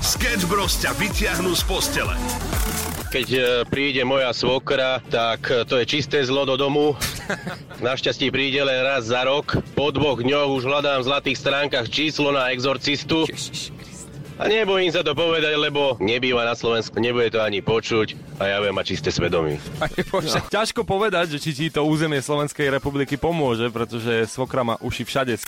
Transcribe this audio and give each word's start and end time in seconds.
Sketch 0.00 0.44
Bros 0.48 0.80
ťa 0.80 0.96
vyťahnú 0.96 1.52
z 1.52 1.62
postele. 1.68 2.14
Keď 3.14 3.28
e, 3.30 3.40
príde 3.68 4.02
moja 4.02 4.34
svokra, 4.34 4.98
tak 5.06 5.46
e, 5.46 5.62
to 5.62 5.78
je 5.78 5.86
čisté 5.86 6.26
zlo 6.26 6.42
do 6.42 6.58
domu. 6.58 6.98
Našťastie 7.86 8.34
príde 8.34 8.58
len 8.64 8.82
raz 8.82 9.06
za 9.06 9.22
rok. 9.22 9.60
Po 9.78 9.94
dvoch 9.94 10.18
dňoch 10.18 10.50
už 10.50 10.66
hľadám 10.66 11.04
v 11.04 11.08
zlatých 11.08 11.38
stránkach 11.38 11.86
číslo 11.86 12.34
na 12.34 12.50
exorcistu. 12.50 13.28
A 14.34 14.50
nebojím 14.50 14.90
sa 14.90 15.06
to 15.06 15.14
povedať, 15.14 15.54
lebo 15.54 15.94
nebýva 16.02 16.42
na 16.42 16.58
Slovensku, 16.58 16.98
nebude 16.98 17.30
to 17.30 17.38
ani 17.38 17.62
počuť 17.62 18.18
a 18.42 18.50
ja 18.50 18.58
viem 18.58 18.74
mať 18.74 18.98
čisté 18.98 19.14
svedomie. 19.14 19.62
No. 20.10 20.18
Ťažko 20.50 20.82
povedať, 20.82 21.38
že 21.38 21.38
či 21.38 21.50
ti 21.54 21.66
to 21.70 21.86
územie 21.86 22.18
Slovenskej 22.18 22.66
republiky 22.66 23.14
pomôže, 23.14 23.70
pretože 23.70 24.26
svokra 24.26 24.66
má 24.66 24.74
uši 24.82 25.06
všade. 25.06 25.38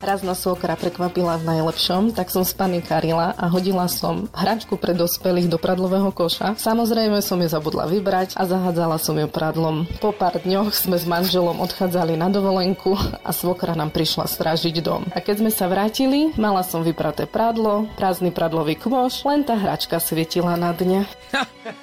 Raz 0.00 0.24
ma 0.24 0.32
svokra 0.32 0.80
prekvapila 0.80 1.36
v 1.36 1.44
najlepšom, 1.44 2.16
tak 2.16 2.32
som 2.32 2.40
spanikarila 2.40 3.36
a 3.36 3.44
hodila 3.52 3.84
som 3.84 4.32
hračku 4.32 4.80
pre 4.80 4.96
dospelých 4.96 5.52
do 5.52 5.60
pradlového 5.60 6.08
koša. 6.08 6.56
Samozrejme 6.56 7.20
som 7.20 7.36
ju 7.36 7.44
zabudla 7.44 7.84
vybrať 7.84 8.32
a 8.40 8.48
zahádzala 8.48 8.96
som 8.96 9.12
ju 9.20 9.28
pradlom. 9.28 9.84
Po 10.00 10.16
pár 10.16 10.40
dňoch 10.40 10.72
sme 10.72 10.96
s 10.96 11.04
manželom 11.04 11.60
odchádzali 11.60 12.16
na 12.16 12.32
dovolenku 12.32 12.96
a 12.96 13.28
svokra 13.28 13.76
nám 13.76 13.92
prišla 13.92 14.24
strážiť 14.24 14.80
dom. 14.80 15.04
A 15.12 15.20
keď 15.20 15.44
sme 15.44 15.52
sa 15.52 15.68
vrátili, 15.68 16.32
mala 16.40 16.64
som 16.64 16.80
vypraté 16.80 17.28
pradlo, 17.28 17.84
prázdny 18.00 18.32
pradlový 18.32 18.80
kôš, 18.80 19.20
len 19.28 19.44
tá 19.44 19.52
hračka 19.52 20.00
svietila 20.00 20.56
na 20.56 20.72
dne. 20.72 21.04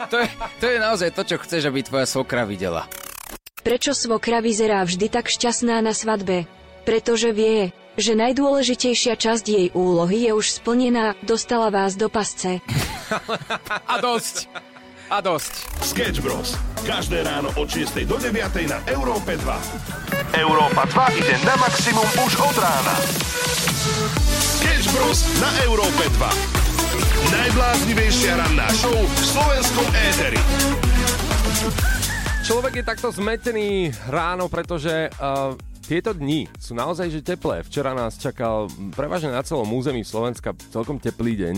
to, 0.09 0.17
je, 0.25 0.30
to 0.58 0.66
je 0.66 0.77
naozaj 0.81 1.13
to, 1.13 1.22
čo 1.22 1.38
chceš, 1.38 1.70
aby 1.70 1.86
tvoja 1.86 2.09
svokra 2.09 2.49
videla. 2.49 2.89
Prečo 3.61 3.94
svokra 3.94 4.41
vyzerá 4.41 4.81
vždy 4.81 5.05
tak 5.05 5.30
šťastná 5.30 5.86
na 5.86 5.94
svadbe? 5.94 6.56
Pretože 6.87 7.35
vie, 7.35 7.75
že 7.99 8.15
najdôležitejšia 8.15 9.19
časť 9.19 9.43
jej 9.43 9.67
úlohy 9.75 10.23
je 10.23 10.31
už 10.31 10.63
splnená, 10.63 11.19
dostala 11.19 11.67
vás 11.67 11.99
do 11.99 12.07
pasce. 12.07 12.63
A 13.91 13.99
dosť. 13.99 14.47
A 15.11 15.19
dosť. 15.19 15.67
Sketch 15.83 16.23
Bros. 16.23 16.55
Každé 16.88 17.27
ráno 17.27 17.52
od 17.59 17.67
6 17.67 18.07
do 18.07 18.16
9 18.16 18.39
na 18.71 18.79
Európe 18.88 19.35
2. 19.35 20.39
Európa 20.39 20.88
2 21.11 21.19
ide 21.19 21.35
na 21.44 21.59
maximum 21.59 22.07
už 22.23 22.31
od 22.39 22.55
rána. 22.55 22.95
Sketch 24.39 24.88
Bros. 24.95 25.27
na 25.44 25.51
Európe 25.67 26.07
2. 26.07 27.35
Najbláznivejšia 27.35 28.39
ranná 28.39 28.67
show 28.72 28.95
v 28.95 29.19
slovenskom 29.27 29.88
éteri. 29.91 30.39
Človek 32.47 32.79
je 32.79 32.83
takto 32.88 33.11
zmetený 33.11 33.91
ráno, 34.07 34.47
pretože 34.47 35.11
uh, 35.19 35.51
tieto 35.88 36.11
dni 36.11 36.52
sú 36.59 36.75
naozaj 36.75 37.07
že 37.07 37.23
teplé. 37.23 37.63
Včera 37.63 37.95
nás 37.95 38.19
čakal 38.19 38.67
prevažne 38.91 39.31
na 39.31 39.39
celom 39.39 39.71
území 39.71 40.03
Slovenska 40.03 40.52
celkom 40.67 40.99
teplý 40.99 41.39
deň 41.39 41.55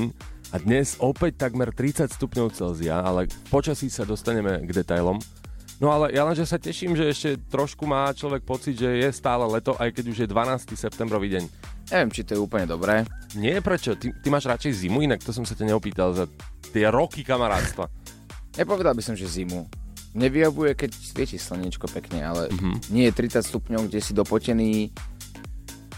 a 0.54 0.62
dnes 0.62 1.02
opäť 1.02 1.50
takmer 1.50 1.74
30 1.74 2.14
stupňov 2.14 2.54
Celzia, 2.54 3.02
ale 3.02 3.26
počasí 3.50 3.90
sa 3.90 4.06
dostaneme 4.06 4.62
k 4.62 4.70
detailom. 4.70 5.18
No 5.82 5.90
ale 5.90 6.14
ja 6.14 6.30
lenže 6.30 6.46
sa 6.46 6.62
teším, 6.62 6.94
že 6.94 7.10
ešte 7.10 7.30
trošku 7.50 7.90
má 7.90 8.14
človek 8.14 8.46
pocit, 8.46 8.78
že 8.78 9.02
je 9.02 9.10
stále 9.10 9.50
leto, 9.50 9.74
aj 9.82 9.98
keď 9.98 10.06
už 10.14 10.18
je 10.22 10.28
12. 10.30 10.78
septembrový 10.78 11.34
deň. 11.34 11.44
Neviem, 11.90 12.14
či 12.14 12.22
to 12.22 12.38
je 12.38 12.44
úplne 12.44 12.70
dobré. 12.70 13.10
Nie, 13.34 13.66
prečo? 13.66 13.98
Ty, 13.98 14.14
ty 14.14 14.28
máš 14.30 14.46
radšej 14.46 14.86
zimu, 14.86 15.02
inak 15.02 15.26
to 15.26 15.34
som 15.34 15.42
sa 15.42 15.58
ťa 15.58 15.74
neopýtal 15.74 16.14
za 16.14 16.30
tie 16.70 16.86
roky 16.94 17.26
kamarátstva. 17.26 17.90
Nepovedal 18.62 18.94
by 18.94 19.02
som, 19.02 19.18
že 19.18 19.26
zimu. 19.26 19.79
Nevyjavuje, 20.18 20.74
keď 20.74 20.92
svieti 20.98 21.38
slnečko 21.38 21.86
pekne, 21.90 22.26
ale 22.26 22.50
mm-hmm. 22.50 22.90
nie 22.90 23.06
je 23.10 23.14
30 23.14 23.46
stupňov, 23.46 23.82
kde 23.90 24.00
si 24.02 24.12
dopotený 24.18 24.90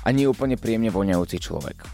a 0.03 0.07
nie 0.11 0.27
úplne 0.27 0.59
príjemne 0.59 0.91
voňajúci 0.91 1.37
človek. 1.39 1.85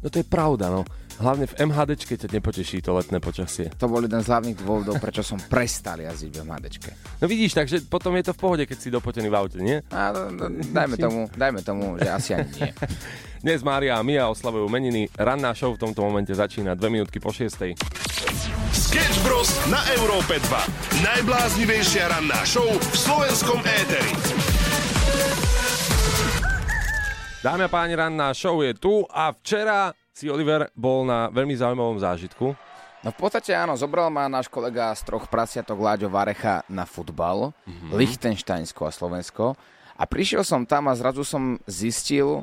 No 0.00 0.08
to 0.08 0.18
je 0.18 0.26
pravda, 0.26 0.72
no. 0.72 0.82
Hlavne 1.20 1.44
v 1.44 1.68
MHDčke 1.68 2.16
ťa 2.16 2.32
nepoteší 2.32 2.80
to 2.80 2.96
letné 2.96 3.20
počasie. 3.20 3.68
To 3.76 3.92
bol 3.92 4.00
jeden 4.00 4.24
z 4.24 4.32
hlavných 4.32 4.56
dôvodov, 4.64 4.96
prečo 4.96 5.20
som 5.20 5.36
prestal 5.36 6.00
jazdiť 6.00 6.32
v 6.32 6.40
MHDčke. 6.48 6.90
No 7.20 7.28
vidíš, 7.28 7.60
takže 7.60 7.84
potom 7.84 8.16
je 8.16 8.24
to 8.24 8.32
v 8.32 8.40
pohode, 8.40 8.64
keď 8.64 8.78
si 8.80 8.88
dopotený 8.88 9.28
v 9.28 9.36
aute, 9.36 9.60
nie? 9.60 9.84
A, 9.92 10.16
no, 10.16 10.32
no, 10.32 10.48
dajme, 10.48 10.96
tomu, 11.04 11.28
dajme 11.36 11.60
tomu, 11.60 12.00
že 12.00 12.08
asi 12.08 12.30
ani 12.32 12.48
nie. 12.56 12.72
Dnes 13.44 13.60
Mária 13.60 14.00
a 14.00 14.02
Mia 14.04 14.32
oslavujú 14.32 14.64
meniny. 14.72 15.12
Ranná 15.12 15.52
show 15.52 15.76
v 15.76 15.80
tomto 15.84 16.00
momente 16.00 16.32
začína 16.32 16.72
2 16.72 16.80
minútky 16.88 17.20
po 17.20 17.36
6. 17.36 17.76
Sketch 18.90 19.22
Bros. 19.22 19.46
na 19.70 19.78
Európe 19.94 20.42
2. 20.50 21.06
Najbláznivejšia 21.06 22.10
ranná 22.10 22.42
show 22.42 22.66
v 22.66 22.96
slovenskom 22.98 23.62
éteri. 23.62 24.10
Dámy 27.38 27.62
a 27.62 27.70
páni, 27.70 27.94
ranná 27.94 28.34
show 28.34 28.58
je 28.66 28.74
tu 28.74 29.06
a 29.06 29.30
včera 29.30 29.94
si 30.10 30.26
Oliver 30.26 30.74
bol 30.74 31.06
na 31.06 31.30
veľmi 31.30 31.54
zaujímavom 31.54 32.02
zážitku. 32.02 32.50
No 33.06 33.08
v 33.14 33.14
podstate 33.14 33.54
áno, 33.54 33.78
zobral 33.78 34.10
ma 34.10 34.26
náš 34.26 34.50
kolega 34.50 34.90
z 34.98 35.06
troch 35.06 35.30
prasiatok 35.30 35.78
Láďo 35.78 36.10
Varecha 36.10 36.66
na 36.66 36.82
futbal, 36.82 37.54
mm-hmm. 37.70 37.94
Lichtensteinsko 37.94 38.90
a 38.90 38.90
Slovensko. 38.90 39.54
A 39.94 40.02
prišiel 40.02 40.42
som 40.42 40.66
tam 40.66 40.90
a 40.90 40.98
zrazu 40.98 41.22
som 41.22 41.62
zistil, 41.70 42.42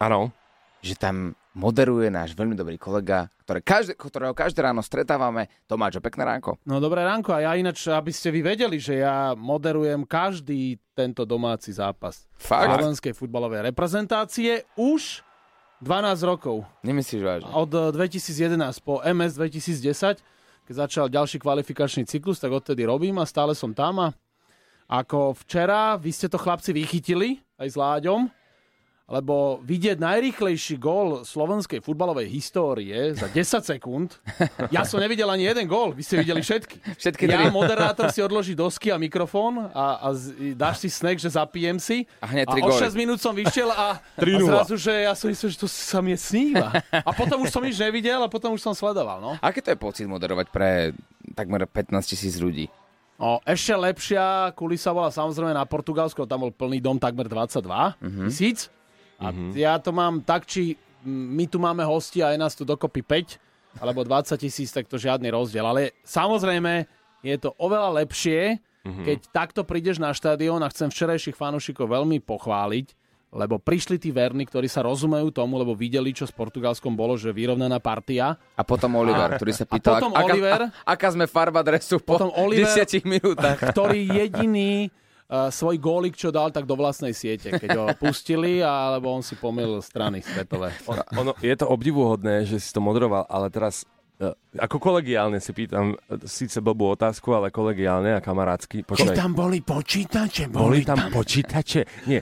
Áno. 0.00 0.32
že 0.80 0.96
tam 0.96 1.36
moderuje 1.54 2.10
náš 2.10 2.34
veľmi 2.34 2.58
dobrý 2.58 2.76
kolega, 2.76 3.30
ktoré 3.46 3.62
každé, 3.62 3.94
ktorého 3.94 4.34
každé 4.34 4.60
ráno 4.66 4.82
stretávame. 4.82 5.46
Tomáčo, 5.70 6.02
pekné 6.02 6.26
ránko. 6.26 6.58
No 6.66 6.82
dobré 6.82 7.06
ránko 7.06 7.30
a 7.32 7.46
ja 7.46 7.52
ináč, 7.54 7.86
aby 7.86 8.10
ste 8.10 8.34
vy 8.34 8.42
vedeli, 8.42 8.82
že 8.82 9.00
ja 9.00 9.32
moderujem 9.38 10.02
každý 10.04 10.76
tento 10.92 11.22
domáci 11.22 11.70
zápas 11.70 12.26
Fakt? 12.36 12.68
slovenskej 12.68 13.14
futbalovej 13.14 13.70
reprezentácie 13.70 14.66
už 14.74 15.22
12 15.78 16.30
rokov. 16.30 16.66
Nemyslíš 16.82 17.22
vážne? 17.22 17.50
Od 17.54 17.70
2011 17.94 18.58
po 18.82 18.98
MS 19.00 19.38
2010, 19.38 20.20
keď 20.66 20.74
začal 20.74 21.06
ďalší 21.06 21.38
kvalifikačný 21.38 22.04
cyklus, 22.04 22.42
tak 22.42 22.50
odtedy 22.50 22.82
robím 22.82 23.22
a 23.22 23.26
stále 23.26 23.54
som 23.54 23.70
tam 23.70 24.02
a 24.02 24.08
ako 24.84 25.32
včera, 25.44 25.96
vy 25.96 26.12
ste 26.12 26.28
to 26.28 26.36
chlapci 26.36 26.76
vychytili 26.76 27.40
aj 27.56 27.68
s 27.72 27.76
Láďom, 27.76 28.28
lebo 29.04 29.60
vidieť 29.60 30.00
najrýchlejší 30.00 30.80
gól 30.80 31.28
slovenskej 31.28 31.84
futbalovej 31.84 32.24
histórie 32.32 33.12
za 33.12 33.28
10 33.28 33.60
sekúnd. 33.76 34.16
Ja 34.72 34.88
som 34.88 34.96
nevidel 34.96 35.28
ani 35.28 35.44
jeden 35.44 35.68
gól, 35.68 35.92
vy 35.92 36.00
ste 36.00 36.24
videli 36.24 36.40
všetky. 36.40 36.96
Všetky 36.96 37.28
ja, 37.28 37.52
moderátor, 37.52 38.08
si 38.08 38.24
odloží 38.24 38.56
dosky 38.56 38.88
a 38.88 38.96
mikrofón 38.96 39.68
a, 39.76 40.00
a 40.00 40.08
z, 40.16 40.56
dáš 40.56 40.80
si 40.80 40.88
snack, 40.88 41.20
že 41.20 41.36
zapijem 41.36 41.76
si. 41.76 42.08
A 42.24 42.32
hneď 42.32 42.48
a 42.48 42.52
o 42.56 42.56
góly. 42.64 42.80
6 42.80 42.96
minút 42.96 43.20
som 43.20 43.36
vyšiel 43.36 43.68
a, 43.68 44.00
a 44.00 44.20
3:0. 44.24 44.48
zrazu, 44.48 44.74
že 44.80 44.92
ja 45.04 45.12
som 45.12 45.28
myslel, 45.28 45.52
že 45.52 45.58
to 45.60 45.68
sa 45.68 46.00
mi 46.00 46.16
sníva. 46.16 46.80
A 46.88 47.10
potom 47.12 47.44
už 47.44 47.52
som 47.52 47.60
nič 47.60 47.76
nevidel 47.76 48.24
a 48.24 48.28
potom 48.32 48.56
už 48.56 48.64
som 48.64 48.72
sledoval. 48.72 49.20
No. 49.20 49.36
Aký 49.44 49.60
to 49.60 49.68
je 49.68 49.78
pocit 49.78 50.08
moderovať 50.08 50.48
pre 50.48 50.96
takmer 51.36 51.68
15 51.68 51.92
tisíc 52.08 52.40
ľudí? 52.40 52.72
O, 53.14 53.38
ešte 53.46 53.70
lepšia 53.76 54.50
kulisa 54.58 54.90
bola 54.90 55.06
samozrejme 55.06 55.54
na 55.54 55.62
Portugalsku, 55.62 56.26
tam 56.26 56.48
bol 56.48 56.50
plný 56.50 56.82
dom 56.82 56.98
takmer 56.98 57.30
22 57.30 57.62
mm-hmm. 57.62 58.28
A 59.24 59.32
mm-hmm. 59.32 59.50
ja 59.56 59.80
to 59.80 59.90
mám 59.96 60.20
tak, 60.20 60.44
či 60.44 60.76
my 61.04 61.44
tu 61.48 61.56
máme 61.56 61.84
hosti 61.84 62.20
a 62.20 62.32
je 62.32 62.38
nás 62.40 62.52
tu 62.52 62.68
dokopy 62.68 63.00
5 63.00 63.80
alebo 63.80 64.04
20 64.06 64.36
tisíc, 64.38 64.70
tak 64.70 64.86
to 64.86 65.00
žiadny 65.00 65.32
rozdiel. 65.32 65.64
Ale 65.64 65.96
samozrejme 66.04 66.86
je 67.24 67.36
to 67.40 67.56
oveľa 67.56 68.04
lepšie, 68.04 68.60
mm-hmm. 68.60 69.04
keď 69.04 69.18
takto 69.32 69.60
prídeš 69.64 69.98
na 69.98 70.12
štadión 70.12 70.60
a 70.62 70.70
chcem 70.70 70.92
včerajších 70.92 71.34
fanúšikov 71.34 71.88
veľmi 71.88 72.22
pochváliť, 72.22 72.86
lebo 73.34 73.58
prišli 73.58 73.98
tí 73.98 74.14
verní, 74.14 74.46
ktorí 74.46 74.70
sa 74.70 74.86
rozumejú 74.86 75.34
tomu, 75.34 75.58
lebo 75.58 75.74
videli, 75.74 76.14
čo 76.14 76.22
s 76.22 76.30
Portugalskom 76.30 76.94
bolo, 76.94 77.18
že 77.18 77.34
vyrovnaná 77.34 77.82
partia. 77.82 78.38
A 78.54 78.62
potom 78.62 78.94
Oliver, 78.94 79.34
ktorý 79.34 79.50
sa 79.50 79.66
pýtal, 79.66 79.98
potom 79.98 80.14
aká, 80.14 80.30
Oliver- 80.30 80.70
a, 80.70 80.94
aká 80.94 81.08
sme 81.10 81.26
farba 81.26 81.66
dresu 81.66 81.98
po 81.98 82.14
Potom 82.14 82.30
Oliver- 82.38 82.70
10 82.70 83.02
minútach. 83.02 83.58
ktorý 83.58 84.06
jediný 84.06 84.86
svoj 85.28 85.76
gólik, 85.80 86.14
čo 86.14 86.28
dal, 86.28 86.52
tak 86.52 86.68
do 86.68 86.76
vlastnej 86.76 87.16
siete, 87.16 87.56
keď 87.56 87.68
ho 87.74 87.86
pustili, 88.02 88.60
alebo 88.60 89.08
on 89.10 89.24
si 89.24 89.34
pomýlil 89.34 89.80
strany 89.80 90.20
svetové. 90.20 90.70
On, 90.84 91.00
ono, 91.16 91.32
je 91.40 91.54
to 91.56 91.66
obdivuhodné, 91.68 92.44
že 92.44 92.60
si 92.60 92.70
to 92.70 92.84
moderoval, 92.84 93.24
ale 93.26 93.48
teraz 93.48 93.88
e, 94.20 94.28
ako 94.60 94.76
kolegiálne 94.76 95.40
si 95.40 95.50
pýtam, 95.56 95.96
e, 95.96 96.28
síce 96.28 96.60
blbú 96.60 96.92
otázku, 96.92 97.32
ale 97.32 97.48
kolegiálne 97.48 98.14
a 98.14 98.20
kamarátsky. 98.20 98.84
Počkaj, 98.84 99.16
tam 99.16 99.32
boli 99.32 99.64
počítače, 99.64 100.52
boli 100.52 100.84
tam 100.84 101.08
počítače? 101.08 102.04
Nie. 102.04 102.20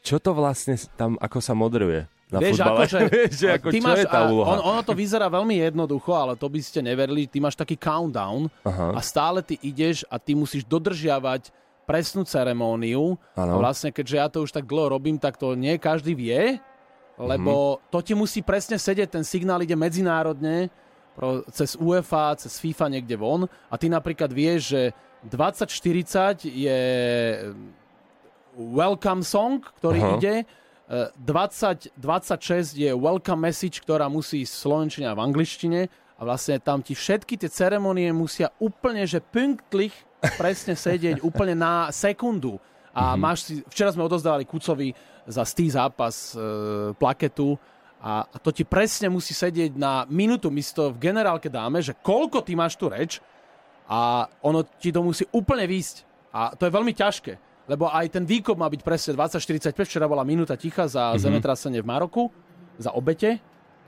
Čo 0.00 0.18
to 0.18 0.32
vlastne 0.32 0.80
tam, 0.96 1.20
ako 1.20 1.38
sa 1.38 1.52
moderuje 1.52 2.08
na 2.30 2.38
Vieš, 2.38 2.62
futbale? 2.62 2.78
akože, 2.78 2.98
že 3.42 3.46
ako, 3.58 3.68
ty 3.74 3.78
čo 3.78 3.86
máš, 3.86 3.98
je 3.98 4.06
tá 4.06 4.20
úloha? 4.26 4.48
On, 4.54 4.60
ono 4.74 4.82
to 4.86 4.94
vyzerá 4.94 5.26
veľmi 5.26 5.54
jednoducho, 5.70 6.14
ale 6.14 6.38
to 6.38 6.46
by 6.46 6.60
ste 6.62 6.80
neverili. 6.82 7.26
Ty 7.26 7.38
máš 7.42 7.58
taký 7.58 7.74
countdown 7.74 8.46
Aha. 8.62 8.96
a 8.96 9.00
stále 9.02 9.42
ty 9.42 9.58
ideš 9.60 10.06
a 10.06 10.16
ty 10.18 10.38
musíš 10.38 10.62
dodržiavať 10.66 11.50
presnú 11.90 12.22
ceremóniu. 12.22 13.18
Áno. 13.34 13.52
A 13.52 13.56
vlastne, 13.58 13.90
keďže 13.90 14.16
ja 14.16 14.26
to 14.30 14.46
už 14.46 14.54
tak 14.54 14.70
dlho 14.70 14.94
robím, 14.94 15.18
tak 15.18 15.34
to 15.34 15.58
nie 15.58 15.74
každý 15.74 16.14
vie, 16.14 16.62
lebo 17.18 17.76
Mhm. 17.76 17.78
to 17.90 17.98
ti 18.00 18.14
musí 18.14 18.40
presne 18.40 18.78
sedieť, 18.78 19.10
ten 19.10 19.26
signál 19.26 19.58
ide 19.66 19.74
medzinárodne, 19.74 20.70
pro, 21.18 21.42
cez 21.50 21.74
UEFA, 21.74 22.38
cez 22.38 22.62
FIFA 22.62 22.86
niekde 22.94 23.18
von 23.18 23.50
a 23.66 23.74
ty 23.74 23.90
napríklad 23.90 24.30
vieš, 24.30 24.72
že 24.72 24.82
2040 25.26 26.46
je 26.46 26.80
welcome 28.56 29.26
song, 29.26 29.60
ktorý 29.82 30.00
Aha. 30.00 30.14
ide, 30.16 30.34
E, 30.90 31.06
20, 31.22 31.94
26 31.94 32.74
je 32.74 32.90
welcome 32.90 33.46
message, 33.46 33.78
ktorá 33.78 34.10
musí 34.10 34.42
ísť 34.42 34.50
v 34.50 34.62
slovenčine 34.66 35.06
a 35.06 35.14
v 35.14 35.22
angličtine 35.22 35.86
a 36.20 36.28
vlastne 36.28 36.60
tam 36.60 36.84
ti 36.84 36.92
všetky 36.92 37.40
tie 37.40 37.48
ceremonie 37.48 38.12
musia 38.12 38.52
úplne, 38.60 39.08
že 39.08 39.24
punktlich 39.24 39.96
presne 40.36 40.76
sedieť 40.76 41.24
úplne 41.28 41.56
na 41.56 41.88
sekundu. 41.88 42.60
A 42.92 43.16
mm-hmm. 43.16 43.20
máš 43.24 43.38
si, 43.48 43.54
včera 43.72 43.88
sme 43.88 44.04
odozdávali 44.04 44.44
Kucovi 44.44 44.92
za 45.24 45.48
stý 45.48 45.72
zápas 45.72 46.36
e, 46.36 46.92
plaketu 46.92 47.56
a, 48.04 48.28
a 48.28 48.36
to 48.36 48.52
ti 48.52 48.68
presne 48.68 49.08
musí 49.08 49.32
sedieť 49.32 49.72
na 49.80 50.04
minútu. 50.12 50.52
My 50.52 50.60
si 50.60 50.76
to 50.76 50.92
v 50.92 51.00
generálke 51.00 51.48
dáme, 51.48 51.80
že 51.80 51.96
koľko 51.96 52.44
ty 52.44 52.52
máš 52.52 52.76
tu 52.76 52.92
reč 52.92 53.16
a 53.88 54.28
ono 54.44 54.60
ti 54.76 54.92
to 54.92 55.00
musí 55.00 55.24
úplne 55.32 55.64
výjsť. 55.64 55.96
A 56.36 56.52
to 56.52 56.68
je 56.68 56.76
veľmi 56.76 56.92
ťažké, 56.92 57.32
lebo 57.64 57.88
aj 57.88 58.12
ten 58.12 58.28
výkop 58.28 58.60
má 58.60 58.68
byť 58.68 58.82
presne 58.84 59.16
20-45. 59.16 59.72
Včera 59.88 60.04
bola 60.04 60.26
minúta 60.26 60.52
ticha 60.58 60.84
za 60.84 61.16
mm-hmm. 61.16 61.22
zemetrasenie 61.24 61.80
v 61.80 61.88
Maroku, 61.88 62.28
za 62.76 62.92
obete 62.92 63.40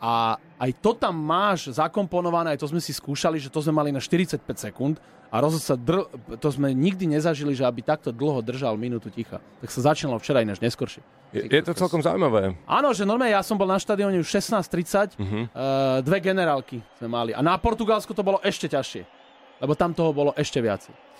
a 0.02 0.34
aj 0.58 0.70
to 0.82 0.98
tam 0.98 1.14
máš 1.14 1.78
zakomponované, 1.78 2.58
aj 2.58 2.66
to 2.66 2.66
sme 2.66 2.82
si 2.82 2.90
skúšali, 2.90 3.38
že 3.38 3.46
to 3.46 3.62
sme 3.62 3.70
mali 3.70 3.94
na 3.94 4.02
45 4.02 4.42
sekúnd 4.58 4.98
a 5.30 5.38
rozhod 5.38 5.62
sa 5.62 5.78
dr- 5.78 6.10
to 6.42 6.48
sme 6.50 6.74
nikdy 6.74 7.06
nezažili, 7.06 7.54
že 7.54 7.62
aby 7.62 7.86
takto 7.86 8.10
dlho 8.10 8.42
držal 8.42 8.74
minútu 8.74 9.14
ticha. 9.14 9.38
Tak 9.62 9.70
sa 9.70 9.94
začínalo 9.94 10.18
včera 10.18 10.42
ináč 10.42 10.58
neskoršie. 10.58 11.06
Je, 11.30 11.46
je 11.46 11.62
to 11.62 11.72
celkom 11.78 12.02
zaujímavé. 12.02 12.58
Áno, 12.66 12.90
že 12.90 13.06
normálne 13.06 13.32
ja 13.32 13.46
som 13.46 13.54
bol 13.54 13.70
na 13.70 13.78
štadióne 13.78 14.18
už 14.18 14.26
16.30, 14.26 15.14
uh-huh. 15.16 15.22
uh, 15.22 16.02
dve 16.02 16.18
generálky 16.18 16.82
sme 16.98 17.08
mali. 17.08 17.30
A 17.30 17.40
na 17.40 17.54
Portugalsku 17.54 18.10
to 18.10 18.26
bolo 18.26 18.42
ešte 18.42 18.66
ťažšie, 18.66 19.06
lebo 19.62 19.72
tam 19.78 19.94
toho 19.94 20.10
bolo 20.10 20.34
ešte 20.34 20.58
viacej 20.58 21.11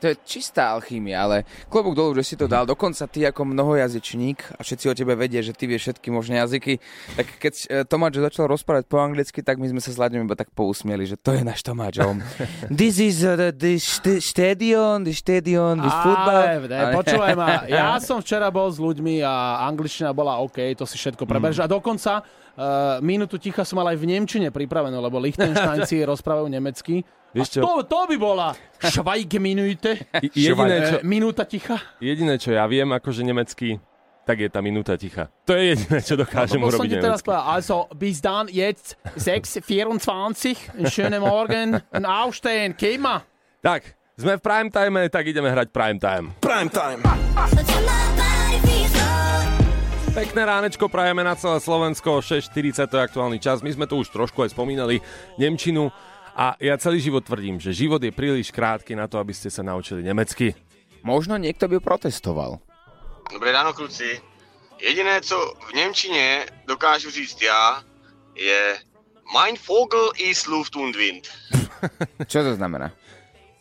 to 0.00 0.08
je 0.10 0.14
čistá 0.24 0.72
alchímia, 0.72 1.28
ale 1.28 1.36
klobúk 1.68 1.92
dolu, 1.92 2.16
že 2.16 2.32
si 2.32 2.34
to 2.40 2.48
dal. 2.48 2.64
Dokonca 2.64 3.04
ty 3.04 3.28
ako 3.28 3.52
mnohojazyčník 3.52 4.56
a 4.56 4.60
všetci 4.64 4.84
o 4.88 4.94
tebe 4.96 5.12
vedia, 5.12 5.44
že 5.44 5.52
ty 5.52 5.68
vieš 5.68 5.92
všetky 5.92 6.08
možné 6.08 6.40
jazyky. 6.40 6.80
Tak 7.20 7.26
keď 7.36 7.54
e, 7.68 7.84
Tomáč 7.84 8.16
začal 8.16 8.48
rozprávať 8.48 8.88
po 8.88 8.96
anglicky, 8.96 9.44
tak 9.44 9.60
my 9.60 9.68
sme 9.68 9.80
sa 9.84 9.92
s 9.92 10.00
Laďom 10.00 10.24
iba 10.24 10.32
tak 10.32 10.48
pousmieli, 10.56 11.04
že 11.04 11.20
to 11.20 11.36
je 11.36 11.44
náš 11.44 11.60
Tomáč. 11.60 12.00
This 12.80 12.96
is 12.96 13.20
uh, 13.20 13.52
the 13.52 13.76
stadion, 14.24 15.04
the 15.04 15.12
stadion, 15.12 15.84
the 15.84 15.92
football. 16.00 16.44
Ale, 16.64 16.96
počúvaj 16.96 17.34
ma, 17.36 17.48
ja 17.68 18.00
som 18.00 18.24
včera 18.24 18.48
bol 18.48 18.72
s 18.72 18.80
ľuďmi 18.80 19.20
a 19.20 19.68
angličtina 19.68 20.16
bola 20.16 20.40
OK, 20.40 20.72
to 20.80 20.88
si 20.88 20.96
všetko 20.96 21.28
prebereš. 21.28 21.60
Mm. 21.60 21.64
A 21.64 21.68
dokonca 21.68 22.12
uh, 22.60 23.00
minútu 23.00 23.40
ticha 23.40 23.64
som 23.64 23.80
mal 23.80 23.88
aj 23.88 23.96
v 23.96 24.04
Nemčine 24.12 24.52
pripravenú, 24.52 25.00
lebo 25.00 25.16
Lichtensteinci 25.16 26.04
rozprávajú 26.12 26.46
nemecky. 26.52 27.00
Vieš 27.32 27.48
čo? 27.56 27.60
To, 27.62 27.86
to 27.86 28.00
by 28.10 28.16
bola 28.18 28.48
Schweigeminute. 28.82 30.10
Jediné, 30.34 30.76
čo, 30.90 30.96
minúta 31.06 31.46
ticha. 31.46 31.78
Jediné, 32.02 32.36
čo 32.36 32.50
ja 32.50 32.66
viem, 32.66 32.90
akože 32.90 33.22
nemecký, 33.22 33.78
tak 34.26 34.42
je 34.42 34.48
tá 34.50 34.58
minúta 34.58 34.98
ticha. 34.98 35.30
To 35.46 35.54
je 35.54 35.78
jediné, 35.78 36.02
čo 36.02 36.18
dokážem 36.18 36.58
no, 36.58 36.68
urobiť 36.68 36.98
nemecky. 36.98 37.06
Teraz 37.06 37.22
povedal, 37.22 37.46
also, 37.46 37.86
bis 37.94 38.18
dann 38.18 38.50
jetzt 38.50 38.98
6.24, 39.14 40.90
schönen 40.90 41.22
Morgen, 41.22 41.78
ein 41.94 42.04
Aufstehen, 42.06 42.74
Kema. 42.74 43.22
Tak, 43.62 43.94
sme 44.18 44.36
v 44.36 44.42
prime 44.42 44.70
time, 44.74 45.06
tak 45.06 45.24
ideme 45.30 45.48
hrať 45.54 45.70
prime 45.70 46.02
time. 46.02 46.34
Prime 46.42 46.70
time. 46.70 47.00
Pekné 50.10 50.42
ránečko 50.42 50.90
prajeme 50.90 51.22
na 51.22 51.38
celé 51.38 51.62
Slovensko, 51.62 52.18
6.40 52.18 52.90
to 52.90 52.98
je 52.98 53.06
aktuálny 53.06 53.38
čas. 53.38 53.62
My 53.62 53.70
sme 53.70 53.86
tu 53.86 54.02
už 54.02 54.10
trošku 54.10 54.42
aj 54.42 54.50
spomínali 54.50 54.98
Nemčinu. 55.38 55.94
A 56.34 56.58
ja 56.58 56.74
celý 56.82 56.98
život 56.98 57.22
tvrdím, 57.22 57.62
že 57.62 57.70
život 57.70 58.02
je 58.02 58.10
príliš 58.10 58.50
krátky 58.50 58.98
na 58.98 59.06
to, 59.06 59.22
aby 59.22 59.30
ste 59.30 59.46
sa 59.52 59.62
naučili 59.62 60.02
nemecky. 60.02 60.58
Možno 61.06 61.38
niekto 61.38 61.70
by 61.70 61.78
protestoval. 61.78 62.58
Dobré 63.30 63.54
ráno, 63.54 63.70
kluci. 63.70 64.18
Jediné, 64.82 65.20
co 65.20 65.54
v 65.70 65.72
Němčině 65.74 66.46
dokážu 66.66 67.10
říct 67.10 67.42
já, 67.42 67.82
je 68.34 68.78
Mein 69.30 69.54
Vogel 69.68 70.10
ist 70.18 70.46
Luft 70.46 70.76
und 70.76 70.96
Wind. 70.96 71.28
Čo 72.30 72.42
to 72.42 72.54
znamená? 72.58 72.90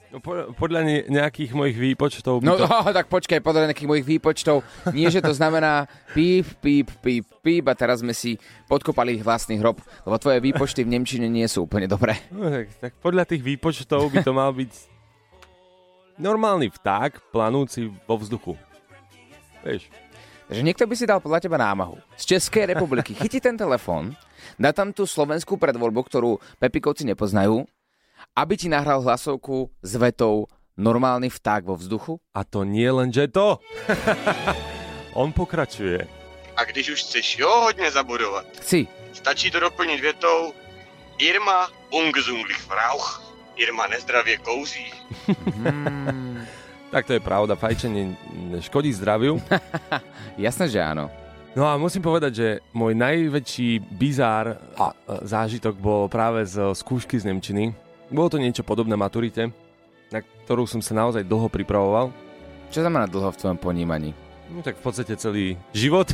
No, 0.09 0.17
po, 0.17 0.33
podľa 0.57 0.81
ne, 0.81 0.97
nejakých 1.05 1.53
mojich 1.53 1.77
výpočtov... 1.77 2.41
No, 2.41 2.57
to... 2.57 2.65
no 2.65 2.89
tak 2.97 3.13
počkaj, 3.13 3.45
podľa 3.45 3.69
nejakých 3.69 3.89
mojich 3.89 4.07
výpočtov. 4.09 4.65
Nie, 4.89 5.13
že 5.13 5.21
to 5.21 5.29
znamená 5.37 5.85
píp, 6.17 6.49
píp, 6.57 6.89
píp, 6.97 7.29
píp 7.45 7.63
a 7.69 7.77
teraz 7.77 8.01
sme 8.01 8.17
si 8.17 8.41
podkopali 8.65 9.21
ich 9.21 9.23
vlastný 9.23 9.61
hrob, 9.61 9.77
lebo 10.09 10.17
tvoje 10.17 10.41
výpočty 10.41 10.81
v 10.81 10.97
Nemčine 10.97 11.29
nie 11.29 11.45
sú 11.45 11.69
úplne 11.69 11.85
dobré. 11.85 12.17
No, 12.33 12.49
tak, 12.49 12.67
tak 12.81 12.91
podľa 12.97 13.29
tých 13.29 13.45
výpočtov 13.45 14.09
by 14.09 14.25
to 14.25 14.33
mal 14.33 14.49
byť 14.49 14.73
normálny 16.17 16.73
vták 16.73 17.29
planúci 17.29 17.93
vo 18.09 18.17
vzduchu. 18.17 18.57
Vieš. 19.61 19.93
Takže 20.49 20.65
niekto 20.65 20.89
by 20.89 20.95
si 20.97 21.05
dal 21.05 21.21
podľa 21.21 21.45
teba 21.45 21.61
námahu. 21.61 22.01
Z 22.17 22.33
Českej 22.33 22.73
republiky 22.73 23.13
chytí 23.13 23.37
ten 23.37 23.53
telefón, 23.53 24.17
dá 24.57 24.73
tam 24.73 24.89
tú 24.89 25.05
slovenskú 25.05 25.61
predvoľbu, 25.61 26.01
ktorú 26.01 26.41
Pepikovci 26.57 27.05
nepoznajú 27.05 27.69
aby 28.35 28.57
ti 28.57 28.67
nahral 28.69 29.01
hlasovku 29.01 29.69
s 29.83 29.95
vetou 29.95 30.47
normálny 30.77 31.27
vták 31.29 31.67
vo 31.67 31.75
vzduchu? 31.75 32.19
A 32.35 32.43
to 32.47 32.63
nie 32.63 32.87
len, 32.87 33.11
že 33.11 33.27
to. 33.27 33.59
On 35.19 35.31
pokračuje. 35.33 36.07
A 36.55 36.63
když 36.63 36.89
už 36.89 36.99
chceš 37.03 37.39
jo 37.39 37.49
hodně 37.49 37.91
zabudovat, 37.91 38.45
Chci. 38.61 38.87
stačí 39.13 39.51
to 39.51 39.59
doplnit 39.59 39.99
větou 40.01 40.53
Irma 41.19 41.67
ungezunglich 41.91 42.57
Frauch. 42.57 43.23
Irma 43.55 43.87
nezdravie 43.87 44.37
kouzí. 44.37 44.87
Tak 46.89 47.05
to 47.05 47.13
je 47.13 47.21
pravda, 47.21 47.53
fajčenie 47.53 48.17
škodí 48.65 48.89
zdraviu. 48.97 49.37
Jasné, 50.41 50.65
že 50.73 50.81
áno. 50.81 51.13
No 51.53 51.69
a 51.69 51.77
musím 51.77 52.01
povedať, 52.01 52.31
že 52.33 52.47
môj 52.73 52.97
najväčší 52.97 53.93
bizár 53.93 54.57
a 54.73 54.97
zážitok 55.21 55.77
bol 55.77 56.09
práve 56.09 56.49
z 56.49 56.73
skúšky 56.73 57.21
z 57.21 57.29
Nemčiny 57.29 57.77
bolo 58.09 58.27
to 58.29 58.41
niečo 58.41 58.65
podobné 58.65 58.97
maturite, 58.97 59.53
na 60.09 60.19
ktorú 60.45 60.65
som 60.65 60.81
sa 60.81 60.97
naozaj 60.97 61.25
dlho 61.25 61.45
pripravoval. 61.49 62.09
Čo 62.73 62.81
znamená 62.85 63.05
dlho 63.05 63.29
v 63.29 63.39
tvojom 63.39 63.59
ponímaní? 63.61 64.17
No 64.49 64.65
tak 64.65 64.81
v 64.81 64.83
podstate 64.85 65.13
celý 65.17 65.57
život. 65.73 66.09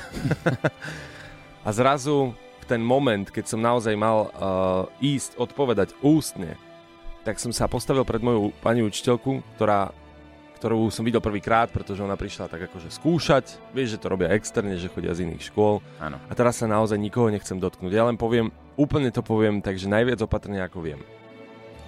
a 1.68 1.70
zrazu 1.72 2.36
v 2.36 2.66
ten 2.68 2.84
moment, 2.84 3.28
keď 3.32 3.46
som 3.48 3.64
naozaj 3.64 3.96
mal 3.96 4.28
uh, 4.28 4.88
ísť 5.00 5.40
odpovedať 5.40 5.96
ústne, 6.04 6.60
tak 7.24 7.40
som 7.40 7.56
sa 7.56 7.72
postavil 7.72 8.04
pred 8.04 8.20
moju 8.20 8.52
pani 8.60 8.84
učiteľku, 8.84 9.56
ktorá, 9.56 9.96
ktorú 10.60 10.92
som 10.92 11.08
videl 11.08 11.24
prvýkrát, 11.24 11.72
pretože 11.72 12.04
ona 12.04 12.20
prišla 12.20 12.52
tak 12.52 12.68
akože 12.68 12.92
skúšať. 12.92 13.72
Vieš, 13.72 13.98
že 13.98 14.02
to 14.04 14.12
robia 14.12 14.36
externe, 14.36 14.76
že 14.76 14.92
chodia 14.92 15.16
z 15.16 15.26
iných 15.26 15.48
škôl. 15.48 15.80
Áno. 15.98 16.20
A 16.28 16.34
teraz 16.36 16.60
sa 16.60 16.68
naozaj 16.68 17.00
nikoho 17.00 17.32
nechcem 17.32 17.56
dotknúť. 17.56 17.92
Ja 17.96 18.04
len 18.06 18.20
poviem, 18.20 18.52
úplne 18.76 19.10
to 19.16 19.24
poviem, 19.24 19.64
takže 19.64 19.88
najviac 19.88 20.20
opatrne 20.22 20.60
ako 20.60 20.84
viem 20.84 21.02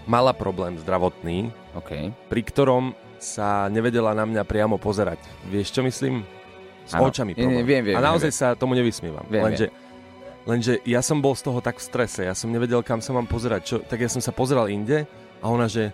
mala 0.07 0.31
problém 0.31 0.79
zdravotný, 0.79 1.51
okay. 1.75 2.15
pri 2.31 2.41
ktorom 2.41 2.95
sa 3.19 3.67
nevedela 3.67 4.15
na 4.15 4.23
mňa 4.23 4.47
priamo 4.47 4.79
pozerať. 4.79 5.19
Vieš, 5.51 5.75
čo 5.75 5.81
myslím? 5.83 6.23
S 6.87 6.95
ano. 6.95 7.11
očami 7.11 7.35
problém. 7.35 7.67
Viem, 7.67 7.83
viem, 7.91 7.97
A 7.99 8.01
naozaj 8.01 8.31
viem. 8.31 8.39
sa 8.39 8.47
tomu 8.55 8.73
nevysmievam. 8.79 9.27
Viem, 9.27 9.43
lenže, 9.43 9.67
lenže 10.47 10.73
ja 10.87 11.03
som 11.03 11.19
bol 11.19 11.35
z 11.35 11.43
toho 11.43 11.59
tak 11.59 11.83
v 11.83 11.83
strese, 11.83 12.23
ja 12.23 12.31
som 12.31 12.47
nevedel, 12.47 12.79
kam 12.79 13.03
sa 13.03 13.11
mám 13.11 13.27
pozerať. 13.27 13.61
Čo, 13.67 13.75
tak 13.83 13.99
ja 13.99 14.07
som 14.07 14.23
sa 14.23 14.31
pozeral 14.31 14.71
inde 14.71 15.03
a 15.43 15.45
ona, 15.51 15.67
že, 15.67 15.91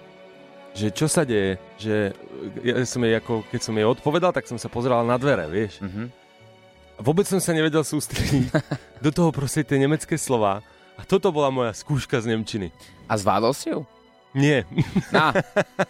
že 0.77 0.93
čo 0.93 1.09
sa 1.09 1.25
deje, 1.25 1.57
že 1.81 2.13
ja 2.61 2.77
som 2.85 3.01
jej 3.01 3.17
ako, 3.17 3.49
keď 3.49 3.59
som 3.65 3.73
jej 3.73 3.87
odpovedal, 3.89 4.29
tak 4.29 4.45
som 4.45 4.61
sa 4.61 4.69
pozeral 4.69 5.01
na 5.01 5.17
dvere, 5.17 5.49
vieš. 5.49 5.81
Mm-hmm. 5.81 6.07
Vôbec 7.01 7.25
som 7.25 7.41
sa 7.41 7.57
nevedel 7.57 7.81
sústrediť 7.81 8.53
do 9.05 9.09
toho 9.09 9.33
proste 9.33 9.65
tie 9.65 9.81
nemecké 9.81 10.13
slova. 10.21 10.61
A 10.93 11.01
toto 11.09 11.33
bola 11.33 11.49
moja 11.49 11.73
skúška 11.73 12.21
z 12.21 12.29
Nemčiny. 12.29 12.69
A 13.09 13.17
zvládol 13.17 13.57
si 13.57 13.73
ju? 13.73 13.81
Nie. 14.33 14.65
No, 15.13 15.29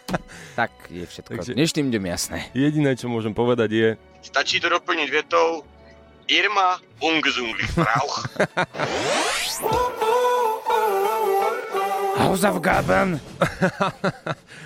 tak 0.60 0.70
je 0.92 1.04
všetko 1.08 1.32
Takže 1.32 1.56
dnešným 1.56 1.88
dňom 1.88 2.04
jasné. 2.12 2.38
Jediné, 2.52 2.92
čo 2.92 3.08
môžem 3.08 3.32
povedať 3.32 3.70
je... 3.72 3.88
Stačí 4.20 4.60
to 4.60 4.68
doplniť 4.68 5.08
vietou 5.08 5.64
Irma 6.28 6.80
ungezunglich 7.00 7.72
Frauch. 7.72 8.24
Hausaufgaben. 12.24 13.20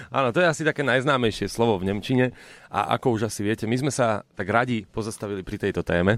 Áno, 0.08 0.28
to 0.32 0.40
je 0.40 0.46
asi 0.48 0.62
také 0.64 0.82
najznámejšie 0.82 1.52
slovo 1.52 1.76
v 1.78 1.92
Nemčine 1.92 2.32
a 2.72 2.96
ako 2.98 3.18
už 3.18 3.28
asi 3.28 3.44
viete, 3.44 3.68
my 3.68 3.76
sme 3.76 3.92
sa 3.92 4.24
tak 4.34 4.48
radi 4.48 4.88
pozastavili 4.88 5.44
pri 5.44 5.68
tejto 5.68 5.84
téme. 5.84 6.16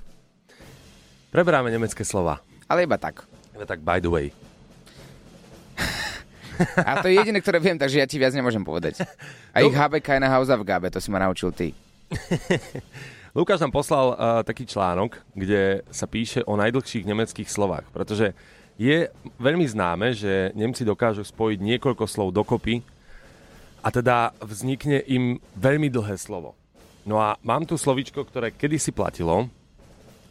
Preberáme 1.30 1.70
nemecké 1.70 2.06
slova. 2.06 2.42
Ale 2.70 2.86
iba 2.86 2.98
tak. 2.98 3.26
Iba 3.54 3.66
tak 3.66 3.82
by 3.82 3.98
the 3.98 4.10
way. 4.10 4.30
A 6.80 7.00
to 7.00 7.08
je 7.08 7.18
jediné, 7.18 7.38
ktoré 7.40 7.58
viem, 7.58 7.76
takže 7.76 8.00
ja 8.00 8.06
ti 8.06 8.20
viac 8.20 8.34
nemôžem 8.36 8.62
povedať. 8.62 9.04
A 9.54 9.64
ich 9.64 9.74
HBK 9.74 10.16
je 10.16 10.20
na 10.20 10.30
Gabe, 10.64 10.88
to 10.92 11.00
si 11.00 11.08
ma 11.08 11.20
naučil 11.20 11.52
ty. 11.52 11.72
Lukáš 13.38 13.62
nám 13.62 13.70
poslal 13.70 14.06
uh, 14.10 14.16
taký 14.42 14.66
článok, 14.66 15.22
kde 15.38 15.86
sa 15.94 16.10
píše 16.10 16.42
o 16.42 16.58
najdlhších 16.58 17.06
nemeckých 17.06 17.46
slovách, 17.46 17.86
pretože 17.94 18.34
je 18.74 19.06
veľmi 19.38 19.62
známe, 19.70 20.10
že 20.16 20.50
Nemci 20.58 20.82
dokážu 20.82 21.22
spojiť 21.22 21.58
niekoľko 21.60 22.04
slov 22.10 22.34
dokopy 22.34 22.82
a 23.84 23.88
teda 23.92 24.34
vznikne 24.42 25.04
im 25.06 25.38
veľmi 25.54 25.92
dlhé 25.92 26.18
slovo. 26.18 26.58
No 27.06 27.22
a 27.22 27.38
mám 27.46 27.64
tu 27.64 27.78
slovičko, 27.78 28.26
ktoré 28.26 28.50
kedysi 28.50 28.90
platilo 28.90 29.48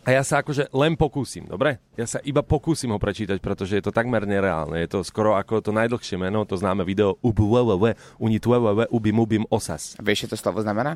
A 0.08 0.15
ja 0.15 0.24
sa 0.24 0.39
akože 0.39 0.72
len 0.72 0.96
pokúsim, 0.96 1.44
dobre? 1.44 1.77
Ja 2.00 2.08
sa 2.08 2.24
iba 2.24 2.39
pokúsim 2.39 2.89
ho 2.89 2.98
prečítať, 2.98 3.38
pretože 3.44 3.77
je 3.77 3.84
to 3.84 3.91
takmer 3.91 4.24
nereálne. 4.24 4.79
Je 4.79 4.89
to 4.89 5.03
skoro 5.03 5.36
ako 5.36 5.60
to 5.60 5.75
najdlhšie 5.75 6.15
meno, 6.15 6.48
to 6.48 6.56
známe 6.56 6.88
video 6.88 7.20
ubuwewewe, 7.20 8.00
unituwewewe, 8.18 8.88
ubimubim 8.89 9.44
osas. 9.51 10.00
Vieš, 10.00 10.25
čo 10.25 10.32
to 10.34 10.38
slovo 10.39 10.63
znamená? 10.63 10.96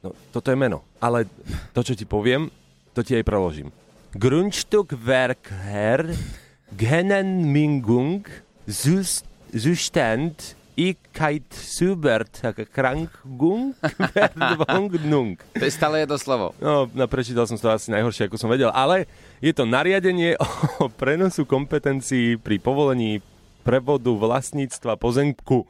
No, 0.00 0.14
toto 0.30 0.54
je 0.54 0.56
meno. 0.56 0.86
Ale 1.02 1.26
to, 1.74 1.82
čo 1.82 1.98
ti 1.98 2.06
poviem, 2.06 2.46
to 2.94 3.02
ti 3.02 3.18
aj 3.18 3.26
preložím. 3.26 3.74
Grundstück 4.14 4.94
Werkherr 4.94 6.14
Genenmingung 6.72 8.24
Zustand 9.52 10.54
Ikait 10.78 11.50
Subert 11.50 12.30
Krangung 12.70 13.74
Verdwongnung. 14.14 15.34
To 15.58 15.64
je 15.66 15.74
stále 15.74 16.06
jedno 16.06 16.14
slovo. 16.22 16.54
No, 16.62 16.86
no, 16.86 17.10
prečítal 17.10 17.50
som 17.50 17.58
to 17.58 17.66
asi 17.66 17.90
najhoršie, 17.90 18.30
ako 18.30 18.38
som 18.38 18.46
vedel, 18.46 18.70
ale 18.70 19.10
je 19.42 19.50
to 19.50 19.66
nariadenie 19.66 20.38
o 20.38 20.86
prenosu 21.02 21.42
kompetencií 21.42 22.38
pri 22.38 22.62
povolení 22.62 23.18
prevodu 23.66 24.14
vlastníctva 24.14 24.94
pozemku. 24.94 25.66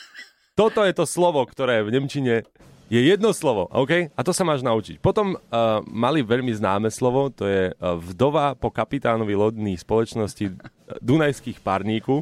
Toto 0.58 0.86
je 0.86 0.94
to 0.94 1.10
slovo, 1.10 1.42
ktoré 1.42 1.82
v 1.82 1.98
Nemčine 1.98 2.46
je 2.92 3.00
jedno 3.08 3.32
slovo, 3.32 3.72
OK? 3.72 4.12
A 4.12 4.20
to 4.20 4.36
sa 4.36 4.44
máš 4.44 4.60
naučiť. 4.60 5.00
Potom 5.00 5.32
uh, 5.32 5.80
mali 5.88 6.20
veľmi 6.20 6.52
známe 6.52 6.92
slovo, 6.92 7.32
to 7.32 7.48
je 7.48 7.72
uh, 7.72 7.96
vdova 7.96 8.52
po 8.52 8.68
kapitánovi 8.68 9.32
lodnej 9.32 9.80
spoločnosti 9.80 10.52
Dunajských 11.00 11.64
párníku. 11.64 12.20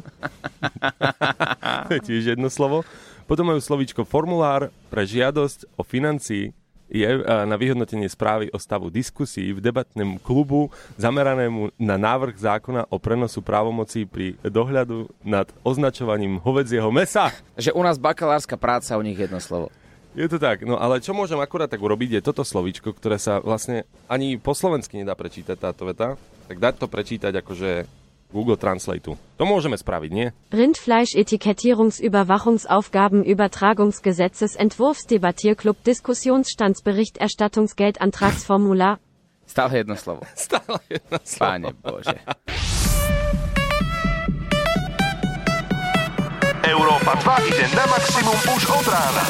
to 1.91 1.91
je 1.91 2.01
tiež 2.07 2.39
jedno 2.39 2.47
slovo. 2.47 2.87
Potom 3.27 3.51
majú 3.51 3.59
slovíčko 3.59 4.07
formulár 4.07 4.71
pre 4.87 5.03
žiadosť 5.03 5.75
o 5.75 5.83
financii 5.83 6.55
je 6.91 7.07
na 7.23 7.55
vyhodnotenie 7.55 8.11
správy 8.11 8.51
o 8.51 8.59
stavu 8.59 8.91
diskusí 8.91 9.55
v 9.55 9.63
debatnom 9.63 10.19
klubu 10.19 10.67
zameranému 10.99 11.71
na 11.79 11.95
návrh 11.95 12.35
zákona 12.35 12.91
o 12.91 12.99
prenosu 12.99 13.39
právomocí 13.39 14.03
pri 14.03 14.35
dohľadu 14.43 15.07
nad 15.23 15.47
označovaním 15.63 16.43
hovedzieho 16.43 16.91
mesa. 16.91 17.31
Že 17.55 17.71
u 17.71 17.81
nás 17.87 17.95
bakalárska 17.95 18.59
práca, 18.59 18.99
u 18.99 19.03
nich 19.07 19.15
jedno 19.15 19.39
slovo. 19.39 19.71
Je 20.11 20.27
to 20.27 20.43
tak, 20.43 20.67
no 20.67 20.75
ale 20.75 20.99
čo 20.99 21.15
môžem 21.15 21.39
akurát 21.39 21.71
tak 21.71 21.79
urobiť, 21.79 22.19
je 22.19 22.25
toto 22.25 22.43
slovíčko, 22.43 22.91
ktoré 22.91 23.15
sa 23.15 23.39
vlastne 23.39 23.87
ani 24.11 24.35
po 24.35 24.51
slovensky 24.51 24.99
nedá 24.99 25.15
prečítať 25.15 25.55
táto 25.55 25.87
veta, 25.87 26.19
tak 26.51 26.59
dať 26.59 26.83
to 26.83 26.91
prečítať 26.91 27.31
akože 27.39 27.87
Google 28.35 28.59
Translate. 28.59 29.15
To 29.15 29.43
môžeme 29.47 29.79
spraviť, 29.79 30.11
nie? 30.11 30.35
Rindfleisch 30.51 31.15
Etikettierungsüberwachungsaufgaben 31.15 33.23
Übertragungsgesetzes 33.23 34.59
Entwurfsdebattierclub 34.59 35.79
Diskussionsstandsberichterstattungsgeld 35.83 37.99
Antragsformular. 38.03 38.99
Stále 39.47 39.77
jedno 39.83 39.95
slovo. 39.95 40.27
Stále 40.35 40.79
jedno 40.91 41.19
slovo. 41.23 41.39
Páne 41.39 41.71
Bože. 41.79 42.19
Európa 46.67 47.15
2 47.19 47.47
ide 47.51 47.67
na 47.75 47.85
maximum 47.87 48.37
už 48.55 48.63
od 48.75 48.87
rána. 48.91 49.23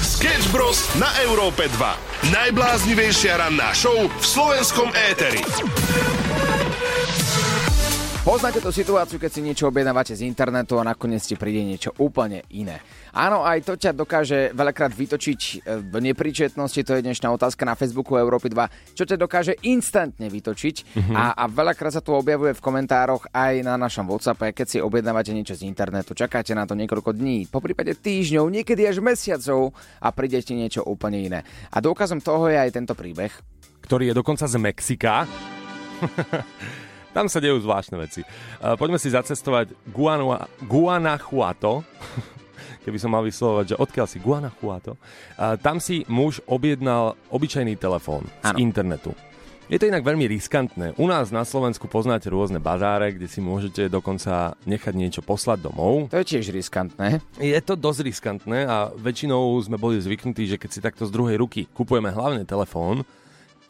Sketch 0.00 0.48
Bros. 0.48 0.88
na 0.96 1.12
Európe 1.28 1.68
2. 1.76 2.32
Najbláznivejšia 2.32 3.36
ranná 3.36 3.68
show 3.76 4.08
v 4.08 4.24
slovenskom 4.24 4.88
éteri. 4.96 5.44
Poznáte 8.24 8.64
tú 8.64 8.72
situáciu, 8.72 9.20
keď 9.20 9.28
si 9.28 9.44
niečo 9.44 9.68
objednávate 9.68 10.16
z 10.16 10.24
internetu 10.24 10.80
a 10.80 10.88
nakoniec 10.88 11.20
ti 11.20 11.36
príde 11.36 11.60
niečo 11.68 11.92
úplne 12.00 12.48
iné. 12.56 12.80
Áno, 13.10 13.42
aj 13.42 13.66
to 13.66 13.74
ťa 13.74 13.90
dokáže 13.90 14.54
veľakrát 14.54 14.94
vytočiť 14.94 15.40
e, 15.42 15.56
v 15.82 15.94
nepríčetnosti, 15.98 16.80
to 16.86 16.94
je 16.94 17.02
dnešná 17.02 17.26
otázka 17.34 17.66
na 17.66 17.74
Facebooku 17.74 18.14
Európy 18.14 18.54
2, 18.54 18.94
čo 18.94 19.02
ťa 19.02 19.18
dokáže 19.18 19.58
instantne 19.66 20.30
vytočiť 20.30 20.76
mm-hmm. 20.94 21.16
a, 21.18 21.34
a 21.34 21.44
veľakrát 21.50 21.98
sa 21.98 22.02
to 22.02 22.14
objavuje 22.14 22.54
v 22.54 22.62
komentároch 22.62 23.26
aj 23.34 23.66
na 23.66 23.74
našom 23.74 24.06
WhatsAppe, 24.06 24.54
keď 24.54 24.66
si 24.66 24.78
objednávate 24.78 25.34
niečo 25.34 25.58
z 25.58 25.66
internetu, 25.66 26.14
čakáte 26.14 26.54
na 26.54 26.70
to 26.70 26.78
niekoľko 26.78 27.10
dní, 27.10 27.50
po 27.50 27.58
prípade 27.58 27.98
týždňov, 27.98 28.46
niekedy 28.46 28.86
až 28.86 29.02
mesiacov 29.02 29.74
a 29.98 30.08
príde 30.14 30.38
ti 30.46 30.54
niečo 30.54 30.86
úplne 30.86 31.18
iné. 31.18 31.40
A 31.74 31.82
dôkazom 31.82 32.22
toho 32.22 32.46
je 32.46 32.62
aj 32.62 32.70
tento 32.70 32.94
príbeh. 32.94 33.34
Ktorý 33.82 34.14
je 34.14 34.18
dokonca 34.22 34.46
z 34.46 34.54
Mexika. 34.54 35.26
Tam 37.16 37.26
sa 37.26 37.42
dejú 37.42 37.58
zvláštne 37.58 37.98
veci. 37.98 38.22
Uh, 38.62 38.78
poďme 38.78 39.02
si 39.02 39.10
zacestovať 39.10 39.74
Guanua, 39.90 40.46
Guanajuato. 40.62 41.82
Keby 42.80 42.98
som 42.98 43.12
mal 43.12 43.24
vyslovať, 43.24 43.76
že 43.76 43.80
odkiaľ 43.80 44.06
si 44.08 44.18
Guanajuato. 44.20 44.96
Uh, 45.36 45.54
tam 45.60 45.78
si 45.78 46.02
muž 46.08 46.40
objednal 46.48 47.16
obyčajný 47.28 47.76
telefón 47.76 48.24
z 48.40 48.56
internetu. 48.56 49.12
Je 49.70 49.78
to 49.78 49.86
inak 49.86 50.02
veľmi 50.02 50.26
riskantné. 50.26 50.98
U 50.98 51.06
nás 51.06 51.30
na 51.30 51.46
Slovensku 51.46 51.86
poznáte 51.86 52.26
rôzne 52.26 52.58
bazáre, 52.58 53.14
kde 53.14 53.30
si 53.30 53.38
môžete 53.38 53.86
dokonca 53.86 54.58
nechať 54.66 54.94
niečo 54.98 55.22
poslať 55.22 55.62
domov. 55.62 56.10
To 56.10 56.18
je 56.18 56.26
tiež 56.26 56.50
riskantné. 56.50 57.22
Je 57.38 57.54
to 57.62 57.78
dosť 57.78 58.02
riskantné 58.02 58.66
a 58.66 58.90
väčšinou 58.90 59.54
sme 59.62 59.78
boli 59.78 60.02
zvyknutí, 60.02 60.50
že 60.50 60.58
keď 60.58 60.70
si 60.74 60.82
takto 60.82 61.06
z 61.06 61.14
druhej 61.14 61.38
ruky 61.38 61.70
kupujeme 61.70 62.10
hlavne 62.10 62.42
telefón, 62.42 63.06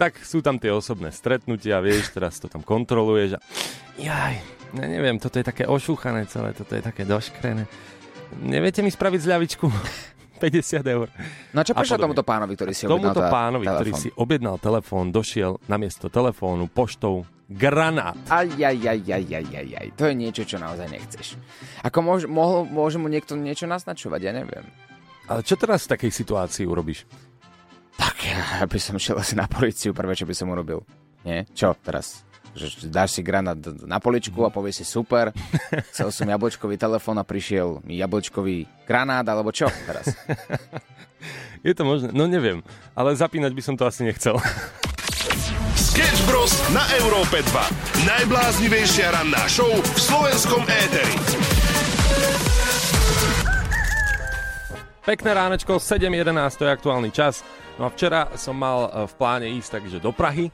tak 0.00 0.17
sú 0.25 0.40
tam 0.40 0.57
tie 0.57 0.73
osobné 0.73 1.12
stretnutia, 1.12 1.85
vieš, 1.85 2.17
teraz 2.17 2.40
to 2.40 2.49
tam 2.49 2.64
kontroluješ 2.64 3.37
a 3.37 3.40
jaj, 4.00 4.40
ne, 4.73 4.88
neviem, 4.88 5.21
toto 5.21 5.37
je 5.37 5.45
také 5.45 5.69
ošúchané 5.69 6.25
celé, 6.33 6.57
toto 6.57 6.73
je 6.73 6.81
také 6.81 7.05
doškrené. 7.05 7.69
Neviete 8.39 8.81
mi 8.81 8.91
spraviť 8.91 9.21
zľavičku? 9.21 9.67
50 10.39 10.87
eur. 10.97 11.07
No 11.53 11.61
čo 11.61 11.75
prišlo 11.75 11.99
tomuto 11.99 12.23
pánovi, 12.23 12.55
ktorý 12.55 12.73
si 12.73 12.87
objednal 12.87 13.13
Tomuto 13.13 13.23
pánovi, 13.27 13.65
telefón. 13.67 13.79
ktorý 13.83 13.93
si 13.99 14.09
objednal 14.15 14.57
telefón, 14.57 15.05
došiel 15.11 15.53
namiesto 15.67 16.07
telefónu 16.09 16.71
poštou 16.71 17.27
granát. 17.51 18.15
Aj, 18.31 18.47
aj, 18.47 18.79
aj, 18.79 19.01
aj, 19.05 19.25
aj, 19.27 19.47
aj, 19.51 19.69
aj. 19.75 19.89
To 19.99 20.07
je 20.07 20.15
niečo, 20.15 20.43
čo 20.47 20.57
naozaj 20.57 20.87
nechceš. 20.87 21.35
Ako 21.83 21.99
môž, 22.01 22.21
mohol, 22.31 22.63
môže 22.65 22.97
mu 22.97 23.11
niekto 23.11 23.35
niečo 23.35 23.67
naznačovať, 23.67 24.21
ja 24.23 24.33
neviem. 24.33 24.65
Ale 25.27 25.43
čo 25.43 25.59
teraz 25.59 25.85
v 25.87 25.99
takej 25.99 26.11
situácii 26.15 26.65
urobíš? 26.65 27.05
Tak 27.99 28.17
ja 28.25 28.65
by 28.65 28.79
som 28.81 28.97
šiel 28.97 29.19
asi 29.19 29.35
na 29.37 29.45
policiu, 29.45 29.91
prvé, 29.93 30.15
čo 30.15 30.25
by 30.25 30.33
som 30.33 30.49
urobil. 30.49 30.81
Nie? 31.27 31.45
Čo 31.53 31.75
teraz? 31.77 32.23
Že 32.50 32.90
dáš 32.90 33.14
si 33.14 33.23
granát 33.23 33.54
na 33.87 34.02
poličku 34.02 34.42
a 34.42 34.50
povieš 34.50 34.83
si 34.83 34.85
super, 34.87 35.30
chcel 35.95 36.11
som 36.11 36.26
jablčkový 36.26 36.75
telefón 36.75 37.23
a 37.23 37.25
prišiel 37.25 37.78
mi 37.87 37.95
jablčkový 38.02 38.66
granát, 38.83 39.23
alebo 39.23 39.54
čo 39.54 39.71
teraz? 39.87 40.11
Je 41.66 41.76
to 41.76 41.85
možné? 41.85 42.11
No 42.11 42.26
neviem, 42.26 42.64
ale 42.97 43.14
zapínať 43.14 43.52
by 43.54 43.62
som 43.62 43.75
to 43.78 43.87
asi 43.87 44.02
nechcel. 44.02 44.40
Sketch 45.90 46.23
Bros. 46.26 46.50
na 46.73 46.83
Európe 46.99 47.45
2. 47.45 48.09
Najbláznivejšia 48.09 49.12
ranná 49.14 49.45
show 49.47 49.69
v 49.69 49.99
slovenskom 50.00 50.64
éteri. 50.64 51.14
Pekné 55.00 55.30
ránečko, 55.35 55.83
7.11, 55.83 56.30
to 56.54 56.62
je 56.64 56.71
aktuálny 56.71 57.11
čas. 57.11 57.42
No 57.80 57.88
a 57.88 57.92
včera 57.92 58.28
som 58.37 58.52
mal 58.52 58.87
e, 58.87 59.09
v 59.09 59.12
pláne 59.16 59.49
ísť 59.49 59.80
takže 59.80 59.99
do 59.99 60.12
Prahy 60.12 60.52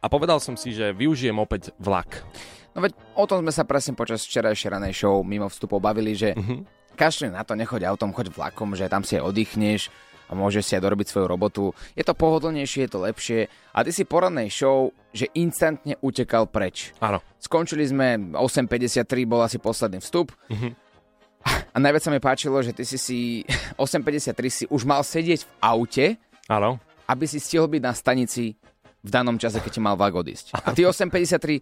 a 0.00 0.06
povedal 0.08 0.40
som 0.40 0.56
si, 0.56 0.72
že 0.72 0.96
využijem 0.96 1.36
opäť 1.36 1.76
vlak. 1.76 2.24
No 2.72 2.80
veď 2.80 2.96
o 3.18 3.24
tom 3.28 3.44
sme 3.44 3.52
sa 3.52 3.68
presne 3.68 3.92
počas 3.92 4.24
včerajšej 4.24 4.72
ranej 4.72 4.94
show 4.96 5.20
mimo 5.20 5.50
vstupov 5.50 5.82
bavili, 5.82 6.16
že 6.16 6.32
uh-huh. 6.32 6.64
kašli 6.96 7.28
na 7.28 7.44
to, 7.44 7.58
nechoď 7.58 7.84
autom, 7.90 8.14
choď 8.14 8.32
vlakom, 8.32 8.72
že 8.78 8.88
tam 8.88 9.02
si 9.02 9.18
aj 9.18 9.26
oddychneš 9.26 9.90
a 10.30 10.38
môžeš 10.38 10.62
si 10.62 10.72
aj 10.78 10.82
dorobiť 10.86 11.10
svoju 11.10 11.26
robotu. 11.26 11.74
Je 11.98 12.06
to 12.06 12.14
pohodlnejšie, 12.14 12.86
je 12.86 12.90
to 12.94 13.02
lepšie. 13.02 13.40
A 13.74 13.82
ty 13.82 13.90
si 13.90 14.06
poradnej 14.06 14.46
show, 14.46 14.94
že 15.10 15.26
instantne 15.34 15.98
utekal 15.98 16.46
preč. 16.46 16.94
Áno. 17.02 17.18
Skončili 17.42 17.82
sme, 17.82 18.38
8.53 18.38 19.02
bol 19.26 19.42
asi 19.42 19.58
posledný 19.58 19.98
vstup. 19.98 20.30
Uh-huh. 20.46 20.70
A 21.74 21.76
najviac 21.82 22.06
sa 22.06 22.14
mi 22.14 22.22
páčilo, 22.22 22.62
že 22.62 22.70
ty 22.70 22.86
si 22.86 22.98
si 23.00 23.18
8.53 23.74 24.38
si 24.46 24.64
už 24.70 24.86
mal 24.86 25.02
sedieť 25.02 25.42
v 25.42 25.52
aute, 25.58 26.06
Áno. 26.46 26.78
aby 27.10 27.24
si 27.26 27.42
stihol 27.42 27.66
byť 27.66 27.82
na 27.82 27.92
stanici 27.96 28.54
v 29.00 29.10
danom 29.10 29.36
čase, 29.40 29.60
keď 29.60 29.72
ti 29.72 29.80
mal 29.80 29.96
vlak 29.96 30.14
odísť. 30.14 30.56
A 30.56 30.76
ty 30.76 30.84
8.53, 30.88 31.60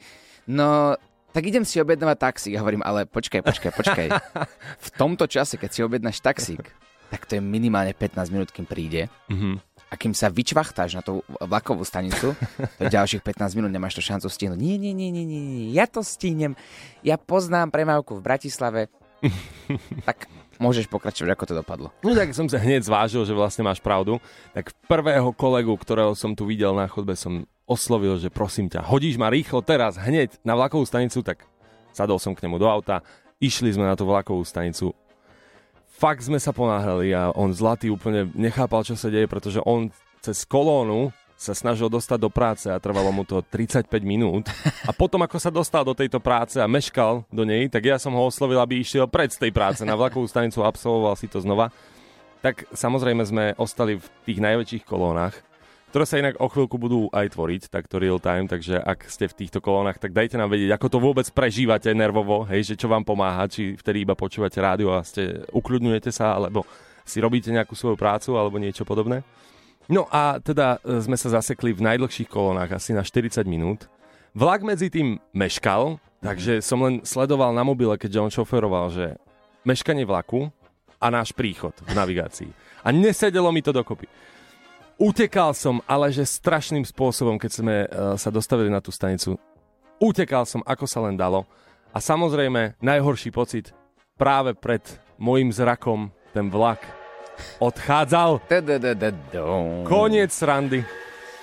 no 0.51 0.99
tak 1.33 1.45
idem 1.45 1.63
si 1.63 1.79
objednávať 1.79 2.19
taxík. 2.19 2.53
Ja 2.57 2.65
hovorím, 2.65 2.83
ale 2.83 3.05
počkaj, 3.05 3.45
počkaj, 3.45 3.73
počkaj. 3.77 4.09
V 4.87 4.89
tomto 4.97 5.29
čase, 5.29 5.61
keď 5.61 5.71
si 5.71 5.81
objednáš 5.85 6.25
taxík, 6.25 6.73
tak 7.13 7.29
to 7.29 7.37
je 7.37 7.43
minimálne 7.45 7.93
15 7.93 8.33
minút, 8.33 8.49
kým 8.53 8.69
príde. 8.69 9.13
Mm-hmm. 9.29 9.55
A 9.89 9.95
kým 9.97 10.13
sa 10.13 10.29
vyčvachtáš 10.29 11.01
na 11.01 11.03
tú 11.05 11.25
vlakovú 11.41 11.81
stanicu, 11.81 12.37
to 12.77 12.81
je 12.85 12.93
ďalších 12.93 13.25
15 13.25 13.57
minút, 13.57 13.73
nemáš 13.73 13.97
to 13.97 14.05
šancu 14.05 14.29
stihnúť. 14.29 14.61
Nie, 14.61 14.77
nie, 14.77 14.93
nie, 14.93 15.09
nie, 15.09 15.25
nie, 15.25 15.73
ja 15.73 15.89
to 15.89 16.05
stihnem. 16.05 16.61
Ja 17.01 17.17
poznám 17.17 17.73
premávku 17.73 18.21
v 18.21 18.25
Bratislave, 18.25 18.93
tak 20.09 20.28
môžeš 20.59 20.91
pokračovať, 20.91 21.31
ako 21.33 21.45
to 21.47 21.55
dopadlo. 21.55 21.89
No 22.03 22.13
tak 22.15 22.35
som 22.35 22.47
sa 22.51 22.59
hneď 22.59 22.85
zvážil, 22.85 23.25
že 23.25 23.35
vlastne 23.35 23.67
máš 23.67 23.79
pravdu. 23.83 24.19
Tak 24.53 24.75
prvého 24.91 25.31
kolegu, 25.35 25.75
ktorého 25.75 26.13
som 26.19 26.35
tu 26.35 26.45
videl 26.47 26.75
na 26.75 26.91
chodbe, 26.91 27.15
som 27.15 27.47
oslovil, 27.65 28.19
že 28.19 28.29
prosím 28.33 28.67
ťa, 28.67 28.85
hodíš 28.87 29.21
ma 29.21 29.31
rýchlo 29.31 29.61
teraz, 29.61 30.01
hneď 30.01 30.41
na 30.41 30.57
vlakovú 30.57 30.83
stanicu, 30.89 31.21
tak 31.21 31.45
sadol 31.93 32.17
som 32.17 32.33
k 32.33 32.45
nemu 32.47 32.57
do 32.59 32.67
auta, 32.67 33.05
išli 33.39 33.71
sme 33.71 33.87
na 33.87 33.95
tú 33.95 34.09
vlakovú 34.09 34.43
stanicu. 34.43 34.97
Fakt 35.99 36.23
sme 36.23 36.39
sa 36.39 36.55
ponáhľali 36.55 37.11
a 37.11 37.35
on 37.35 37.51
zlatý 37.51 37.91
úplne 37.91 38.31
nechápal, 38.39 38.87
čo 38.87 38.95
sa 38.95 39.11
deje, 39.11 39.27
pretože 39.27 39.59
on 39.67 39.91
cez 40.23 40.47
kolónu 40.47 41.11
sa 41.39 41.55
snažil 41.55 41.87
dostať 41.87 42.19
do 42.19 42.27
práce 42.27 42.67
a 42.67 42.83
trvalo 42.83 43.15
mu 43.15 43.23
to 43.23 43.39
35 43.47 43.87
minút. 44.03 44.51
A 44.83 44.91
potom, 44.91 45.23
ako 45.23 45.39
sa 45.39 45.55
dostal 45.55 45.87
do 45.87 45.95
tejto 45.95 46.19
práce 46.19 46.59
a 46.59 46.67
meškal 46.67 47.23
do 47.31 47.47
nej, 47.47 47.71
tak 47.71 47.87
ja 47.87 47.95
som 47.95 48.11
ho 48.19 48.27
oslovil, 48.27 48.59
aby 48.59 48.83
išiel 48.83 49.07
pred 49.07 49.31
z 49.31 49.47
tej 49.47 49.55
práce 49.55 49.87
na 49.87 49.95
vlakovú 49.95 50.27
stanicu 50.27 50.67
a 50.67 50.69
absolvoval 50.75 51.15
si 51.15 51.31
to 51.31 51.39
znova. 51.39 51.71
Tak 52.43 52.67
samozrejme 52.75 53.23
sme 53.23 53.45
ostali 53.55 54.03
v 54.03 54.07
tých 54.27 54.43
najväčších 54.43 54.83
kolónach, 54.83 55.39
ktoré 55.95 56.05
sa 56.05 56.21
inak 56.21 56.43
o 56.43 56.51
chvíľku 56.51 56.77
budú 56.77 57.07
aj 57.15 57.33
tvoriť, 57.33 57.63
takto 57.71 58.03
real 58.03 58.19
time, 58.19 58.51
takže 58.51 58.77
ak 58.83 59.07
ste 59.07 59.31
v 59.31 59.39
týchto 59.47 59.63
kolónach, 59.63 59.97
tak 59.97 60.13
dajte 60.13 60.37
nám 60.37 60.53
vedieť, 60.53 60.75
ako 60.75 60.87
to 60.91 60.99
vôbec 60.99 61.27
prežívate 61.31 61.89
nervovo, 61.97 62.45
hej, 62.51 62.75
že 62.75 62.75
čo 62.77 62.91
vám 62.91 63.07
pomáha, 63.07 63.49
či 63.49 63.79
vtedy 63.79 64.05
iba 64.05 64.19
počúvate 64.19 64.59
rádio 64.61 64.93
a 64.93 65.01
ste, 65.01 65.49
ukľudňujete 65.49 66.11
sa, 66.13 66.37
alebo 66.37 66.69
si 67.09 67.25
robíte 67.25 67.49
nejakú 67.49 67.73
svoju 67.73 67.97
prácu 67.97 68.37
alebo 68.37 68.61
niečo 68.61 68.85
podobné. 68.85 69.25
No 69.89 70.05
a 70.13 70.37
teda 70.37 70.77
e, 70.85 71.01
sme 71.01 71.17
sa 71.17 71.41
zasekli 71.41 71.73
v 71.73 71.81
najdlhších 71.81 72.29
kolónach 72.29 72.69
asi 72.77 72.93
na 72.93 73.01
40 73.01 73.49
minút. 73.49 73.89
Vlak 74.37 74.61
medzi 74.61 74.93
tým 74.93 75.17
meškal, 75.33 75.97
takže 76.21 76.61
som 76.61 76.85
len 76.85 77.01
sledoval 77.09 77.57
na 77.57 77.65
mobile, 77.65 77.97
keďže 77.97 78.21
on 78.21 78.31
šoferoval, 78.31 78.93
že 78.93 79.17
meškanie 79.65 80.05
vlaku 80.05 80.53
a 81.01 81.07
náš 81.09 81.33
príchod 81.33 81.73
v 81.89 81.97
navigácii. 81.97 82.53
A 82.85 82.93
nesedelo 82.93 83.49
mi 83.49 83.65
to 83.65 83.73
dokopy. 83.73 84.05
Utekal 84.99 85.55
som, 85.55 85.79
ale 85.87 86.11
že 86.11 86.27
strašným 86.27 86.83
spôsobom, 86.83 87.39
keď 87.39 87.51
sme 87.55 87.75
uh, 87.87 88.19
sa 88.19 88.35
dostavili 88.35 88.67
na 88.67 88.83
tú 88.83 88.91
stanicu. 88.91 89.39
Utekal 90.03 90.43
som, 90.43 90.61
ako 90.67 90.85
sa 90.91 91.01
len 91.07 91.15
dalo. 91.15 91.47
A 91.95 92.03
samozrejme, 92.03 92.77
najhorší 92.83 93.31
pocit 93.31 93.71
práve 94.19 94.59
pred 94.59 94.83
môjim 95.17 95.55
zrakom 95.55 96.11
ten 96.35 96.51
vlak 96.51 96.98
odchádzal. 97.59 98.43
Koniec 99.87 100.31
srandy. 100.33 100.85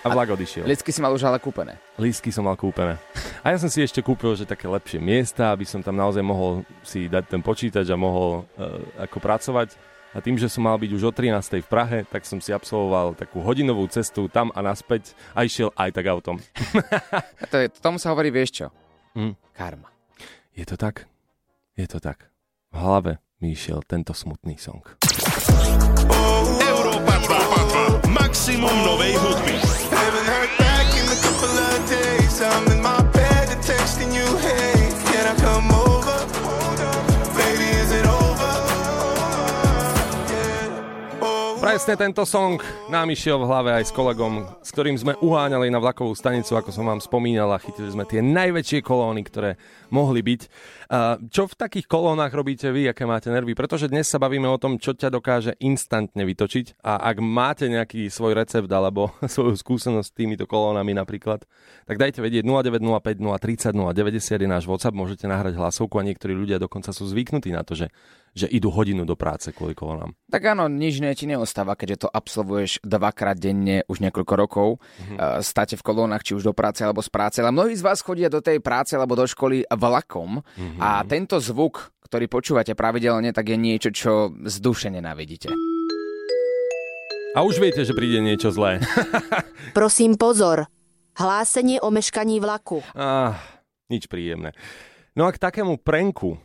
A 0.06 0.14
vlak 0.14 0.38
odišiel. 0.38 0.70
Lístky 0.70 0.94
si 0.94 1.02
mal 1.02 1.10
už 1.10 1.26
ale 1.26 1.42
kúpené. 1.42 1.82
Lístky 1.98 2.30
som 2.30 2.46
mal 2.46 2.54
kúpené. 2.54 3.02
A 3.42 3.50
ja 3.50 3.58
som 3.58 3.74
si 3.74 3.82
ešte 3.82 4.06
kúpil, 4.06 4.38
že 4.38 4.46
také 4.46 4.70
lepšie 4.70 5.02
miesta, 5.02 5.50
aby 5.50 5.66
som 5.66 5.82
tam 5.82 5.98
naozaj 5.98 6.22
mohol 6.22 6.62
si 6.86 7.10
dať 7.10 7.26
ten 7.26 7.42
počítač 7.42 7.90
a 7.90 7.98
mohol 7.98 8.46
uh, 8.46 8.86
ako 9.02 9.18
pracovať. 9.18 9.74
A 10.14 10.22
tým, 10.22 10.38
že 10.38 10.46
som 10.48 10.64
mal 10.64 10.78
byť 10.78 10.92
už 10.94 11.04
o 11.10 11.12
13. 11.12 11.60
v 11.60 11.68
Prahe, 11.68 11.98
tak 12.08 12.24
som 12.24 12.38
si 12.38 12.54
absolvoval 12.54 13.18
takú 13.18 13.42
hodinovú 13.42 13.84
cestu 13.90 14.30
tam 14.30 14.54
a 14.54 14.62
naspäť 14.62 15.18
a 15.36 15.44
išiel 15.44 15.74
aj 15.76 15.90
tak 15.92 16.06
autom. 16.08 16.38
a 17.42 17.44
to 17.50 17.60
je, 17.60 17.68
tomu 17.82 17.98
sa 17.98 18.14
hovorí, 18.14 18.30
vieš 18.30 18.64
čo? 18.64 18.68
Hm. 19.18 19.34
Karma. 19.58 19.90
Je 20.56 20.64
to 20.64 20.78
tak? 20.80 21.10
Je 21.76 21.84
to 21.90 22.00
tak. 22.00 22.32
V 22.72 22.80
hlave 22.80 23.20
mi 23.44 23.52
išiel 23.52 23.84
tento 23.84 24.16
smutný 24.16 24.56
song. 24.56 24.86
Európa 26.64 27.16
2. 27.24 28.08
Maximum 28.10 28.76
novej 28.84 29.14
hudby. 29.20 29.56
Presne 41.76 42.00
tento 42.00 42.24
song 42.24 42.56
nám 42.88 43.12
išiel 43.12 43.36
v 43.36 43.52
hlave 43.52 43.76
aj 43.76 43.92
s 43.92 43.92
kolegom, 43.92 44.48
s 44.64 44.72
ktorým 44.72 44.96
sme 44.96 45.20
uháňali 45.20 45.68
na 45.68 45.84
vlakovú 45.84 46.16
stanicu, 46.16 46.56
ako 46.56 46.72
som 46.72 46.88
vám 46.88 47.04
spomínal, 47.04 47.52
a 47.52 47.60
chytili 47.60 47.92
sme 47.92 48.08
tie 48.08 48.24
najväčšie 48.24 48.80
kolóny, 48.80 49.28
ktoré 49.28 49.60
mohli 49.92 50.24
byť. 50.24 50.42
Čo 51.28 51.52
v 51.52 51.60
takých 51.60 51.84
kolónach 51.92 52.32
robíte 52.32 52.72
vy, 52.72 52.88
aké 52.88 53.04
máte 53.04 53.28
nervy? 53.28 53.60
Pretože 53.60 53.92
dnes 53.92 54.08
sa 54.08 54.24
bavíme 54.24 54.48
o 54.48 54.56
tom, 54.56 54.80
čo 54.80 54.96
ťa 54.96 55.12
dokáže 55.20 55.60
instantne 55.60 56.24
vytočiť 56.24 56.80
a 56.80 57.12
ak 57.12 57.20
máte 57.20 57.68
nejaký 57.68 58.08
svoj 58.08 58.40
recept 58.40 58.72
alebo 58.72 59.12
svoju 59.36 59.60
skúsenosť 59.60 60.08
s 60.08 60.16
týmito 60.16 60.48
kolónami 60.48 60.96
napríklad, 60.96 61.44
tak 61.84 62.00
dajte 62.00 62.24
vedieť 62.24 62.48
0905 62.48 63.20
030 63.20 63.76
090 63.76 64.24
je 64.32 64.48
náš 64.48 64.64
WhatsApp, 64.64 64.96
môžete 64.96 65.28
nahrať 65.28 65.60
hlasovku 65.60 66.00
a 66.00 66.08
niektorí 66.08 66.40
ľudia 66.40 66.56
dokonca 66.56 66.96
sú 66.96 67.04
zvyknutí 67.04 67.52
na 67.52 67.68
to, 67.68 67.76
že 67.76 67.92
že 68.36 68.52
idú 68.52 68.68
hodinu 68.68 69.08
do 69.08 69.16
práce 69.16 69.56
kvôli 69.56 69.72
kolonám. 69.72 70.12
Tak 70.28 70.44
áno, 70.44 70.68
nič 70.68 71.00
nie 71.00 71.16
ti 71.16 71.24
neostáva, 71.24 71.80
keďže 71.80 72.06
to 72.06 72.10
absolvuješ 72.12 72.84
dvakrát 72.84 73.40
denne 73.40 73.88
už 73.88 74.04
niekoľko 74.04 74.34
rokov. 74.36 74.68
Mm-hmm. 74.84 75.40
Státe 75.40 75.80
v 75.80 75.86
kolónach, 75.88 76.22
či 76.22 76.36
už 76.36 76.44
do 76.44 76.52
práce 76.52 76.84
alebo 76.84 77.00
z 77.00 77.08
práce, 77.08 77.40
ale 77.40 77.56
mnohí 77.56 77.72
z 77.80 77.88
vás 77.88 78.04
chodia 78.04 78.28
do 78.28 78.44
tej 78.44 78.60
práce 78.60 79.00
alebo 79.00 79.16
do 79.16 79.24
školy 79.24 79.64
vlakom 79.72 80.44
mm-hmm. 80.44 80.84
a 80.84 81.08
tento 81.08 81.40
zvuk, 81.40 81.96
ktorý 82.04 82.28
počúvate 82.28 82.76
pravidelne, 82.76 83.32
tak 83.32 83.48
je 83.48 83.58
niečo, 83.58 83.90
čo 83.96 84.36
z 84.44 84.56
duše 84.60 84.92
nenávidíte. 84.92 85.56
A 87.36 87.44
už 87.44 87.60
viete, 87.60 87.84
že 87.84 87.96
príde 87.96 88.20
niečo 88.20 88.52
zlé. 88.52 88.80
Prosím 89.80 90.16
pozor, 90.16 90.72
hlásenie 91.20 91.84
o 91.84 91.92
meškaní 91.92 92.40
vlaku. 92.40 92.80
Ah, 92.96 93.40
nič 93.92 94.08
príjemné. 94.08 94.56
No 95.16 95.28
a 95.28 95.32
k 95.32 95.40
takému 95.40 95.80
prenku 95.80 96.40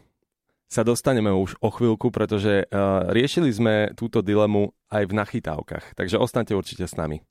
sa 0.70 0.86
dostaneme 0.86 1.34
už 1.34 1.58
o 1.58 1.68
chvíľku, 1.74 2.14
pretože 2.14 2.70
uh, 2.70 3.10
riešili 3.10 3.50
sme 3.50 3.90
túto 3.98 4.22
dilemu 4.22 4.70
aj 4.86 5.02
v 5.10 5.12
nachytávkach. 5.18 5.98
Takže 5.98 6.14
ostaňte 6.22 6.54
určite 6.54 6.86
s 6.86 6.94
nami. 6.94 7.26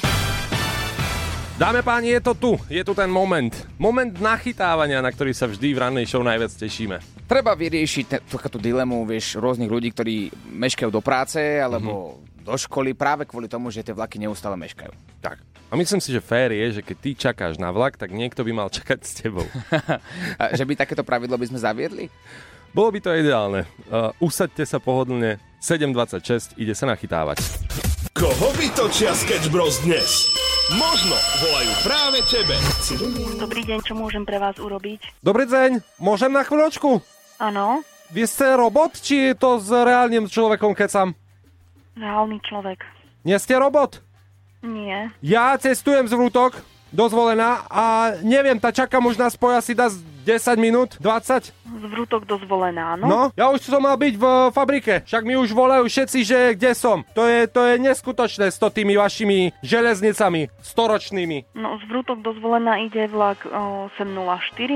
Dáme 1.55 1.83
páni, 1.83 2.15
je 2.15 2.21
to 2.23 2.33
tu. 2.35 2.51
Je 2.71 2.83
tu 2.83 2.91
ten 2.95 3.07
moment. 3.07 3.51
Moment 3.79 4.11
nachytávania, 4.15 5.03
na 5.03 5.11
ktorý 5.11 5.31
sa 5.35 5.47
vždy 5.47 5.75
v 5.75 5.79
rannej 5.79 6.07
show 6.07 6.23
najviac 6.23 6.51
tešíme. 6.55 6.99
Treba 7.27 7.55
vyriešiť 7.55 8.27
tú 8.27 8.59
dilemu, 8.59 9.03
vieš, 9.07 9.39
rôznych 9.39 9.67
ľudí, 9.71 9.91
ktorí 9.91 10.31
meškajú 10.55 10.87
do 10.87 11.03
práce 11.03 11.39
alebo 11.39 12.15
mm-hmm. 12.15 12.47
do 12.47 12.55
školy 12.55 12.95
práve 12.95 13.27
kvôli 13.27 13.51
tomu, 13.51 13.71
že 13.75 13.83
tie 13.83 13.95
vlaky 13.95 14.19
neustále 14.19 14.55
meškajú. 14.55 14.91
Tak. 15.19 15.43
A 15.69 15.75
myslím 15.75 15.99
si, 15.99 16.15
že 16.15 16.23
fér 16.23 16.55
je, 16.55 16.79
že 16.79 16.81
keď 16.81 16.97
ty 16.97 17.09
čakáš 17.13 17.59
na 17.59 17.75
vlak, 17.75 17.99
tak 17.99 18.15
niekto 18.15 18.41
by 18.47 18.51
mal 18.55 18.71
čakať 18.71 18.99
s 19.03 19.19
tebou. 19.19 19.45
že 20.57 20.63
by 20.63 20.73
takéto 20.79 21.03
pravidlo 21.03 21.35
by 21.35 21.45
sme 21.45 21.59
zaviedli? 21.59 22.07
Bolo 22.69 22.93
by 22.93 22.99
to 23.01 23.17
ideálne. 23.17 23.65
Uh, 23.89 24.13
usaďte 24.21 24.61
sa 24.65 24.77
pohodlne. 24.77 25.41
7.26, 25.59 26.55
ide 26.55 26.71
sa 26.71 26.87
nachytávať. 26.87 27.43
Koho 28.15 28.47
vytočia 28.55 29.11
Sketch 29.11 29.51
Bros 29.51 29.83
dnes? 29.83 30.31
Možno 30.77 31.17
volajú 31.43 31.71
práve 31.83 32.19
tebe. 32.29 32.55
Dobrý 33.41 33.67
deň, 33.67 33.79
čo 33.83 33.97
môžem 33.97 34.23
pre 34.23 34.39
vás 34.39 34.55
urobiť? 34.55 35.19
Dobrý 35.19 35.49
deň, 35.49 35.83
môžem 35.99 36.31
na 36.31 36.45
chvíľočku? 36.45 37.01
Áno. 37.41 37.83
Vy 38.13 38.23
ste 38.23 38.55
robot, 38.55 39.01
či 39.01 39.33
je 39.33 39.33
to 39.35 39.59
s 39.59 39.67
reálnym 39.67 40.29
človekom 40.31 40.77
kecam? 40.77 41.11
Reálny 41.97 42.39
človek. 42.45 42.85
Nie 43.27 43.41
ste 43.41 43.59
robot? 43.59 43.99
Nie. 44.63 45.11
Ja 45.19 45.57
cestujem 45.59 46.07
z 46.07 46.15
Vrútok, 46.15 46.55
dozvolená 46.91 47.65
a 47.69 48.15
neviem, 48.25 48.57
tá 48.57 48.73
čakám 48.73 49.05
už 49.05 49.17
nás 49.17 49.33
spoja 49.33 49.61
si 49.61 49.73
dá 49.77 49.89
10 49.89 50.61
minút, 50.61 50.89
20? 51.01 51.53
Zvrútok 51.79 52.25
dozvolená, 52.29 52.93
no. 52.99 53.05
No, 53.07 53.21
ja 53.33 53.49
už 53.49 53.65
som 53.65 53.81
mal 53.81 53.97
byť 53.97 54.13
v 54.13 54.25
fabrike, 54.53 55.01
však 55.05 55.23
mi 55.25 55.33
už 55.39 55.53
volajú 55.55 55.89
všetci, 55.89 56.19
že 56.21 56.37
kde 56.53 56.77
som. 56.77 57.01
To 57.17 57.25
je, 57.25 57.49
to 57.49 57.65
je 57.65 57.81
neskutočné 57.81 58.51
s 58.51 58.61
to 58.61 58.69
tými 58.69 58.93
vašimi 58.99 59.55
železnicami, 59.65 60.53
storočnými. 60.61 61.55
No, 61.57 61.81
zvrútok 61.87 62.21
dozvolená 62.21 62.77
ide 62.83 63.09
vlak 63.09 63.41
8.04, 63.47 64.05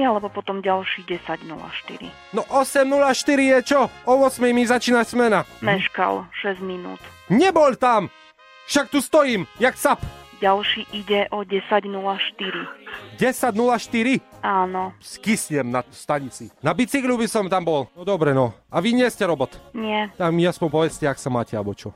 alebo 0.01 0.31
potom 0.33 0.63
ďalší 0.63 1.05
10.04. 1.05 2.09
No 2.33 2.41
8.04 2.49 3.53
je 3.57 3.59
čo? 3.61 3.81
O 4.09 4.13
8 4.25 4.41
mi 4.53 4.63
začína 4.65 5.05
smena. 5.05 5.45
Meškal 5.61 6.25
6 6.41 6.63
minút. 6.65 7.01
Nebol 7.29 7.77
tam! 7.77 8.09
Však 8.63 8.89
tu 8.89 9.01
stojím, 9.03 9.43
jak 9.59 9.75
sap. 9.77 9.99
Ďalší 10.43 10.91
ide 10.91 11.31
o 11.31 11.47
10.04. 11.47 11.87
10.04? 13.15 14.43
Áno. 14.43 14.91
Skysnem 14.99 15.71
na 15.71 15.87
stanici. 15.87 16.51
Na 16.59 16.75
bicyklu 16.75 17.15
by 17.15 17.31
som 17.31 17.47
tam 17.47 17.63
bol. 17.63 17.87
No 17.95 18.03
dobre, 18.03 18.35
no. 18.35 18.51
A 18.67 18.83
vy 18.83 18.91
nie 18.91 19.07
ste 19.07 19.23
robot? 19.23 19.55
Nie. 19.71 20.11
Tam 20.19 20.35
mi 20.35 20.43
aspoň 20.43 20.67
povedzte, 20.67 21.07
ak 21.07 21.15
sa 21.15 21.31
máte, 21.31 21.55
alebo 21.55 21.71
čo. 21.71 21.95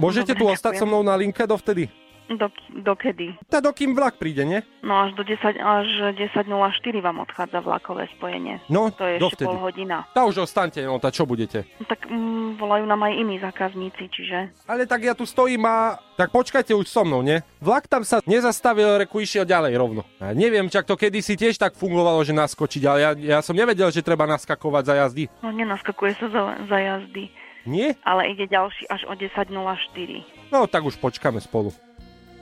Môžete 0.00 0.32
dobre, 0.32 0.40
tu 0.40 0.44
ostať 0.56 0.80
ďakujem. 0.80 0.80
so 0.80 0.88
mnou 0.88 1.04
na 1.04 1.12
linke 1.20 1.44
dovtedy? 1.44 1.92
Do, 2.26 2.50
dokedy? 2.82 3.38
Tá 3.46 3.62
dokým 3.62 3.94
vlak 3.94 4.18
príde, 4.18 4.42
nie? 4.42 4.58
No 4.82 5.06
až 5.06 5.14
do 5.14 5.22
10, 5.22 5.62
až 5.62 5.86
10.04 6.18 6.50
vám 6.98 7.22
odchádza 7.22 7.62
vlakové 7.62 8.10
spojenie. 8.18 8.58
No, 8.66 8.90
to 8.90 9.06
je 9.06 9.22
dovtedy. 9.22 9.46
ešte 9.46 9.54
pol 9.54 9.62
hodina. 9.62 10.10
Tá 10.10 10.26
už 10.26 10.42
ostaňte, 10.42 10.82
no 10.82 10.98
tá 10.98 11.14
čo 11.14 11.22
budete? 11.22 11.62
Tak 11.86 12.10
mm, 12.10 12.58
volajú 12.58 12.82
nám 12.82 13.06
aj 13.06 13.12
iní 13.14 13.38
zákazníci, 13.38 14.10
čiže... 14.10 14.50
Ale 14.66 14.90
tak 14.90 15.06
ja 15.06 15.14
tu 15.14 15.22
stojím 15.22 15.62
a... 15.70 16.02
Tak 16.18 16.34
počkajte 16.34 16.74
už 16.74 16.90
so 16.90 17.06
mnou, 17.06 17.22
nie? 17.22 17.38
Vlak 17.62 17.86
tam 17.86 18.02
sa 18.02 18.18
nezastavil, 18.26 18.98
reku 18.98 19.22
išiel 19.22 19.46
ďalej 19.46 19.78
rovno. 19.78 20.02
Ja 20.18 20.34
neviem, 20.34 20.66
čak 20.66 20.82
to 20.82 20.98
kedysi 20.98 21.38
tiež 21.38 21.54
tak 21.62 21.78
fungovalo, 21.78 22.26
že 22.26 22.34
naskočiť, 22.34 22.82
ale 22.90 22.98
ja, 23.06 23.10
ja 23.14 23.38
som 23.38 23.54
nevedel, 23.54 23.86
že 23.94 24.02
treba 24.02 24.26
naskakovať 24.26 24.82
za 24.82 24.94
jazdy. 24.98 25.30
No 25.46 25.54
nenaskakuje 25.54 26.18
sa 26.18 26.26
za, 26.26 26.42
za 26.66 26.78
jazdy. 26.82 27.30
Nie? 27.66 27.98
Ale 28.06 28.30
ide 28.30 28.46
ďalší 28.46 28.86
až 28.90 29.06
o 29.06 29.14
10.04. 29.14 29.50
No 30.54 30.66
tak 30.70 30.86
už 30.86 30.98
počkáme 31.02 31.42
spolu. 31.42 31.74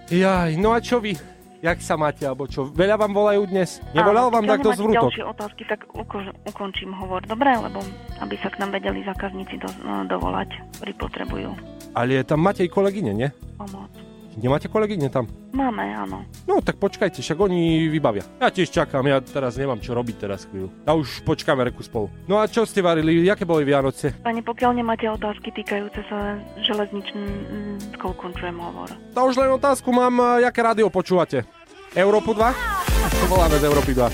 Jaj, 0.07 0.57
no 0.57 0.71
a 0.71 0.79
čo 0.79 1.01
vy? 1.01 1.17
Jak 1.59 1.81
sa 1.81 1.97
máte, 1.97 2.29
alebo 2.29 2.45
čo? 2.45 2.69
Veľa 2.69 3.01
vám 3.01 3.17
volajú 3.17 3.49
dnes? 3.49 3.81
Nevolal 3.97 4.29
vám 4.29 4.45
takto 4.45 4.69
z 4.69 4.85
vrútok? 4.85 5.09
ďalšie 5.09 5.25
otázky, 5.25 5.63
tak 5.65 5.89
uko- 5.89 6.37
ukončím 6.45 6.93
hovor, 6.93 7.25
dobre? 7.25 7.57
Lebo 7.57 7.81
aby 8.21 8.37
sa 8.37 8.53
k 8.53 8.61
nám 8.61 8.69
vedeli 8.71 9.01
zákazníci 9.01 9.57
do- 9.57 9.73
dovolať, 10.05 10.53
ktorí 10.77 10.93
potrebujú 10.93 11.51
Ale 11.95 12.21
je 12.21 12.25
tam 12.27 12.45
Matej 12.45 12.69
kolegyne, 12.69 13.17
nie? 13.17 13.33
pomoc. 13.57 13.89
Nemáte 14.35 14.67
kolegyne 14.67 15.07
tam? 15.07 15.31
Máme, 15.55 15.95
áno. 15.95 16.27
No 16.51 16.59
tak 16.59 16.83
počkajte, 16.83 17.23
však 17.23 17.39
oni 17.39 17.87
vybavia. 17.87 18.27
Ja 18.43 18.51
tiež 18.51 18.75
čakám, 18.75 19.07
ja 19.07 19.23
teraz 19.23 19.55
nemám 19.55 19.79
čo 19.79 19.95
robiť 19.95 20.17
teraz 20.27 20.51
chvíľu. 20.51 20.75
A 20.83 20.99
už 20.99 21.23
počkáme 21.23 21.63
reku 21.63 21.87
spolu. 21.87 22.11
No 22.27 22.43
a 22.43 22.51
čo 22.51 22.67
ste 22.67 22.83
varili, 22.83 23.23
jaké 23.23 23.47
boli 23.47 23.63
Vianoce? 23.63 24.11
Pani, 24.27 24.43
pokiaľ 24.43 24.75
nemáte 24.75 25.07
otázky 25.07 25.55
týkajúce 25.55 26.03
sa 26.11 26.35
železničných, 26.67 27.95
končujem 28.03 28.59
hovor. 28.59 28.91
To 29.15 29.21
už 29.31 29.39
len 29.39 29.55
otázku 29.55 29.95
mám, 29.95 30.19
a 30.19 30.43
jaké 30.43 30.61
rádio 30.67 30.91
počúvate? 30.91 31.47
Európu 31.95 32.35
2? 32.35 33.31
Voláme 33.31 33.57
z 33.63 33.65
Európy 33.71 33.95
2. 33.95 34.11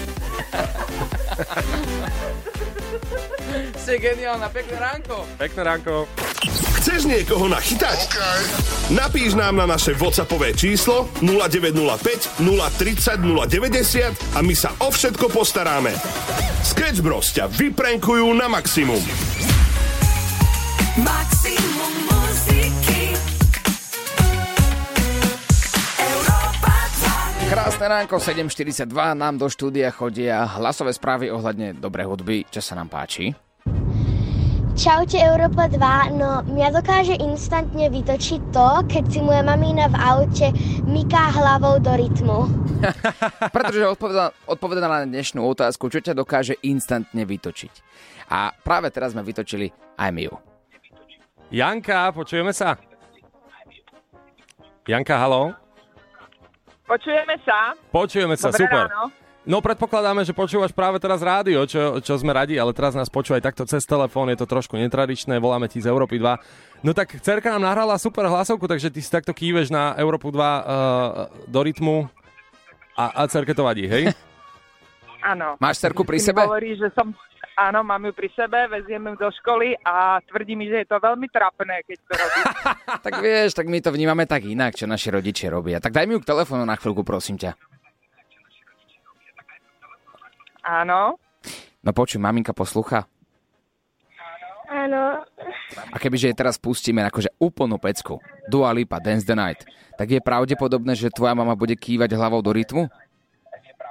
Si 3.80 3.96
geniálna, 3.96 4.52
pekné 4.52 4.76
ránko. 4.76 5.24
Pekné 5.40 5.62
ránko. 5.64 6.04
Chceš 6.80 7.08
niekoho 7.08 7.48
nachytať? 7.48 8.12
Napíš 8.92 9.32
nám 9.32 9.56
na 9.56 9.64
naše 9.64 9.96
WhatsAppové 9.96 10.52
číslo 10.52 11.08
0905 11.24 12.44
030 12.44 13.24
090 13.24 14.36
a 14.36 14.40
my 14.44 14.52
sa 14.52 14.76
o 14.84 14.92
všetko 14.92 15.32
postaráme. 15.32 15.96
Sketch 16.60 17.00
Bros 17.00 17.32
ťa 17.32 17.48
vyprenkujú 17.48 18.28
na 18.36 18.52
maximum. 18.52 19.00
Maximum 21.00 21.92
muziky 22.04 23.16
Európa 25.96 26.74
2 27.44 27.48
Krásne 27.48 27.86
ránko, 27.88 28.20
7.42, 28.20 28.92
nám 29.16 29.40
do 29.40 29.48
štúdia 29.48 29.88
chodia 29.88 30.44
hlasové 30.60 30.92
správy 30.92 31.32
ohľadne 31.32 31.80
dobrej 31.80 32.12
hudby, 32.12 32.44
čo 32.52 32.60
sa 32.60 32.76
nám 32.76 32.92
páči. 32.92 33.49
Čaute 34.80 35.20
Európa 35.20 35.68
2, 35.68 36.16
no 36.16 36.40
mňa 36.40 36.72
dokáže 36.72 37.12
instantne 37.20 37.92
vytočiť 37.92 38.48
to, 38.48 38.80
keď 38.88 39.04
si 39.12 39.20
moja 39.20 39.44
mamína 39.44 39.92
v 39.92 39.96
aute 40.00 40.48
myká 40.88 41.36
hlavou 41.36 41.76
do 41.76 41.92
rytmu. 41.92 42.48
Pretože 43.60 43.84
odpovedala, 43.84 44.32
odpovedala 44.48 45.04
na 45.04 45.06
dnešnú 45.12 45.44
otázku, 45.44 45.92
čo 45.92 46.00
ťa 46.00 46.16
dokáže 46.16 46.56
instantne 46.64 47.28
vytočiť. 47.28 47.74
A 48.32 48.56
práve 48.56 48.88
teraz 48.88 49.12
sme 49.12 49.20
vytočili 49.20 49.68
aj 50.00 50.10
my 50.16 50.32
ju. 50.32 50.34
Janka, 51.52 52.08
počujeme 52.16 52.56
sa? 52.56 52.80
Janka, 54.88 55.20
halo? 55.20 55.52
Počujeme 56.88 57.36
sa. 57.44 57.76
Počujeme 57.92 58.32
sa, 58.32 58.48
Dobré 58.48 58.64
super. 58.64 58.84
ráno. 58.88 59.12
No 59.50 59.58
predpokladáme, 59.58 60.22
že 60.22 60.30
počúvaš 60.30 60.70
práve 60.70 61.02
teraz 61.02 61.18
rádio, 61.26 61.66
čo, 61.66 61.98
čo 61.98 62.14
sme 62.14 62.30
radi, 62.30 62.54
ale 62.54 62.70
teraz 62.70 62.94
nás 62.94 63.10
počúvaj 63.10 63.42
takto 63.42 63.66
cez 63.66 63.82
telefón, 63.82 64.30
je 64.30 64.38
to 64.38 64.46
trošku 64.46 64.78
netradičné, 64.78 65.42
voláme 65.42 65.66
ti 65.66 65.82
z 65.82 65.90
Európy 65.90 66.22
2. 66.22 66.86
No 66.86 66.94
tak 66.94 67.18
cerka 67.18 67.50
nám 67.58 67.66
nahrala 67.66 67.98
super 67.98 68.30
hlasovku, 68.30 68.70
takže 68.70 68.94
ty 68.94 69.02
si 69.02 69.10
takto 69.10 69.34
kýveš 69.34 69.74
na 69.74 69.98
Európu 69.98 70.30
2 70.30 70.38
uh, 70.38 70.62
do 71.50 71.66
rytmu 71.66 72.06
a, 72.94 73.10
a 73.10 73.22
cerke 73.26 73.50
to 73.50 73.66
vadí, 73.66 73.90
hej? 73.90 74.14
Áno. 75.34 75.58
Máš 75.58 75.82
cerku 75.82 76.06
pri 76.06 76.22
sebe? 76.22 76.46
Hovorí, 76.46 76.78
že 76.78 76.86
som... 76.94 77.10
Áno, 77.58 77.82
mám 77.82 78.06
ju 78.06 78.14
pri 78.14 78.30
sebe, 78.32 78.70
veziem 78.70 79.02
ju 79.02 79.18
do 79.18 79.34
školy 79.42 79.74
a 79.82 80.22
tvrdí 80.30 80.54
mi, 80.54 80.70
že 80.70 80.86
je 80.86 80.94
to 80.94 81.02
veľmi 81.02 81.26
trapné, 81.26 81.82
keď 81.90 81.98
to 82.06 82.12
robí. 82.14 82.40
Tak 83.10 83.12
vieš, 83.18 83.58
tak 83.58 83.66
my 83.66 83.82
to 83.82 83.90
vnímame 83.90 84.30
tak 84.30 84.46
inak, 84.46 84.78
čo 84.78 84.86
naši 84.86 85.10
rodičia 85.10 85.50
robia. 85.50 85.82
Tak 85.82 85.90
daj 85.90 86.06
mi 86.06 86.14
ju 86.14 86.22
k 86.22 86.30
telefónu 86.30 86.62
na 86.62 86.78
chvíľku, 86.78 87.02
prosím 87.02 87.34
ťa. 87.34 87.79
Áno. 90.64 91.16
No 91.80 91.90
počuj, 91.96 92.20
maminka 92.20 92.52
poslucha. 92.52 93.08
Áno, 94.70 95.26
A 95.90 95.96
kebyže 95.98 96.30
jej 96.30 96.36
teraz 96.38 96.54
pustíme 96.54 97.02
akože 97.02 97.34
úplnú 97.42 97.74
pecku, 97.74 98.22
Dua 98.46 98.70
Lipa, 98.70 99.02
Dance 99.02 99.26
the 99.26 99.34
Night, 99.34 99.66
tak 99.98 100.14
je 100.14 100.22
pravdepodobné, 100.22 100.94
že 100.94 101.10
tvoja 101.10 101.34
mama 101.34 101.58
bude 101.58 101.74
kývať 101.74 102.14
hlavou 102.14 102.38
do 102.38 102.54
rytmu? 102.54 102.86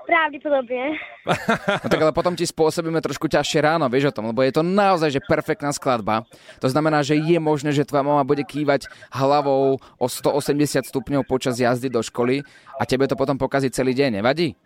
pravdepodobne. 0.09 0.97
No 1.85 1.87
tak 1.93 2.01
ale 2.01 2.09
potom 2.09 2.33
ti 2.33 2.41
spôsobíme 2.41 2.97
trošku 3.05 3.29
ťažšie 3.29 3.61
ráno, 3.61 3.85
vieš 3.85 4.09
o 4.09 4.15
tom, 4.17 4.33
lebo 4.33 4.41
je 4.41 4.49
to 4.49 4.65
naozaj 4.65 5.13
že 5.13 5.21
perfektná 5.21 5.69
skladba. 5.69 6.25
To 6.57 6.65
znamená, 6.65 7.05
že 7.05 7.13
je 7.13 7.37
možné, 7.37 7.69
že 7.69 7.85
tvoja 7.85 8.01
mama 8.01 8.25
bude 8.25 8.41
kývať 8.41 8.89
hlavou 9.13 9.77
o 9.77 10.05
180 10.09 10.89
stupňov 10.89 11.21
počas 11.29 11.61
jazdy 11.61 11.93
do 11.93 12.01
školy 12.01 12.41
a 12.81 12.83
tebe 12.89 13.05
to 13.05 13.13
potom 13.13 13.37
pokazí 13.37 13.69
celý 13.69 13.93
deň, 13.93 14.17
nevadí? 14.23 14.57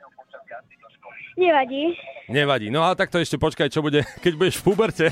Nevadí. 1.34 1.98
Nevadí. 2.30 2.68
No 2.70 2.86
ale 2.86 2.94
tak 2.94 3.10
to 3.10 3.18
ešte 3.18 3.42
počkaj, 3.42 3.68
čo 3.74 3.82
bude, 3.82 4.06
keď 4.24 4.34
budeš 4.38 4.56
v 4.62 4.64
puberte. 4.64 5.06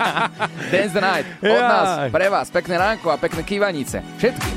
Dance 0.72 0.94
the 0.94 1.02
Night 1.02 1.26
od 1.42 1.50
Jaj. 1.50 1.66
nás, 1.66 1.88
pre 2.14 2.26
vás, 2.30 2.46
pekné 2.48 2.78
ránko 2.78 3.10
a 3.10 3.16
pekné 3.18 3.42
kývanice. 3.42 3.98
Všetky. 4.22 4.50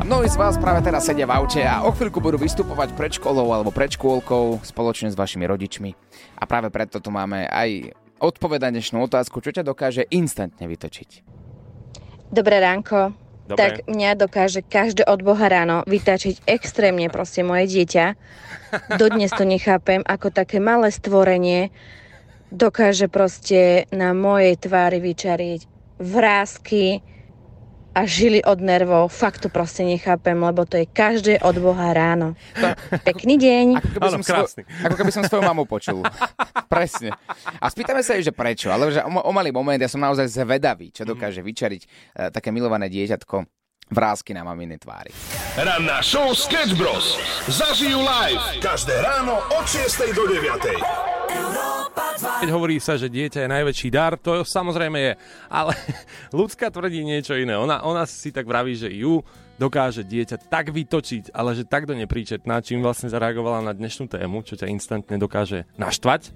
A 0.00 0.02
mnohí 0.02 0.26
z 0.26 0.36
vás 0.40 0.58
práve 0.58 0.82
teraz 0.82 1.06
sedia 1.06 1.28
v 1.28 1.34
aute 1.38 1.62
a 1.62 1.86
o 1.86 1.94
chvíľku 1.94 2.18
budú 2.18 2.34
vystupovať 2.40 2.98
pred 2.98 3.12
školou 3.14 3.46
alebo 3.54 3.70
pred 3.70 3.94
škôlkou 3.94 4.58
spoločne 4.66 5.12
s 5.12 5.16
vašimi 5.18 5.46
rodičmi. 5.46 5.94
A 6.40 6.44
práve 6.50 6.72
preto 6.74 6.98
tu 6.98 7.14
máme 7.14 7.46
aj 7.46 7.94
odpovedať 8.18 8.74
dnešnú 8.74 9.06
otázku, 9.06 9.38
čo 9.38 9.54
ťa 9.54 9.62
dokáže 9.62 10.02
instantne 10.10 10.66
vytočiť. 10.66 11.22
Dobré 12.30 12.58
ránko. 12.58 13.10
Dobré. 13.50 13.82
Tak 13.82 13.90
mňa 13.90 14.10
dokáže 14.14 14.62
každé 14.62 15.02
od 15.10 15.26
Boha 15.26 15.50
ráno 15.50 15.82
vytačiť 15.90 16.46
extrémne 16.46 17.10
proste 17.10 17.42
moje 17.42 17.66
dieťa. 17.66 18.14
Dodnes 18.94 19.34
to 19.34 19.42
nechápem, 19.42 20.06
ako 20.06 20.30
také 20.30 20.62
malé 20.62 20.94
stvorenie 20.94 21.74
dokáže 22.54 23.10
proste 23.10 23.90
na 23.90 24.14
mojej 24.14 24.54
tvári 24.54 25.02
vyčariť 25.02 25.60
vrázky 25.98 27.02
a 27.94 28.06
žily 28.06 28.40
od 28.46 28.62
nervov. 28.62 29.10
Fakt 29.10 29.42
to 29.42 29.48
proste 29.50 29.82
nechápem, 29.82 30.38
lebo 30.38 30.62
to 30.66 30.78
je 30.78 30.86
každé 30.86 31.42
od 31.42 31.56
Boha 31.58 31.90
ráno. 31.90 32.38
Pekný 33.02 33.36
deň. 33.36 33.66
Ako 33.82 33.88
keby, 33.98 34.08
som 34.10 34.22
svoj, 34.22 34.46
ako 34.86 34.96
keby 34.96 35.10
som 35.10 35.22
svoju 35.26 35.42
mamu 35.42 35.64
počul. 35.66 36.02
Presne. 36.72 37.10
A 37.58 37.66
spýtame 37.66 38.06
sa 38.06 38.14
jej, 38.14 38.26
že 38.26 38.32
prečo. 38.34 38.70
Ale 38.70 38.94
že 38.94 39.02
o, 39.02 39.10
o 39.10 39.32
malý 39.34 39.50
moment, 39.50 39.78
ja 39.78 39.90
som 39.90 40.02
naozaj 40.02 40.30
zvedavý, 40.30 40.94
čo 40.94 41.02
dokáže 41.02 41.42
vyčariť 41.42 41.82
e, 41.82 41.88
také 42.30 42.54
milované 42.54 42.86
dieťatko 42.86 43.42
vrázky 43.90 44.30
na 44.30 44.46
maminej 44.46 44.78
tvári. 44.78 45.10
Ranná 45.58 45.98
show 45.98 46.30
Sketch 46.30 46.78
Bros. 46.78 47.18
Zažijú 47.50 47.98
live 47.98 48.62
každé 48.62 48.94
ráno 49.02 49.42
od 49.50 49.66
6 49.66 50.14
do 50.14 50.30
9. 50.30 51.69
Keď 52.20 52.50
hovorí 52.52 52.76
sa, 52.80 53.00
že 53.00 53.08
dieťa 53.08 53.44
je 53.44 53.52
najväčší 53.52 53.88
dar, 53.92 54.16
to 54.16 54.44
samozrejme 54.44 54.98
je, 54.98 55.12
ale 55.48 55.72
ľudská 56.38 56.68
tvrdí 56.68 57.00
niečo 57.04 57.36
iné. 57.36 57.56
Ona, 57.56 57.84
ona 57.84 58.04
si 58.04 58.32
tak 58.32 58.44
vraví, 58.44 58.76
že 58.76 58.92
ju 58.92 59.24
dokáže 59.60 60.04
dieťa 60.04 60.48
tak 60.48 60.72
vytočiť, 60.72 61.36
ale 61.36 61.52
že 61.52 61.68
takto 61.68 61.92
nepríčetná, 61.92 62.64
čím 62.64 62.80
vlastne 62.80 63.12
zareagovala 63.12 63.60
na 63.60 63.72
dnešnú 63.76 64.08
tému, 64.08 64.40
čo 64.40 64.56
ťa 64.56 64.72
instantne 64.72 65.20
dokáže 65.20 65.68
naštvať. 65.76 66.32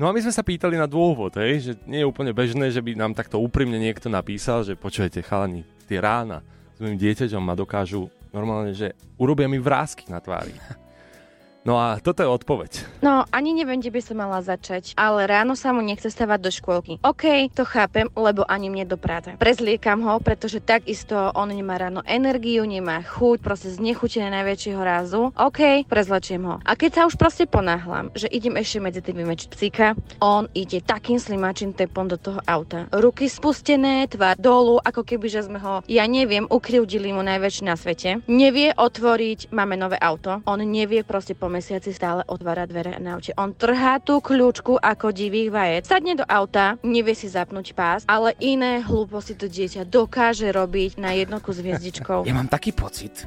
No 0.00 0.08
a 0.08 0.16
my 0.16 0.20
sme 0.24 0.32
sa 0.32 0.44
pýtali 0.44 0.80
na 0.80 0.88
dôvod, 0.88 1.36
hej, 1.36 1.60
že 1.60 1.72
nie 1.84 2.00
je 2.00 2.08
úplne 2.08 2.32
bežné, 2.32 2.72
že 2.72 2.80
by 2.80 2.96
nám 2.96 3.12
takto 3.12 3.36
úprimne 3.36 3.76
niekto 3.76 4.08
napísal, 4.08 4.64
že 4.64 4.76
počujete 4.76 5.20
chalani, 5.20 5.64
tie 5.88 6.00
rána 6.00 6.40
s 6.72 6.80
mojim 6.80 6.96
dieťaťom 6.96 7.44
ma 7.44 7.52
dokážu 7.52 8.08
normálne, 8.32 8.72
že 8.72 8.96
urobia 9.20 9.44
mi 9.44 9.60
vrázky 9.60 10.08
na 10.08 10.20
tvári. 10.20 10.56
No 11.60 11.76
a 11.76 12.00
toto 12.00 12.24
je 12.24 12.28
odpoveď. 12.28 13.04
No, 13.04 13.28
ani 13.28 13.52
neviem, 13.52 13.84
kde 13.84 13.92
by 13.92 14.00
som 14.00 14.16
mala 14.16 14.40
začať, 14.40 14.96
ale 14.96 15.28
ráno 15.28 15.52
sa 15.52 15.76
mu 15.76 15.84
nechce 15.84 16.08
stavať 16.08 16.40
do 16.40 16.48
škôlky. 16.48 16.92
OK, 17.04 17.52
to 17.52 17.68
chápem, 17.68 18.08
lebo 18.16 18.48
ani 18.48 18.72
mne 18.72 18.88
do 18.88 18.96
práce. 18.96 19.36
Prezliekam 19.36 20.00
ho, 20.08 20.16
pretože 20.24 20.64
takisto 20.64 21.12
on 21.36 21.52
nemá 21.52 21.76
ráno 21.76 22.00
energiu, 22.08 22.64
nemá 22.64 23.04
chuť, 23.04 23.44
proste 23.44 23.68
znechutené 23.76 24.32
najväčšieho 24.40 24.80
rázu. 24.80 25.36
OK, 25.36 25.84
prezlečiem 25.84 26.40
ho. 26.48 26.64
A 26.64 26.72
keď 26.72 26.90
sa 26.96 27.02
už 27.04 27.20
proste 27.20 27.44
ponáhlam, 27.44 28.08
že 28.16 28.32
idem 28.32 28.56
ešte 28.56 28.80
medzi 28.80 29.04
tým 29.04 29.20
vymečiť 29.20 29.48
psíka, 29.52 29.92
on 30.24 30.48
ide 30.56 30.80
takým 30.80 31.20
slimačím 31.20 31.76
tempom 31.76 32.08
do 32.08 32.16
toho 32.16 32.40
auta. 32.48 32.88
Ruky 32.88 33.28
spustené, 33.28 34.08
tvár 34.08 34.40
dolu, 34.40 34.80
ako 34.80 35.04
keby, 35.04 35.28
že 35.28 35.44
sme 35.44 35.60
ho, 35.60 35.84
ja 35.84 36.08
neviem, 36.08 36.48
ukryvdili 36.48 37.12
mu 37.12 37.20
najväčší 37.20 37.68
na 37.68 37.76
svete. 37.76 38.24
Nevie 38.32 38.72
otvoriť, 38.72 39.52
máme 39.52 39.76
nové 39.76 40.00
auto. 40.00 40.40
On 40.48 40.56
nevie 40.56 41.04
proste 41.04 41.36
po 41.36 41.49
mesiaci 41.50 41.90
stále 41.90 42.22
otvára 42.30 42.64
dvere 42.70 42.96
na 43.02 43.18
aute. 43.18 43.34
On 43.34 43.50
trhá 43.50 43.98
tú 43.98 44.22
kľúčku 44.22 44.78
ako 44.78 45.10
divých 45.10 45.50
vajec. 45.50 45.82
Sadne 45.90 46.14
do 46.16 46.24
auta, 46.24 46.78
nevie 46.86 47.18
si 47.18 47.26
zapnúť 47.26 47.74
pás, 47.74 48.06
ale 48.06 48.38
iné 48.38 48.80
hlúposti 48.80 49.34
to 49.34 49.50
dieťa 49.50 49.84
dokáže 49.90 50.48
robiť 50.54 51.02
na 51.02 51.12
jednoku 51.18 51.50
s 51.50 51.58
hviezdičkou. 51.58 52.22
Ja 52.30 52.36
mám 52.38 52.46
taký 52.46 52.70
pocit, 52.70 53.26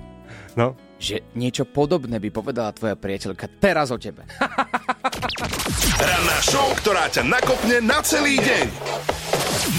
no. 0.55 0.79
že 0.95 1.27
niečo 1.35 1.67
podobné 1.67 2.23
by 2.23 2.29
povedala 2.31 2.71
tvoja 2.71 2.95
priateľka 2.95 3.59
teraz 3.59 3.91
o 3.91 3.99
tebe. 3.99 4.23
Ranná 6.07 6.37
show, 6.39 6.71
ktorá 6.79 7.11
ťa 7.11 7.27
nakopne 7.27 7.83
na 7.83 7.99
celý 7.99 8.39
deň. 8.39 8.65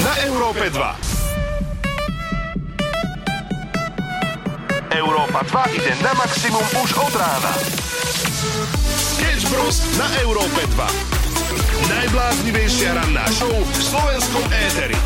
Na 0.04 0.12
Európe 0.28 0.68
2. 0.68 1.24
Európa 4.94 5.42
2 5.42 5.76
ide 5.76 5.92
na 6.04 6.12
maximum 6.14 6.62
už 6.80 6.90
od 6.96 7.14
rána. 7.18 7.52
Bros. 9.54 9.78
na 9.94 10.10
Európe 10.26 10.66
2. 10.66 10.82
Najbláznivejšia 11.86 12.90
ranná 12.90 13.22
show 13.30 13.54
v 13.54 13.70
slovenskom 13.78 14.42
éteri. 14.50 14.98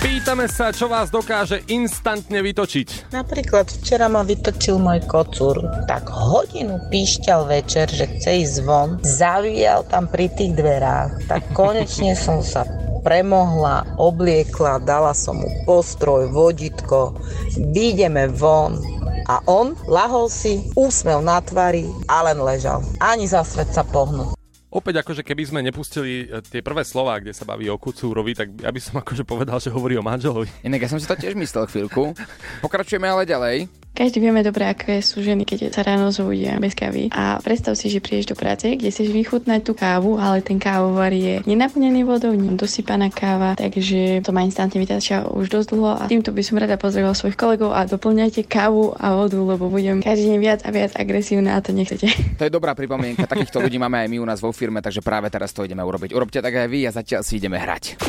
Pýtame 0.00 0.48
sa, 0.48 0.72
čo 0.72 0.88
vás 0.88 1.12
dokáže 1.12 1.60
instantne 1.68 2.40
vytočiť. 2.40 3.12
Napríklad 3.12 3.68
včera 3.68 4.08
ma 4.08 4.24
vytočil 4.24 4.80
môj 4.80 5.04
kocúr. 5.04 5.60
Tak 5.84 6.08
hodinu 6.08 6.80
píšťal 6.88 7.44
večer, 7.44 7.92
že 7.92 8.08
chce 8.08 8.40
ísť 8.40 8.56
von. 8.64 8.96
Zavíjal 9.04 9.84
tam 9.92 10.08
pri 10.08 10.32
tých 10.32 10.56
dverách. 10.56 11.28
Tak 11.28 11.52
konečne 11.58 12.16
som 12.16 12.40
sa 12.40 12.64
premohla, 13.04 13.84
obliekla, 14.00 14.80
dala 14.80 15.12
som 15.12 15.44
mu 15.44 15.50
postroj, 15.68 16.32
voditko. 16.32 17.12
Vyjdeme 17.52 18.32
von. 18.32 19.01
A 19.28 19.38
on 19.46 19.78
lahol 19.86 20.26
si, 20.26 20.66
úsmev 20.74 21.22
na 21.22 21.38
tvári 21.38 21.86
a 22.10 22.26
len 22.26 22.38
ležal. 22.42 22.82
Ani 22.98 23.30
za 23.30 23.46
svet 23.46 23.70
sa 23.70 23.86
pohnul. 23.86 24.34
Opäť 24.72 25.04
akože 25.04 25.20
keby 25.20 25.42
sme 25.44 25.60
nepustili 25.60 26.24
e, 26.24 26.40
tie 26.40 26.64
prvé 26.64 26.80
slova, 26.80 27.20
kde 27.20 27.36
sa 27.36 27.44
baví 27.44 27.68
o 27.68 27.76
Kucúrovi, 27.76 28.32
tak 28.32 28.56
ja 28.56 28.72
by 28.72 28.80
som 28.80 29.04
akože 29.04 29.28
povedal, 29.28 29.60
že 29.60 29.68
hovorí 29.68 30.00
o 30.00 30.02
manželovi. 30.02 30.48
Inak 30.64 30.88
ja 30.88 30.88
som 30.88 30.96
si 30.96 31.04
to 31.04 31.12
tiež 31.12 31.36
myslel 31.36 31.68
chvíľku. 31.68 32.16
Pokračujeme 32.64 33.04
ale 33.04 33.28
ďalej. 33.28 33.68
Každý 33.92 34.24
vieme 34.24 34.40
dobre, 34.40 34.64
aké 34.64 35.04
sú 35.04 35.20
ženy, 35.20 35.44
keď 35.44 35.68
sa 35.68 35.84
ráno 35.84 36.08
zobudia 36.08 36.56
bez 36.56 36.72
kávy. 36.72 37.12
A 37.12 37.36
predstav 37.44 37.76
si, 37.76 37.92
že 37.92 38.00
prídeš 38.00 38.32
do 38.32 38.36
práce, 38.40 38.64
kde 38.64 38.88
chceš 38.88 39.12
vychutnať 39.12 39.60
tú 39.68 39.76
kávu, 39.76 40.16
ale 40.16 40.40
ten 40.40 40.56
kávovar 40.56 41.12
je 41.12 41.44
nenaplnený 41.44 42.00
vodou, 42.08 42.32
nie 42.32 42.56
dosypaná 42.56 43.12
káva, 43.12 43.52
takže 43.52 44.24
to 44.24 44.32
ma 44.32 44.48
instantne 44.48 44.80
vytačia 44.80 45.28
už 45.28 45.52
dosť 45.52 45.68
dlho 45.76 45.92
a 46.00 46.08
týmto 46.08 46.32
by 46.32 46.40
som 46.40 46.56
rada 46.56 46.80
pozdravila 46.80 47.12
svojich 47.12 47.36
kolegov 47.36 47.76
a 47.76 47.84
doplňajte 47.84 48.48
kávu 48.48 48.96
a 48.96 49.12
vodu, 49.12 49.36
lebo 49.36 49.68
budem 49.68 50.00
každý 50.00 50.32
deň 50.32 50.38
viac 50.40 50.60
a 50.64 50.72
viac 50.72 50.96
agresívna 50.96 51.60
a 51.60 51.60
to 51.60 51.76
nechcete. 51.76 52.08
To 52.40 52.48
je 52.48 52.58
dobrá 52.58 52.72
pripomienka, 52.72 53.28
takýchto 53.28 53.60
ľudí 53.60 53.76
máme 53.76 54.02
aj 54.02 54.08
my 54.08 54.16
u 54.18 54.26
nás 54.26 54.40
vo 54.40 54.50
firme, 54.50 54.80
takže 54.82 55.04
práve 55.04 55.28
teraz 55.28 55.52
to 55.52 55.62
ideme 55.62 55.84
urobiť. 55.84 56.16
Urobte 56.16 56.40
tak 56.40 56.50
aj 56.50 56.66
vy 56.66 56.88
a 56.88 56.90
zatiaľ 56.90 57.22
si 57.22 57.38
ideme 57.38 57.60
hrať. 57.60 58.00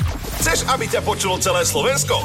Chceš, 0.41 0.65
aby 0.73 0.89
ťa 0.89 1.05
počulo 1.05 1.37
celé 1.37 1.61
Slovensko? 1.61 2.17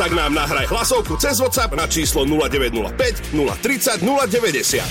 Tak 0.00 0.10
nám 0.16 0.32
nahraj 0.32 0.72
hlasovku 0.72 1.20
cez 1.20 1.36
WhatsApp 1.38 1.76
na 1.76 1.84
číslo 1.84 2.24
0905 2.24 2.99
030 3.00 4.04
090. 4.04 4.84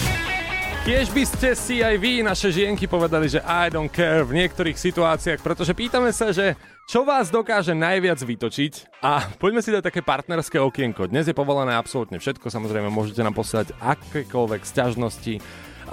Tiež 0.82 1.13
by 1.13 1.24
ste 1.30 1.54
si 1.54 1.86
aj 1.86 2.02
vy, 2.02 2.26
naše 2.26 2.50
žienky, 2.50 2.89
povedali, 2.89 3.30
že 3.30 3.38
I 3.45 3.69
don't 3.69 3.93
care 3.93 4.26
v 4.26 4.34
niektorých 4.34 4.74
situáciách, 4.74 5.45
pretože 5.45 5.78
pýtame 5.78 6.10
sa, 6.10 6.34
že 6.34 6.58
čo 6.89 7.06
vás 7.06 7.30
dokáže 7.30 7.78
najviac 7.78 8.17
vytočiť 8.17 8.98
a 9.06 9.30
poďme 9.38 9.62
si 9.62 9.69
dať 9.69 9.93
také 9.93 10.02
partnerské 10.02 10.58
okienko. 10.58 11.06
Dnes 11.06 11.30
je 11.30 11.38
povolené 11.38 11.78
absolútne 11.78 12.17
všetko, 12.17 12.50
samozrejme 12.50 12.89
môžete 12.89 13.22
nám 13.22 13.38
posielať 13.38 13.78
akékoľvek 13.78 14.65
sťažnosti 14.65 15.38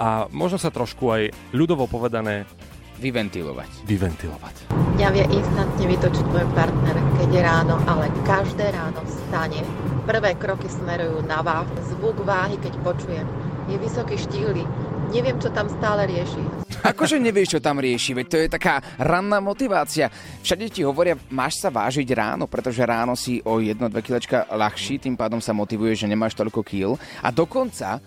a 0.01 0.25
možno 0.33 0.57
sa 0.57 0.73
trošku 0.73 1.13
aj 1.13 1.37
ľudovo 1.53 1.85
povedané 1.85 2.49
Vyventilovať. 2.97 3.85
vyventilovať. 3.85 4.55
Mňa 4.97 5.09
vie 5.13 5.25
instantne 5.37 5.85
vytočiť 5.85 6.25
môj 6.33 6.45
partner, 6.57 6.97
keď 7.21 7.29
je 7.29 7.41
ráno, 7.45 7.75
ale 7.85 8.09
každé 8.25 8.73
ráno 8.73 9.05
vstane. 9.05 9.61
Prvé 10.09 10.33
kroky 10.33 10.65
smerujú 10.65 11.21
na 11.29 11.45
váh. 11.45 11.69
Zvuk 11.93 12.25
váhy, 12.25 12.57
keď 12.57 12.73
počujem, 12.81 13.27
je 13.69 13.77
vysoký 13.77 14.17
štíhly. 14.17 14.65
Neviem, 15.13 15.37
čo 15.37 15.53
tam 15.53 15.69
stále 15.69 16.09
rieši. 16.09 16.41
Akože 16.83 17.21
nevieš, 17.21 17.57
čo 17.57 17.59
tam 17.63 17.79
rieši, 17.79 18.11
veď 18.17 18.25
to 18.27 18.37
je 18.43 18.47
taká 18.51 18.81
ranná 18.99 19.39
motivácia. 19.39 20.11
Všade 20.43 20.67
ti 20.67 20.81
hovoria, 20.83 21.15
máš 21.31 21.61
sa 21.61 21.69
vážiť 21.71 22.07
ráno, 22.11 22.49
pretože 22.49 22.83
ráno 22.83 23.15
si 23.15 23.39
o 23.43 23.59
1-2 23.59 23.87
kilečka 24.03 24.47
ľahší, 24.51 24.99
tým 24.99 25.15
pádom 25.15 25.39
sa 25.39 25.55
motivuje, 25.55 25.95
že 25.95 26.09
nemáš 26.09 26.35
toľko 26.35 26.61
kil. 26.63 26.91
A 27.23 27.31
dokonca 27.31 28.01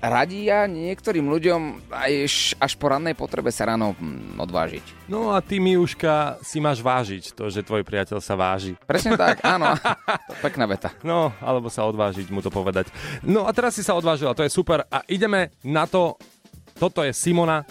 radia 0.00 0.64
niektorým 0.64 1.28
ľuďom 1.28 1.92
aj 1.92 2.12
až 2.56 2.72
po 2.80 2.86
rannej 2.88 3.12
potrebe 3.12 3.52
sa 3.52 3.68
ráno 3.68 3.92
mm, 3.94 4.40
odvážiť. 4.40 4.84
No 5.12 5.36
a 5.36 5.44
ty, 5.44 5.60
Miuška, 5.60 6.40
si 6.40 6.58
máš 6.58 6.80
vážiť 6.80 7.36
to, 7.36 7.52
že 7.52 7.64
tvoj 7.64 7.84
priateľ 7.84 8.18
sa 8.24 8.34
váži. 8.34 8.74
Presne 8.88 9.14
tak, 9.14 9.44
áno. 9.54 9.76
Pekná 10.40 10.64
veta. 10.64 10.90
No, 11.04 11.30
alebo 11.44 11.68
sa 11.68 11.84
odvážiť 11.84 12.32
mu 12.32 12.40
to 12.40 12.48
povedať. 12.48 12.88
No 13.20 13.44
a 13.44 13.52
teraz 13.52 13.76
si 13.76 13.84
sa 13.84 13.94
odvážila, 13.94 14.34
to 14.34 14.44
je 14.44 14.52
super. 14.52 14.88
A 14.88 15.04
ideme 15.06 15.52
na 15.60 15.84
to, 15.84 16.16
toto 16.80 17.04
je 17.04 17.12
Simona, 17.12 17.62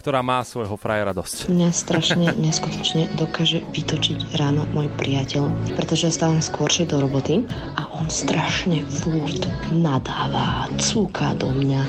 ktorá 0.00 0.24
má 0.24 0.40
svojho 0.40 0.80
frajera 0.80 1.12
dosť. 1.12 1.52
Mňa 1.52 1.68
strašne 1.76 2.32
neskutočne 2.40 3.12
dokáže 3.20 3.60
vytočiť 3.68 4.40
ráno 4.40 4.64
môj 4.72 4.88
priateľ, 4.96 5.76
pretože 5.76 6.08
ja 6.08 6.12
stávam 6.16 6.40
skôršie 6.40 6.88
do 6.88 7.04
roboty 7.04 7.44
a 7.76 7.84
on 8.00 8.08
strašne 8.08 8.80
furt 8.88 9.44
nadáva, 9.68 10.72
cúka 10.80 11.36
do 11.36 11.52
mňa 11.52 11.82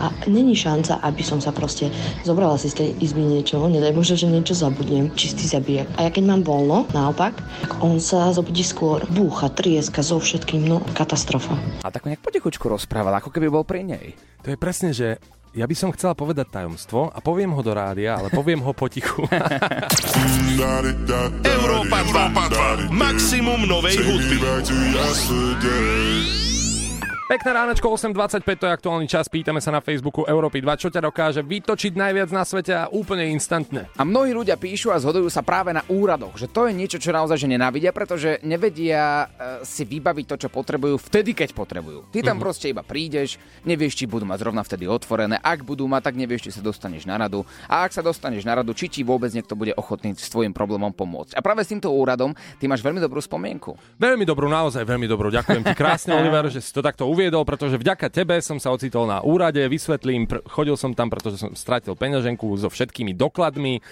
a 0.00 0.08
není 0.24 0.56
šanca, 0.56 1.04
aby 1.04 1.20
som 1.20 1.44
sa 1.44 1.52
proste 1.52 1.92
zobrala 2.24 2.56
si 2.56 2.72
z 2.72 2.80
tej 2.80 2.90
izby 3.04 3.20
niečo, 3.20 3.60
nedaj 3.68 3.92
Bože, 3.92 4.16
že 4.16 4.32
niečo 4.32 4.56
zabudnem, 4.56 5.12
čistý 5.12 5.44
zabijak. 5.44 5.92
A 6.00 6.08
ja 6.08 6.10
keď 6.10 6.24
mám 6.24 6.42
voľno, 6.48 6.88
naopak, 6.96 7.36
tak 7.36 7.72
on 7.84 8.00
sa 8.00 8.32
zobudí 8.32 8.64
skôr, 8.64 9.04
búcha, 9.12 9.52
trieska 9.52 10.00
so 10.00 10.16
všetkým, 10.16 10.64
no 10.64 10.80
katastrofa. 10.96 11.52
A 11.84 11.92
tak 11.92 12.08
nejak 12.08 12.24
potichučku 12.24 12.64
rozprával, 12.64 13.12
ako 13.20 13.28
keby 13.28 13.52
bol 13.52 13.68
pri 13.68 13.84
nej. 13.84 14.16
To 14.46 14.54
je 14.54 14.56
presne, 14.56 14.96
že 14.96 15.20
ja 15.54 15.64
by 15.64 15.74
som 15.76 15.92
chcela 15.94 16.14
povedať 16.16 16.48
tajomstvo 16.52 17.12
a 17.12 17.18
poviem 17.20 17.52
ho 17.52 17.60
do 17.64 17.72
rádia, 17.72 18.16
ale 18.18 18.28
poviem 18.32 18.60
ho 18.64 18.72
potichu. 18.72 19.24
Európa 21.58 21.98
2. 22.88 22.92
Maximum 22.92 23.68
novej 23.68 23.96
hudby. 24.02 24.36
Pekné 27.28 27.52
ránečko 27.52 27.92
8.25, 27.92 28.40
to 28.56 28.64
je 28.64 28.72
aktuálny 28.72 29.04
čas. 29.04 29.28
Pýtame 29.28 29.60
sa 29.60 29.68
na 29.68 29.84
Facebooku 29.84 30.24
Európy 30.24 30.64
2, 30.64 30.80
čo 30.80 30.88
ťa 30.88 31.12
dokáže 31.12 31.44
vytočiť 31.44 31.92
najviac 31.92 32.32
na 32.32 32.40
svete 32.40 32.72
a 32.72 32.88
úplne 32.88 33.28
instantne. 33.28 33.84
A 34.00 34.02
mnohí 34.02 34.32
ľudia 34.32 34.56
píšu 34.56 34.88
a 34.88 34.96
zhodujú 34.96 35.28
sa 35.28 35.44
práve 35.44 35.76
na 35.76 35.84
úradoch, 35.92 36.40
že 36.40 36.48
to 36.48 36.64
je 36.64 36.72
niečo, 36.72 36.96
čo 36.96 37.12
naozaj 37.12 37.36
že 37.36 37.44
nenávidia, 37.44 37.92
pretože 37.92 38.40
nevedia 38.40 39.28
e, 39.28 39.60
si 39.60 39.84
vybaviť 39.84 40.24
to, 40.24 40.36
čo 40.40 40.48
potrebujú 40.48 40.96
vtedy, 40.96 41.36
keď 41.36 41.52
potrebujú. 41.52 42.08
Ty 42.08 42.32
tam 42.32 42.40
Mhm. 42.40 42.44
proste 42.48 42.72
iba 42.72 42.80
prídeš, 42.80 43.36
nevieš, 43.60 43.92
či 43.92 44.08
budú 44.08 44.24
mať 44.24 44.48
zrovna 44.48 44.64
vtedy 44.64 44.88
otvorené, 44.88 45.36
ak 45.36 45.68
budú 45.68 45.84
mať, 45.84 46.08
tak 46.08 46.16
nevieš, 46.16 46.48
či 46.48 46.56
sa 46.56 46.64
dostaneš 46.64 47.04
na 47.04 47.20
radu. 47.20 47.44
A 47.68 47.84
ak 47.84 47.92
sa 47.92 48.00
dostaneš 48.00 48.48
na 48.48 48.56
radu, 48.56 48.72
či 48.72 48.88
ti 48.88 49.04
vôbec 49.04 49.28
niekto 49.36 49.52
bude 49.52 49.76
ochotný 49.76 50.16
s 50.16 50.32
tvojim 50.32 50.56
problémom 50.56 50.96
pomôcť. 50.96 51.36
A 51.36 51.44
práve 51.44 51.60
s 51.60 51.68
týmto 51.68 51.92
úradom 51.92 52.32
ty 52.56 52.64
máš 52.64 52.80
veľmi 52.80 53.04
dobrú 53.04 53.20
spomienku. 53.20 53.76
Veľmi 54.00 54.24
dobrú, 54.24 54.48
naozaj 54.48 54.80
veľmi 54.80 55.04
dobrú. 55.04 55.28
Ďakujem 55.28 55.60
ti 55.60 55.76
krásne, 55.76 56.16
Oliver, 56.24 56.48
že 56.48 56.64
si 56.64 56.72
to 56.72 56.80
takto 56.80 57.04
uviedol, 57.18 57.42
pretože 57.42 57.74
vďaka 57.74 58.14
tebe 58.14 58.38
som 58.38 58.62
sa 58.62 58.70
ocitol 58.70 59.10
na 59.10 59.18
úrade, 59.18 59.58
vysvetlím, 59.66 60.30
pr- 60.30 60.46
chodil 60.46 60.78
som 60.78 60.94
tam, 60.94 61.10
pretože 61.10 61.42
som 61.42 61.50
stratil 61.50 61.98
peňaženku 61.98 62.46
so 62.54 62.70
všetkými 62.70 63.10
dokladmi. 63.18 63.82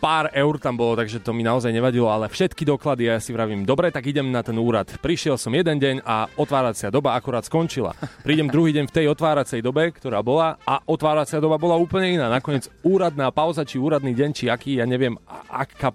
Pár 0.00 0.32
eur 0.32 0.56
tam 0.56 0.74
bolo, 0.74 0.96
takže 0.96 1.20
to 1.20 1.30
mi 1.36 1.44
naozaj 1.44 1.70
nevadilo, 1.70 2.08
ale 2.08 2.32
všetky 2.32 2.64
doklady, 2.64 3.06
ja 3.06 3.20
si 3.20 3.36
vravím, 3.36 3.68
dobre, 3.68 3.92
tak 3.92 4.08
idem 4.08 4.32
na 4.32 4.40
ten 4.40 4.56
úrad. 4.56 4.88
Prišiel 4.98 5.36
som 5.36 5.52
jeden 5.52 5.76
deň 5.76 6.02
a 6.02 6.26
otváracia 6.40 6.88
doba 6.88 7.14
akurát 7.14 7.44
skončila. 7.44 7.92
Prídem 8.26 8.48
druhý 8.48 8.72
deň 8.74 8.88
v 8.88 8.94
tej 8.96 9.06
otváracej 9.12 9.60
dobe, 9.62 9.92
ktorá 9.92 10.24
bola 10.24 10.56
a 10.64 10.80
otváracia 10.88 11.38
doba 11.38 11.60
bola 11.60 11.76
úplne 11.76 12.16
iná. 12.16 12.32
Nakoniec 12.32 12.66
úradná 12.82 13.28
pauza, 13.28 13.62
či 13.62 13.76
úradný 13.76 14.16
deň, 14.16 14.30
či 14.32 14.48
aký, 14.48 14.80
ja 14.80 14.88
neviem, 14.88 15.14
aká, 15.52 15.94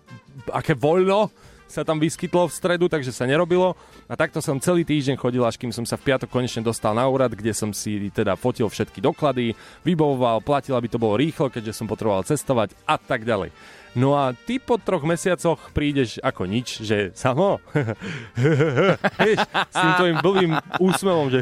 aké 0.54 0.78
voľno 0.78 1.34
sa 1.68 1.84
tam 1.84 2.00
vyskytlo 2.00 2.48
v 2.48 2.56
stredu, 2.56 2.86
takže 2.88 3.12
sa 3.12 3.28
nerobilo. 3.28 3.76
A 4.08 4.16
takto 4.16 4.40
som 4.40 4.58
celý 4.58 4.88
týždeň 4.88 5.20
chodil, 5.20 5.44
až 5.44 5.60
kým 5.60 5.76
som 5.76 5.84
sa 5.84 6.00
v 6.00 6.10
piatok 6.12 6.32
konečne 6.32 6.64
dostal 6.64 6.96
na 6.96 7.06
úrad, 7.06 7.36
kde 7.36 7.52
som 7.52 7.76
si 7.76 8.08
teda 8.10 8.40
fotil 8.40 8.72
všetky 8.72 9.04
doklady, 9.04 9.54
vybavoval, 9.84 10.42
platil, 10.42 10.80
aby 10.80 10.88
to 10.88 10.98
bolo 10.98 11.20
rýchlo, 11.20 11.52
keďže 11.52 11.76
som 11.76 11.86
potreboval 11.86 12.24
cestovať 12.24 12.74
a 12.88 12.96
tak 12.96 13.28
ďalej. 13.28 13.52
No 13.98 14.14
a 14.14 14.30
ty 14.30 14.62
po 14.62 14.78
troch 14.78 15.02
mesiacoch 15.02 15.74
prídeš 15.74 16.22
ako 16.22 16.46
nič, 16.46 16.86
že 16.86 17.10
samo, 17.18 17.58
vieš, 19.26 19.42
s 19.50 19.76
tým 19.76 19.92
tvojim 19.98 20.18
blbým 20.22 20.54
úsmevom, 20.78 21.34
že 21.34 21.42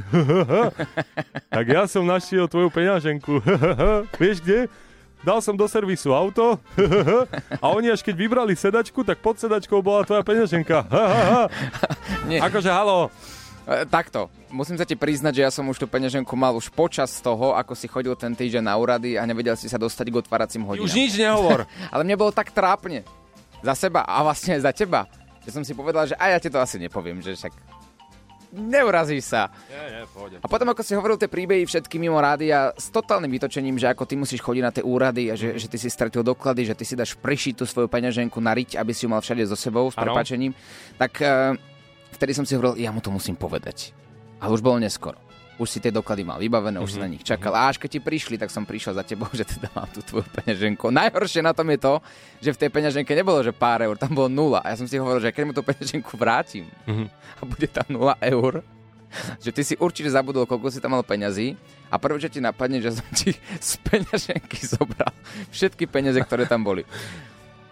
tak 1.56 1.66
ja 1.68 1.84
som 1.84 2.08
našiel 2.08 2.48
tvoju 2.48 2.72
peňaženku, 2.72 3.44
vieš 4.24 4.40
kde? 4.40 4.72
Dal 5.23 5.39
som 5.39 5.56
do 5.56 5.65
servisu 5.65 6.12
auto 6.12 6.60
a 7.63 7.65
oni 7.71 7.89
až 7.89 8.04
keď 8.04 8.15
vybrali 8.17 8.54
sedačku, 8.54 9.01
tak 9.06 9.23
pod 9.23 9.39
sedačkou 9.39 9.80
bola 9.80 10.04
tvoja 10.04 10.21
peňaženka. 10.21 10.86
Akože 12.49 12.69
halo. 12.69 13.10
E, 13.65 13.82
takto, 13.89 14.30
musím 14.54 14.78
sa 14.78 14.86
ti 14.86 14.93
priznať, 14.93 15.34
že 15.34 15.41
ja 15.41 15.49
som 15.49 15.65
už 15.65 15.82
tú 15.82 15.89
peňaženku 15.89 16.30
mal 16.38 16.54
už 16.54 16.69
počas 16.69 17.17
toho, 17.17 17.58
ako 17.58 17.73
si 17.73 17.89
chodil 17.89 18.13
ten 18.13 18.38
týždeň 18.38 18.62
na 18.62 18.78
úrady 18.78 19.17
a 19.17 19.25
nevedel 19.25 19.58
si 19.58 19.65
sa 19.65 19.82
dostať 19.82 20.13
k 20.13 20.19
otváracím 20.21 20.62
hodinám. 20.69 20.86
Už 20.86 20.93
nič 20.93 21.17
nehovor. 21.17 21.65
Ale 21.93 22.06
mne 22.06 22.21
bolo 22.21 22.30
tak 22.30 22.54
trápne. 22.54 23.01
Za 23.65 23.73
seba 23.73 24.06
a 24.06 24.21
vlastne 24.21 24.62
aj 24.62 24.62
za 24.62 24.71
teba. 24.78 25.10
Že 25.49 25.62
som 25.62 25.63
si 25.65 25.73
povedal, 25.73 26.06
že 26.06 26.15
aj 26.21 26.30
ja 26.30 26.39
ti 26.41 26.49
to 26.54 26.62
asi 26.62 26.78
nepoviem, 26.78 27.17
že 27.25 27.34
však 27.34 27.54
neurazíš 28.56 29.28
sa. 29.28 29.52
Nie, 29.68 29.84
nie, 29.91 30.04
pohode. 30.08 30.36
A 30.39 30.48
potom, 30.48 30.68
ako 30.72 30.82
si 30.82 30.96
hovoril 30.96 31.20
tie 31.20 31.28
príbehy 31.28 31.68
všetky 31.68 32.00
mimo 32.00 32.18
rádia 32.18 32.72
s 32.80 32.88
totálnym 32.89 33.30
vytočením, 33.30 33.76
že 33.76 33.91
ako 33.91 34.08
ty 34.08 34.15
musíš 34.15 34.39
chodiť 34.39 34.63
na 34.63 34.72
tie 34.72 34.84
úrady 34.84 35.30
a 35.30 35.36
že, 35.36 35.60
že 35.60 35.68
ty 35.68 35.76
si 35.76 35.91
stratil 35.91 36.24
doklady, 36.24 36.72
že 36.72 36.78
ty 36.78 36.88
si 36.88 36.96
dáš 36.96 37.20
prišiť 37.20 37.54
tú 37.60 37.68
svoju 37.68 37.91
peňaženku 37.91 38.39
na 38.39 38.56
riť, 38.56 38.80
aby 38.80 38.96
si 38.96 39.06
ju 39.06 39.12
mal 39.12 39.20
všade 39.20 39.44
so 39.46 39.60
sebou, 39.60 39.91
s 39.91 39.98
Áno. 40.00 40.10
prepačením, 40.10 40.56
tak 40.96 41.20
uh, 41.20 41.54
vtedy 42.15 42.32
som 42.32 42.48
si 42.48 42.56
hovoril, 42.56 42.80
ja 42.80 42.96
mu 42.96 43.04
to 43.04 43.12
musím 43.12 43.36
povedať. 43.36 43.91
Ale 44.39 44.56
už 44.56 44.63
bolo 44.63 44.80
neskoro. 44.80 45.25
Už 45.56 45.68
si 45.68 45.80
tie 45.80 45.88
doklady 45.88 46.22
mal 46.22 46.36
vybavené, 46.36 46.78
už 46.78 46.91
si 46.91 47.00
na 47.00 47.08
nich 47.08 47.22
čakal. 47.22 47.52
A 47.52 47.68
až 47.68 47.78
keď 47.78 47.89
ti 47.89 48.00
prišli, 48.00 48.36
tak 48.36 48.50
som 48.50 48.63
prišiel 48.63 48.91
za 48.91 49.02
tebou, 49.02 49.32
že 49.34 49.44
teda 49.44 49.72
mám 49.72 49.88
tú 49.88 50.02
tvoju 50.02 50.28
peňaženku. 50.34 50.89
Najhoršie 50.89 51.39
na 51.39 51.52
tom 51.52 51.68
je 51.68 51.80
to, 51.80 51.94
že 52.39 52.52
v 52.52 52.60
tej 52.60 52.70
peňaženke 52.70 53.12
nebolo, 53.12 53.39
že 53.39 53.52
pár 53.52 53.80
eur, 53.82 53.96
tam 53.96 54.12
bolo 54.12 54.28
nula. 54.28 54.60
A 54.60 54.72
ja 54.72 54.78
som 54.78 54.84
si 54.84 54.96
hovoril, 54.96 55.20
že 55.20 55.32
keď 55.32 55.44
mu 55.44 55.52
tú 55.52 55.62
peňaženku 55.62 56.12
vrátim 56.13 56.68
Mhm. 56.84 57.06
a 57.08 57.41
bude 57.41 57.68
tam 57.68 57.88
nula 57.89 58.20
eur, 58.20 58.60
že 59.38 59.50
ty 59.50 59.63
si 59.63 59.76
určite 59.76 60.12
zabudol, 60.12 60.44
koľko 60.44 60.68
si 60.68 60.78
tam 60.78 60.91
mal 60.91 61.02
peňazí 61.02 61.56
a 61.88 61.96
prvé, 61.96 62.20
čo 62.20 62.28
ti 62.28 62.39
napadne, 62.39 62.80
že 62.80 62.91
som 62.91 63.08
ti 63.13 63.32
z 63.58 63.72
peňaženky 63.82 64.60
zobral 64.68 65.15
všetky 65.50 65.88
peniaze, 65.88 66.20
ktoré 66.20 66.44
tam 66.44 66.62
boli. 66.62 66.84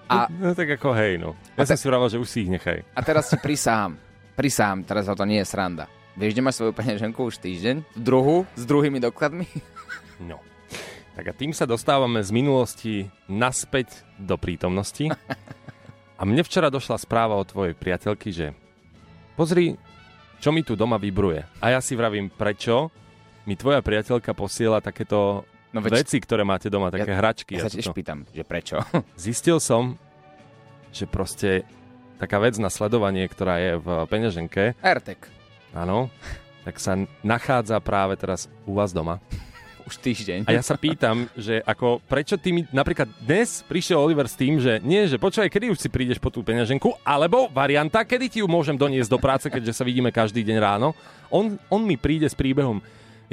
A, 0.07 0.27
No 0.29 0.51
tak 0.51 0.71
ako 0.73 0.91
hej, 0.93 1.15
no. 1.15 1.35
Ja 1.55 1.63
som 1.65 1.75
si 1.75 1.83
vravel, 1.83 2.07
že 2.07 2.15
už 2.15 2.27
si 2.27 2.43
ich 2.43 2.51
nechaj. 2.51 2.83
a 2.85 2.99
teraz 3.01 3.27
si 3.27 3.35
prisahám, 3.35 3.99
prisahám, 4.35 4.83
teraz 4.83 5.03
to 5.05 5.25
nie 5.25 5.43
je 5.43 5.47
sranda. 5.47 5.87
Vieš, 6.13 6.31
kde 6.31 6.41
máš 6.41 6.57
svoju 6.57 6.73
peňaženku 6.73 7.19
už 7.19 7.37
týždeň? 7.37 7.75
Druhú, 7.95 8.45
s 8.53 8.63
druhými 8.63 8.99
dokladmi? 8.99 9.49
No. 10.21 10.37
Tak 11.13 11.25
a 11.25 11.33
tým 11.33 11.51
sa 11.51 11.65
dostávame 11.65 12.21
z 12.21 12.29
minulosti 12.29 12.93
naspäť 13.25 13.89
do 14.15 14.33
prítomnosti. 14.33 15.09
A 16.15 16.21
mne 16.21 16.41
včera 16.41 16.69
došla 16.69 16.97
správa 16.97 17.33
od 17.33 17.45
tvojej 17.45 17.73
priateľky, 17.73 18.29
že 18.29 18.53
pozri, 19.33 19.77
čo 20.37 20.49
mi 20.49 20.61
tu 20.61 20.73
doma 20.73 20.95
vybruje. 20.95 21.45
A 21.59 21.69
ja 21.69 21.79
si 21.79 21.93
vravím, 21.93 22.29
prečo 22.29 22.93
mi 23.43 23.53
tvoja 23.53 23.81
priateľka 23.81 24.31
posiela 24.31 24.79
takéto 24.79 25.45
No 25.69 25.81
veď- 25.81 26.05
veci, 26.05 26.17
ktoré 26.17 26.41
máte 26.43 26.69
doma, 26.69 26.87
také 26.87 27.09
Ja- 27.09 27.19
hračky. 27.19 27.57
ja 27.57 27.65
a 27.65 27.65
sa 27.65 27.73
tiež 27.73 27.89
pýtam, 27.91 28.29
že 28.29 28.45
prečo? 28.45 28.77
Zistil 29.17 29.57
som, 29.57 29.97
že 30.89 31.03
proste 31.03 31.65
taká 32.15 32.37
vec 32.37 32.53
na 32.55 32.69
sledovanie, 32.69 33.25
ktorá 33.25 33.57
je 33.57 33.71
v 33.75 33.87
peňaženke, 34.05 34.77
Airtag. 34.79 35.17
Áno, 35.73 36.07
tak 36.63 36.79
sa 36.79 36.95
nachádza 37.25 37.77
práve 37.83 38.15
teraz 38.15 38.47
u 38.63 38.77
vás 38.77 38.95
doma. 38.95 39.19
Už 39.83 39.99
týždeň. 39.99 40.47
A 40.47 40.55
ja 40.55 40.63
sa 40.63 40.79
pýtam, 40.79 41.27
že 41.35 41.59
ako, 41.67 41.99
prečo 42.07 42.39
ty 42.39 42.55
mi, 42.55 42.63
napríklad 42.71 43.03
dnes 43.19 43.67
prišiel 43.67 43.99
Oliver 43.99 44.31
s 44.31 44.39
tým, 44.39 44.55
že 44.55 44.79
nie, 44.79 45.03
že 45.11 45.19
počkaj, 45.19 45.51
kedy 45.51 45.75
už 45.75 45.79
si 45.83 45.91
prídeš 45.91 46.23
po 46.23 46.31
tú 46.31 46.39
peňaženku, 46.39 47.03
alebo 47.03 47.51
varianta, 47.51 48.07
kedy 48.07 48.25
ti 48.31 48.39
ju 48.39 48.47
môžem 48.47 48.79
doniesť 48.79 49.11
do 49.11 49.19
práce, 49.19 49.51
keďže 49.51 49.75
sa 49.75 49.83
vidíme 49.83 50.07
každý 50.07 50.39
deň 50.39 50.57
ráno. 50.63 50.95
On, 51.27 51.59
on 51.67 51.83
mi 51.83 51.99
príde 51.99 52.31
s 52.31 52.35
príbehom, 52.37 52.79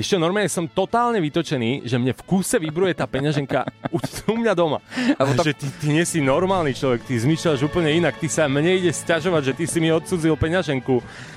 ešte 0.01 0.17
normálne 0.17 0.49
som 0.49 0.65
totálne 0.67 1.21
vytočený, 1.21 1.85
že 1.85 2.01
mne 2.01 2.17
v 2.17 2.23
kúse 2.25 2.57
vybruje 2.57 2.97
tá 2.97 3.05
peňaženka 3.05 3.69
u, 3.97 3.99
u 4.01 4.35
mňa 4.41 4.53
doma. 4.57 4.81
Ale 5.21 5.37
to... 5.37 5.45
Že 5.45 5.55
ty, 5.57 5.67
ty 5.77 5.87
nie 5.93 6.05
si 6.09 6.25
normálny 6.25 6.73
človek, 6.73 7.05
ty 7.05 7.21
zmýšľaš 7.21 7.61
úplne 7.69 7.93
inak, 7.93 8.17
ty 8.17 8.27
sa 8.27 8.49
mne 8.49 8.81
ide 8.81 8.91
sťažovať, 8.91 9.53
že 9.53 9.57
ty 9.61 9.65
si 9.69 9.79
mi 9.79 9.93
odsudzil 9.93 10.35
peňaženku. 10.35 10.95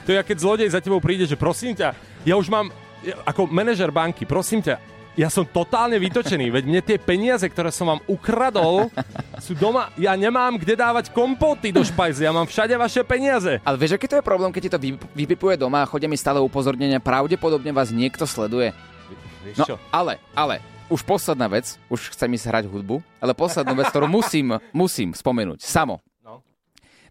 To 0.08 0.10
je, 0.10 0.17
keď 0.17 0.38
zlodej 0.39 0.69
za 0.71 0.80
tebou 0.80 1.04
príde, 1.04 1.28
že 1.28 1.36
prosím 1.36 1.76
ťa, 1.76 1.91
ja 2.23 2.36
už 2.39 2.47
mám, 2.47 2.71
ako 3.28 3.52
manažer 3.52 3.91
banky, 3.91 4.23
prosím 4.23 4.63
ťa, 4.63 4.80
ja 5.13 5.30
som 5.30 5.45
totálne 5.45 6.02
vytočený, 6.02 6.49
veď 6.49 6.63
mne 6.65 6.82
tie 6.82 6.97
peniaze, 6.97 7.45
ktoré 7.45 7.69
som 7.69 7.86
vám 7.86 8.02
ukradol, 8.10 8.89
sú 9.38 9.54
doma, 9.54 9.93
ja 9.93 10.17
nemám 10.17 10.58
kde 10.58 10.73
dávať 10.73 11.13
kompoty 11.13 11.69
do 11.69 11.86
špajzy, 11.86 12.26
ja 12.26 12.34
mám 12.34 12.49
všade 12.49 12.73
vaše 12.73 13.06
peniaze. 13.06 13.62
Ale 13.62 13.78
vieš, 13.78 13.95
aký 13.95 14.10
to 14.10 14.17
je 14.17 14.26
problém, 14.26 14.49
keď 14.49 14.62
ti 14.62 14.71
to 14.73 14.80
vy- 14.82 14.99
vypipuje 15.13 15.56
doma 15.56 15.86
a 15.86 15.89
chodia 15.89 16.10
mi 16.10 16.17
stále 16.17 16.41
upozornenia, 16.41 16.97
pravdepodobne 16.97 17.69
vás 17.69 17.93
niekto 17.93 18.26
sleduje. 18.26 18.73
Vieš 19.43 19.58
No, 19.60 19.65
čo? 19.65 19.76
ale, 19.91 20.17
ale, 20.34 20.63
už 20.89 21.04
posledná 21.04 21.45
vec, 21.45 21.78
už 21.88 22.10
chcem 22.12 22.32
ísť 22.34 22.47
hrať 22.49 22.65
hudbu, 22.65 23.02
ale 23.19 23.38
poslednú 23.38 23.76
vec, 23.76 23.91
ktorú 23.91 24.08
musím, 24.08 24.58
musím 24.71 25.12
spomenúť. 25.12 25.62
Samo. 25.62 26.02
No. 26.21 26.41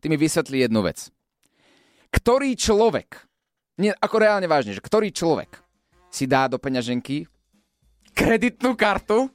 Ty 0.01 0.07
mi 0.09 0.17
vysvetlí 0.17 0.65
jednu 0.65 0.83
vec. 0.83 1.07
Ktorý 2.09 2.53
človek, 2.53 3.25
nie, 3.81 3.93
ako 3.93 4.17
reálne 4.21 4.45
vážne, 4.45 4.77
že 4.77 4.85
ktorý 4.85 5.09
človek 5.13 5.61
si 6.13 6.29
dá 6.29 6.45
do 6.45 6.61
peňaženky 6.61 7.25
kreditnú 8.13 8.77
kartu 8.77 9.29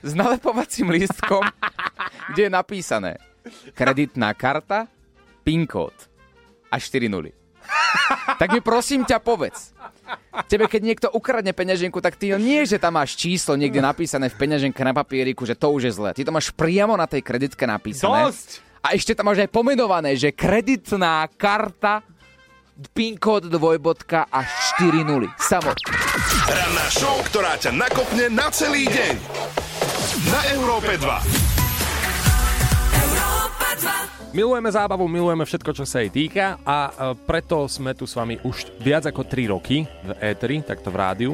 s 0.00 0.12
nalepovacím 0.16 0.92
lístkom, 0.92 1.44
kde 2.32 2.48
je 2.48 2.50
napísané 2.50 3.12
kreditná 3.74 4.32
karta, 4.34 4.86
PIN 5.42 5.66
kód 5.66 5.94
a 6.70 6.78
4 6.78 7.10
nuly. 7.10 7.34
tak 8.38 8.54
mi 8.54 8.60
prosím 8.62 9.02
ťa 9.06 9.18
povedz. 9.22 9.74
Tebe, 10.48 10.66
keď 10.66 10.82
niekto 10.82 11.06
ukradne 11.12 11.54
peňaženku, 11.54 11.98
tak 12.02 12.18
ty 12.18 12.34
nie, 12.36 12.64
že 12.66 12.80
tam 12.80 12.98
máš 12.98 13.14
číslo 13.14 13.54
niekde 13.54 13.80
napísané 13.80 14.28
v 14.28 14.38
peňaženke 14.38 14.82
na 14.82 14.92
papieriku, 14.96 15.46
že 15.46 15.56
to 15.56 15.70
už 15.72 15.88
je 15.88 15.92
zlé. 15.92 16.10
Ty 16.16 16.26
to 16.28 16.34
máš 16.34 16.50
priamo 16.52 16.96
na 16.96 17.06
tej 17.06 17.22
kreditke 17.22 17.64
napísané. 17.64 18.28
Dosť! 18.28 18.50
A 18.82 18.98
ešte 18.98 19.14
tam 19.14 19.30
máš 19.30 19.46
aj 19.46 19.50
pomenované, 19.54 20.18
že 20.18 20.34
kreditná 20.34 21.30
karta, 21.38 22.02
PIN 22.90 23.20
kód 23.20 23.46
dvojbodka 23.46 24.26
a 24.26 24.42
4 24.78 25.06
nuly. 25.06 25.30
Samo. 25.38 25.70
Ranná 26.50 26.86
show, 26.90 27.22
ktorá 27.30 27.54
ťa 27.60 27.70
nakopne 27.70 28.26
na 28.32 28.50
celý 28.50 28.90
deň. 28.90 29.14
Na 30.32 30.40
Európe 30.56 30.98
2. 30.98 31.52
Milujeme 34.32 34.72
zábavu, 34.72 35.04
milujeme 35.04 35.44
všetko, 35.44 35.70
čo 35.76 35.84
sa 35.84 36.00
jej 36.00 36.08
týka 36.08 36.56
a 36.64 36.88
e, 36.88 36.92
preto 37.28 37.68
sme 37.68 37.92
tu 37.92 38.08
s 38.08 38.16
vami 38.16 38.40
už 38.40 38.80
viac 38.80 39.04
ako 39.04 39.28
3 39.28 39.52
roky 39.52 39.84
v 39.84 40.10
éteri, 40.24 40.64
takto 40.64 40.88
v 40.88 40.96
rádiu. 40.96 41.32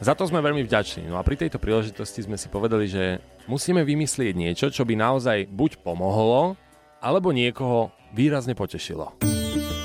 Za 0.00 0.16
to 0.16 0.24
sme 0.24 0.40
veľmi 0.40 0.64
vďační. 0.64 1.12
No 1.12 1.20
a 1.20 1.26
pri 1.26 1.36
tejto 1.36 1.60
príležitosti 1.60 2.24
sme 2.24 2.40
si 2.40 2.48
povedali, 2.48 2.88
že 2.88 3.20
musíme 3.44 3.84
vymyslieť 3.84 4.32
niečo, 4.32 4.66
čo 4.72 4.88
by 4.88 4.96
naozaj 4.96 5.44
buď 5.52 5.84
pomohlo, 5.84 6.56
alebo 7.04 7.36
niekoho 7.36 7.92
výrazne 8.16 8.56
potešilo. 8.56 9.12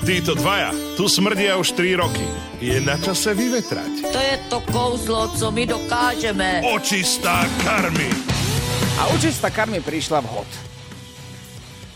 Títo 0.04 0.36
dvaja 0.36 0.68
tu 1.00 1.08
smrdia 1.08 1.56
už 1.56 1.80
3 1.80 1.96
roky. 1.96 2.28
Je 2.60 2.76
na 2.84 3.00
čase 3.00 3.32
vyvetrať. 3.32 4.12
To 4.12 4.20
je 4.20 4.36
to 4.52 4.60
kouzlo, 4.68 5.32
co 5.32 5.48
my 5.48 5.64
dokážeme. 5.64 6.60
Očistá 6.76 7.48
karmy. 7.64 8.12
A 9.00 9.08
učista 9.16 9.48
karmy 9.48 9.80
prišla 9.80 10.20
vhod. 10.20 10.46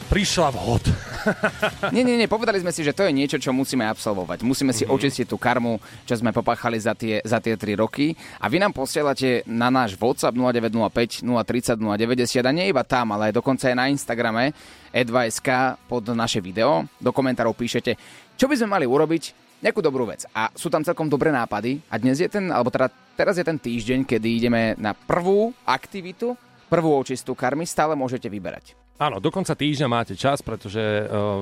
Prišla 0.09 0.49
vhod. 0.57 1.08
Nie, 1.94 2.02
nie, 2.04 2.16
nie, 2.18 2.28
povedali 2.31 2.61
sme 2.61 2.72
si, 2.74 2.85
že 2.85 2.94
to 2.94 3.07
je 3.07 3.12
niečo, 3.14 3.38
čo 3.40 3.54
musíme 3.54 3.87
absolvovať. 3.87 4.44
Musíme 4.44 4.72
si 4.74 4.85
očistiť 4.85 5.26
tú 5.26 5.37
karmu, 5.40 5.81
čo 6.04 6.14
sme 6.18 6.35
popáchali 6.35 6.78
za 6.78 6.92
tie, 6.94 7.22
za 7.24 7.40
tie 7.42 7.54
3 7.57 7.78
roky. 7.78 8.12
A 8.42 8.46
vy 8.50 8.61
nám 8.61 8.74
posielate 8.74 9.42
na 9.48 9.72
náš 9.72 9.96
WhatsApp 9.96 10.37
0905 10.37 11.24
030 11.24 11.78
090 11.81 12.44
a 12.44 12.52
nie 12.54 12.70
iba 12.70 12.83
tam, 12.85 13.14
ale 13.14 13.31
aj 13.31 13.38
dokonca 13.40 13.70
aj 13.70 13.76
na 13.76 13.90
Instagrame 13.90 14.52
e2sk 14.92 15.78
pod 15.88 16.04
naše 16.12 16.42
video. 16.42 16.87
Do 16.98 17.14
komentárov 17.14 17.57
píšete, 17.57 17.94
čo 18.38 18.46
by 18.46 18.54
sme 18.59 18.78
mali 18.78 18.87
urobiť, 18.87 19.48
nejakú 19.62 19.83
dobrú 19.83 20.07
vec. 20.07 20.22
A 20.31 20.50
sú 20.54 20.70
tam 20.70 20.87
celkom 20.87 21.11
dobré 21.11 21.35
nápady. 21.35 21.83
A 21.90 21.98
dnes 21.98 22.22
je 22.22 22.31
ten, 22.31 22.50
alebo 22.54 22.70
teda 22.70 22.90
teraz 23.18 23.35
je 23.35 23.44
ten 23.46 23.59
týždeň, 23.59 24.07
kedy 24.07 24.28
ideme 24.38 24.62
na 24.78 24.94
prvú 24.94 25.50
aktivitu, 25.66 26.38
prvú 26.70 26.94
očistú 26.94 27.35
karmy, 27.35 27.66
stále 27.66 27.98
môžete 27.98 28.31
vyberať. 28.31 28.88
Áno, 28.99 29.23
do 29.23 29.31
konca 29.31 29.55
týždňa 29.55 29.87
máte 29.87 30.19
čas, 30.19 30.43
pretože 30.43 30.83
uh, 30.83 31.39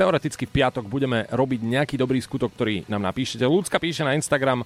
teoreticky 0.00 0.48
v 0.48 0.54
piatok 0.56 0.88
budeme 0.88 1.28
robiť 1.28 1.60
nejaký 1.60 1.94
dobrý 2.00 2.24
skutok, 2.24 2.56
ktorý 2.56 2.88
nám 2.88 3.04
napíšete. 3.04 3.44
Ľudská 3.44 3.76
píše 3.76 4.00
na 4.00 4.16
Instagram, 4.16 4.64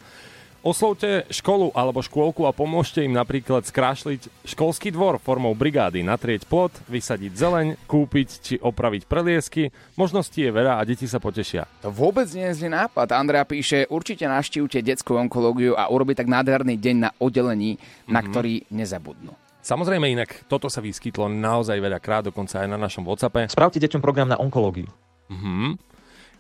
oslovte 0.63 1.27
školu 1.29 1.75
alebo 1.75 2.01
škôlku 2.01 2.47
a 2.47 2.55
pomôžte 2.55 3.03
im 3.03 3.11
napríklad 3.13 3.67
skrášliť 3.67 4.31
školský 4.47 4.95
dvor 4.95 5.19
formou 5.19 5.59
brigády, 5.59 6.07
natrieť 6.07 6.47
plot, 6.47 6.87
vysadiť 6.87 7.35
zeleň, 7.35 7.67
kúpiť 7.85 8.29
či 8.41 8.55
opraviť 8.63 9.11
preliesky. 9.11 9.75
Možností 9.99 10.47
je 10.47 10.55
veľa 10.55 10.79
a 10.79 10.87
deti 10.87 11.11
sa 11.11 11.19
potešia. 11.19 11.67
To 11.83 11.91
vôbec 11.91 12.31
nie 12.31 12.47
je 12.55 12.63
zlý 12.63 12.73
nápad. 12.73 13.11
Andrea 13.11 13.43
píše, 13.43 13.91
určite 13.91 14.25
navštívte 14.25 14.81
detskú 14.81 15.19
onkológiu 15.19 15.75
a 15.75 15.91
urobiť 15.91 16.23
tak 16.23 16.31
nádherný 16.31 16.79
deň 16.79 16.97
na 16.97 17.11
oddelení, 17.19 17.77
na 18.07 18.23
Mhm. 18.23 18.27
ktorý 18.31 18.55
nezabudnú. 18.71 19.35
Samozrejme 19.65 20.13
inak, 20.13 20.45
toto 20.45 20.69
sa 20.69 20.85
vyskytlo 20.85 21.25
naozaj 21.33 21.81
veľa 21.81 21.97
krát, 21.97 22.29
dokonca 22.29 22.61
aj 22.61 22.69
na 22.69 22.77
našom 22.77 23.01
WhatsAppe. 23.09 23.49
Spravte 23.49 23.81
deťom 23.81 24.05
program 24.05 24.29
na 24.29 24.37
onkológiu. 24.37 24.93
Mhm. 25.33 25.81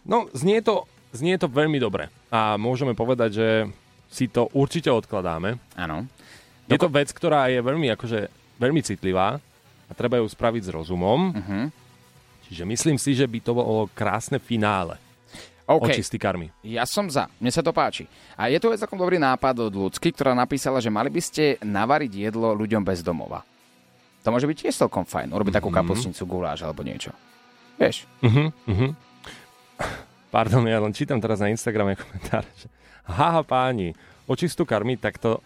No, 0.04 0.28
znie 0.36 0.60
to, 0.60 0.84
znie 1.16 1.40
to 1.40 1.48
veľmi 1.48 1.80
dobre. 1.80 2.12
A 2.28 2.60
môžeme 2.60 2.92
povedať, 2.92 3.30
že 3.40 3.48
si 4.12 4.28
to 4.28 4.52
určite 4.52 4.92
odkladáme. 4.92 5.56
Áno. 5.72 6.04
Je 6.68 6.76
to 6.76 6.92
vec, 6.92 7.08
ktorá 7.08 7.48
je 7.48 7.64
veľmi, 7.64 7.88
akože, 7.96 8.28
veľmi 8.60 8.84
citlivá 8.84 9.40
a 9.88 9.92
treba 9.96 10.20
ju 10.20 10.28
spraviť 10.28 10.68
s 10.68 10.70
rozumom. 10.72 11.32
Uh-huh. 11.32 11.64
Čiže 12.48 12.68
myslím 12.68 12.96
si, 13.00 13.16
že 13.16 13.24
by 13.24 13.40
to 13.40 13.52
bolo 13.56 13.88
krásne 13.96 14.36
finále. 14.36 15.00
OK. 15.64 15.88
Očistý 15.88 16.20
karmy. 16.20 16.52
Ja 16.60 16.84
som 16.84 17.08
za, 17.08 17.32
mne 17.40 17.48
sa 17.48 17.64
to 17.64 17.72
páči. 17.72 18.04
A 18.36 18.52
je 18.52 18.60
to 18.60 18.68
aj 18.68 18.84
celkom 18.84 19.00
dobrý 19.00 19.16
nápad 19.16 19.64
od 19.64 19.72
ľudsky, 19.72 20.12
ktorá 20.12 20.36
napísala, 20.36 20.76
že 20.76 20.92
mali 20.92 21.08
by 21.08 21.20
ste 21.24 21.56
navariť 21.64 22.12
jedlo 22.28 22.52
ľuďom 22.52 22.84
bez 22.84 23.00
domova. 23.00 23.40
To 24.20 24.28
môže 24.28 24.44
byť 24.44 24.56
tiež 24.60 24.76
celkom 24.76 25.08
fajn, 25.08 25.32
urobiť 25.32 25.60
takú 25.60 25.72
Mhm. 25.72 25.76
kapusnicu, 25.80 26.22
guláš 26.28 26.64
alebo 26.64 26.84
niečo. 26.84 27.12
Vieš? 27.80 28.04
Uh-huh, 28.20 28.52
uh-huh. 28.68 28.90
Pardon, 30.28 30.66
ja 30.66 30.78
len 30.82 30.92
čítam 30.92 31.18
teraz 31.18 31.38
na 31.38 31.48
Instagrame 31.48 31.94
komentár, 32.00 32.44
že 32.58 32.66
haha 33.06 33.40
páni, 33.42 33.94
očistú 34.26 34.66
karmy, 34.66 34.96
tak 34.96 35.16
to 35.16 35.38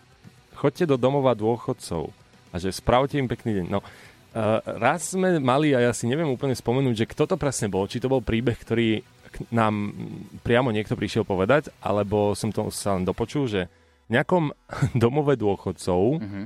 chodte 0.57 0.83
do 0.83 0.97
domova 0.97 1.35
dôchodcov 1.35 2.11
a 2.51 2.57
že 2.57 2.73
spravte 2.73 3.21
im 3.21 3.29
pekný 3.29 3.63
deň. 3.63 3.67
No, 3.69 3.81
uh, 3.85 4.59
raz 4.79 5.13
sme 5.13 5.37
mali, 5.39 5.77
a 5.77 5.85
ja 5.85 5.93
si 5.93 6.09
neviem 6.09 6.29
úplne 6.29 6.57
spomenúť, 6.57 7.05
že 7.05 7.11
kto 7.11 7.29
to 7.29 7.37
presne 7.37 7.69
bol, 7.69 7.85
či 7.85 8.01
to 8.01 8.09
bol 8.09 8.25
príbeh, 8.25 8.57
ktorý, 8.57 9.05
nám 9.49 9.95
priamo 10.41 10.69
niekto 10.69 10.93
prišiel 10.93 11.23
povedať, 11.23 11.71
alebo 11.79 12.33
som 12.33 12.49
to 12.49 12.69
sa 12.69 12.93
len 12.93 13.03
dopočul, 13.03 13.45
že 13.45 13.67
v 14.07 14.15
nejakom 14.15 14.51
domove 14.97 15.35
dôchodcov, 15.35 16.01
Mhm. 16.19 16.43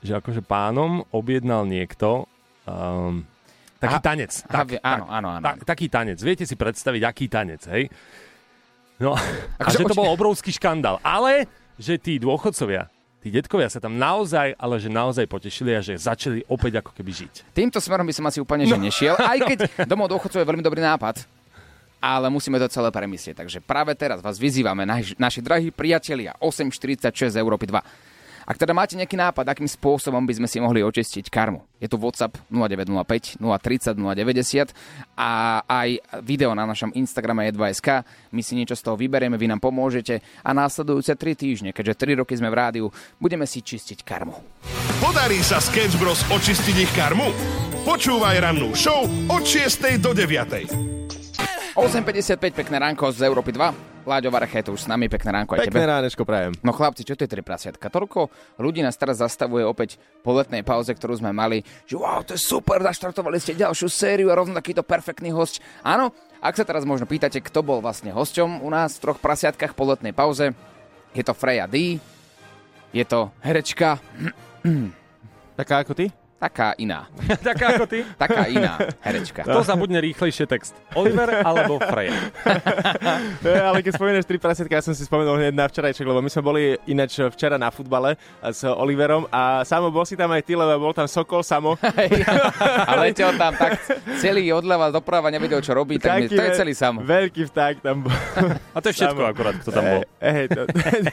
že 0.00 0.12
akože 0.14 0.40
pánom 0.40 1.06
objednal 1.08 1.62
niekto 1.64 2.26
um, 2.62 3.22
taký 3.76 3.96
Aha. 3.96 4.04
tanec. 4.04 4.32
Aha, 4.44 4.62
vie- 4.64 4.78
áno, 4.80 5.04
áno, 5.06 5.28
áno. 5.32 5.42
Tak, 5.42 5.62
taký 5.64 5.86
tanec. 5.86 6.18
Viete 6.18 6.42
si 6.42 6.54
predstaviť, 6.54 7.02
aký 7.02 7.26
tanec, 7.26 7.62
hej? 7.66 7.90
No, 8.96 9.14
a 9.58 9.60
Akože 9.60 9.78
že 9.78 9.84
to 9.84 9.94
bol 9.94 10.06
obrovský 10.08 10.50
škandál. 10.50 10.98
Ale, 11.00 11.50
že 11.74 11.96
tí 11.96 12.16
dôchodcovia, 12.16 12.86
tí 13.18 13.28
detkovia 13.28 13.66
sa 13.66 13.78
tam 13.78 13.94
naozaj, 13.94 14.54
ale 14.54 14.74
že 14.76 14.86
naozaj 14.86 15.26
potešili 15.26 15.70
a 15.72 15.80
že 15.80 15.94
začali 15.94 16.46
opäť 16.46 16.78
ako 16.78 16.90
keby 16.92 17.10
žiť. 17.12 17.34
Týmto 17.50 17.78
smerom 17.78 18.02
by 18.02 18.12
som 18.12 18.26
asi 18.26 18.38
úplne 18.38 18.62
že 18.62 18.74
No. 18.74 18.82
nešiel, 18.82 19.14
aj 19.14 19.38
keď 19.44 19.58
domov 19.90 20.06
dôchodcov 20.08 20.36
je 20.36 20.46
veľmi 20.46 20.60
dobrý 20.60 20.78
nápad, 20.80 21.26
ale 22.02 22.26
musíme 22.26 22.58
to 22.58 22.66
celé 22.66 22.90
premyslieť. 22.90 23.38
Takže 23.38 23.58
práve 23.62 23.94
teraz 23.94 24.18
vás 24.18 24.42
vyzývame, 24.42 24.82
naši, 24.82 25.14
naši 25.14 25.38
drahí 25.38 25.70
priatelia, 25.70 26.34
846 26.42 27.38
Európy 27.38 27.70
2. 27.70 28.10
Ak 28.42 28.58
teda 28.58 28.74
máte 28.74 28.98
nejaký 28.98 29.14
nápad, 29.14 29.46
akým 29.46 29.70
spôsobom 29.70 30.18
by 30.26 30.34
sme 30.42 30.48
si 30.50 30.58
mohli 30.58 30.82
očistiť 30.82 31.30
karmu, 31.30 31.62
je 31.78 31.86
tu 31.86 31.94
WhatsApp 31.94 32.34
0905 32.50 33.38
030 33.38 33.94
090 33.94 34.74
a 35.14 35.62
aj 35.62 35.88
video 36.26 36.50
na 36.50 36.66
našom 36.66 36.90
Instagrame 36.98 37.46
je 37.46 37.54
2SK. 37.54 37.88
My 38.34 38.42
si 38.42 38.58
niečo 38.58 38.74
z 38.74 38.82
toho 38.82 38.98
vyberieme, 38.98 39.38
vy 39.38 39.46
nám 39.46 39.62
pomôžete 39.62 40.18
a 40.42 40.50
následujúce 40.50 41.14
3 41.14 41.38
týždne, 41.38 41.70
keďže 41.70 42.02
3 42.02 42.18
roky 42.18 42.34
sme 42.34 42.50
v 42.50 42.58
rádiu, 42.58 42.86
budeme 43.22 43.46
si 43.46 43.62
čistiť 43.62 44.02
karmu. 44.02 44.34
Podarí 44.98 45.38
sa 45.46 45.62
Sketch 45.62 45.94
Bros 46.02 46.26
očistiť 46.26 46.76
ich 46.82 46.92
karmu? 46.98 47.30
Počúvaj 47.86 48.42
rannú 48.42 48.74
show 48.74 49.06
od 49.30 49.42
6. 49.46 50.02
do 50.02 50.10
9. 50.14 51.01
8.55, 51.72 52.52
pekné 52.52 52.76
ránko 52.76 53.08
z 53.16 53.24
Európy 53.24 53.48
2. 53.56 54.04
Láďo 54.04 54.28
Varche, 54.28 54.60
tu 54.60 54.76
už 54.76 54.84
s 54.84 54.88
nami, 54.92 55.08
pekné 55.08 55.40
ránko 55.40 55.56
aj 55.56 55.64
tebe. 55.64 55.80
Pekné 55.80 55.88
ránečko 55.88 56.28
prajem. 56.28 56.52
No 56.60 56.68
chlapci, 56.76 57.00
čo 57.00 57.16
to 57.16 57.24
je 57.24 57.32
3 57.32 57.40
prasiatka? 57.40 57.88
Toľko 57.88 58.28
ľudí 58.60 58.84
nás 58.84 58.92
teraz 59.00 59.24
zastavuje 59.24 59.64
opäť 59.64 59.96
po 60.20 60.36
letnej 60.36 60.60
pauze, 60.60 60.92
ktorú 60.92 61.16
sme 61.16 61.32
mali, 61.32 61.64
že 61.88 61.96
wow, 61.96 62.20
to 62.20 62.36
je 62.36 62.44
super, 62.44 62.76
zaštartovali 62.84 63.40
ste 63.40 63.56
ďalšiu 63.56 63.88
sériu 63.88 64.28
a 64.28 64.36
rovno 64.36 64.52
takýto 64.52 64.84
perfektný 64.84 65.32
host. 65.32 65.64
Áno, 65.80 66.12
ak 66.44 66.60
sa 66.60 66.68
teraz 66.68 66.84
možno 66.84 67.08
pýtate, 67.08 67.40
kto 67.40 67.64
bol 67.64 67.80
vlastne 67.80 68.12
hosťom 68.12 68.60
u 68.60 68.68
nás 68.68 69.00
v 69.00 69.08
troch 69.08 69.18
prasiatkách 69.22 69.72
po 69.72 69.88
letnej 69.88 70.12
pauze, 70.12 70.52
je 71.16 71.24
to 71.24 71.32
Freya 71.32 71.64
D, 71.64 71.96
je 72.92 73.04
to 73.08 73.32
herečka, 73.40 73.96
Taká 75.52 75.84
ako 75.84 75.92
ty? 75.92 76.21
Taká 76.42 76.74
iná. 76.74 77.06
Taká 77.48 77.78
ako 77.78 77.86
ty? 77.86 78.02
Taká 78.22 78.50
iná 78.50 78.74
herečka. 78.98 79.46
Kto 79.46 79.62
zabudne 79.62 80.02
rýchlejšie 80.02 80.50
text? 80.50 80.74
Oliver 80.98 81.46
alebo 81.46 81.78
Freya? 81.78 82.18
Ne, 83.46 83.62
ale 83.70 83.78
keď 83.78 83.94
spomínaš 83.94 84.26
tri 84.26 84.42
prasiatka, 84.42 84.74
ja 84.74 84.82
som 84.82 84.90
si 84.90 85.06
spomenul 85.06 85.38
hneď 85.38 85.54
na 85.54 85.70
včerajšek, 85.70 86.02
lebo 86.02 86.18
my 86.18 86.26
sme 86.26 86.42
boli 86.42 86.62
ináč 86.90 87.22
včera 87.30 87.54
na 87.54 87.70
futbale 87.70 88.18
s 88.42 88.66
Oliverom 88.66 89.30
a 89.30 89.62
Samo, 89.62 89.94
bol 89.94 90.02
si 90.02 90.18
tam 90.18 90.34
aj 90.34 90.42
ty, 90.42 90.58
lebo 90.58 90.90
bol 90.90 90.90
tam 90.90 91.06
Sokol, 91.06 91.46
Samo. 91.46 91.78
A 91.78 92.92
letel 92.98 93.30
tam 93.38 93.54
tak 93.54 93.78
celý 94.18 94.50
odľava 94.50 94.90
doprava, 94.90 95.30
nevedel, 95.30 95.62
čo 95.62 95.78
robí, 95.78 96.02
tak 96.02 96.26
to 96.26 96.42
je 96.42 96.58
celý 96.58 96.74
sam. 96.74 96.98
Veľký 97.06 97.46
vták 97.54 97.86
tam 97.86 98.02
bol. 98.02 98.14
A 98.74 98.78
to 98.82 98.90
je 98.90 98.94
všetko 98.98 99.22
Samo. 99.22 99.30
akurát, 99.30 99.54
kto 99.62 99.70
tam 99.70 99.84
bol. 99.86 100.02
Hej, 100.18 100.46
to, 100.50 100.60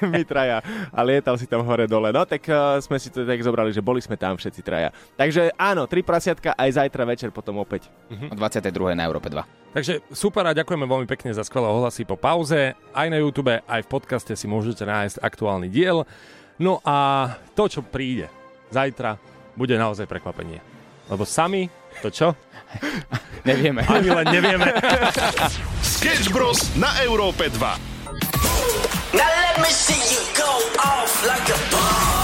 my 0.10 0.22
traja. 0.26 0.58
A 0.90 1.00
lietal 1.06 1.38
si 1.38 1.46
tam 1.46 1.62
hore 1.62 1.86
dole. 1.86 2.10
No 2.10 2.26
tak 2.26 2.42
uh, 2.50 2.82
sme 2.82 2.98
si 2.98 3.14
to 3.14 3.22
tak 3.28 3.38
zobrali, 3.46 3.70
že 3.70 3.84
boli 3.84 4.02
sme 4.02 4.18
tam 4.18 4.40
všetci 4.40 4.62
traja. 4.66 4.90
Takže 5.20 5.52
áno, 5.60 5.84
tri 5.84 6.00
prasiatka 6.00 6.56
aj 6.56 6.80
zajtra 6.80 7.04
večer 7.04 7.36
potom 7.36 7.60
opäť. 7.60 7.92
O 8.08 8.36
22. 8.40 8.72
na 8.96 9.04
Európe 9.04 9.28
2. 9.28 9.76
Takže 9.76 10.00
super 10.16 10.48
a 10.48 10.56
ďakujeme 10.56 10.88
veľmi 10.88 11.08
pekne 11.12 11.36
za 11.36 11.44
skvelé 11.44 11.68
ohlasy 11.68 12.08
po 12.08 12.16
pauze. 12.16 12.72
Aj 12.96 13.08
na 13.12 13.20
YouTube, 13.20 13.52
aj 13.52 13.82
v 13.84 13.92
podcaste 13.92 14.32
si 14.32 14.48
môžete 14.48 14.88
nájsť 14.88 15.20
aktuálny 15.20 15.68
diel. 15.68 16.08
No 16.56 16.80
a 16.88 17.28
to, 17.52 17.68
čo 17.68 17.84
príde 17.84 18.32
zajtra, 18.72 19.20
bude 19.60 19.76
naozaj 19.76 20.08
prekvapenie. 20.08 20.64
Lebo 21.12 21.28
sami, 21.28 21.68
to 22.00 22.08
čo? 22.08 22.32
Nevieme. 23.50 23.84
Ani 23.92 24.16
len 24.16 24.28
nevieme. 24.32 24.72
Sketch 26.00 26.32
Bros 26.32 26.72
na 26.80 26.96
Európe 27.04 27.52
2. 27.52 27.60
Now 27.60 29.28
let 29.28 29.60
me 29.60 29.68
see 29.68 30.00
you 30.00 30.24
go 30.32 30.48
off 30.80 31.12
like 31.28 31.44
a 31.52 32.19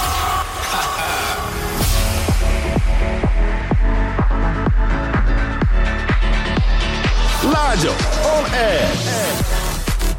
Láďo, 7.46 7.92
on 8.24 8.46
air. 8.54 9.35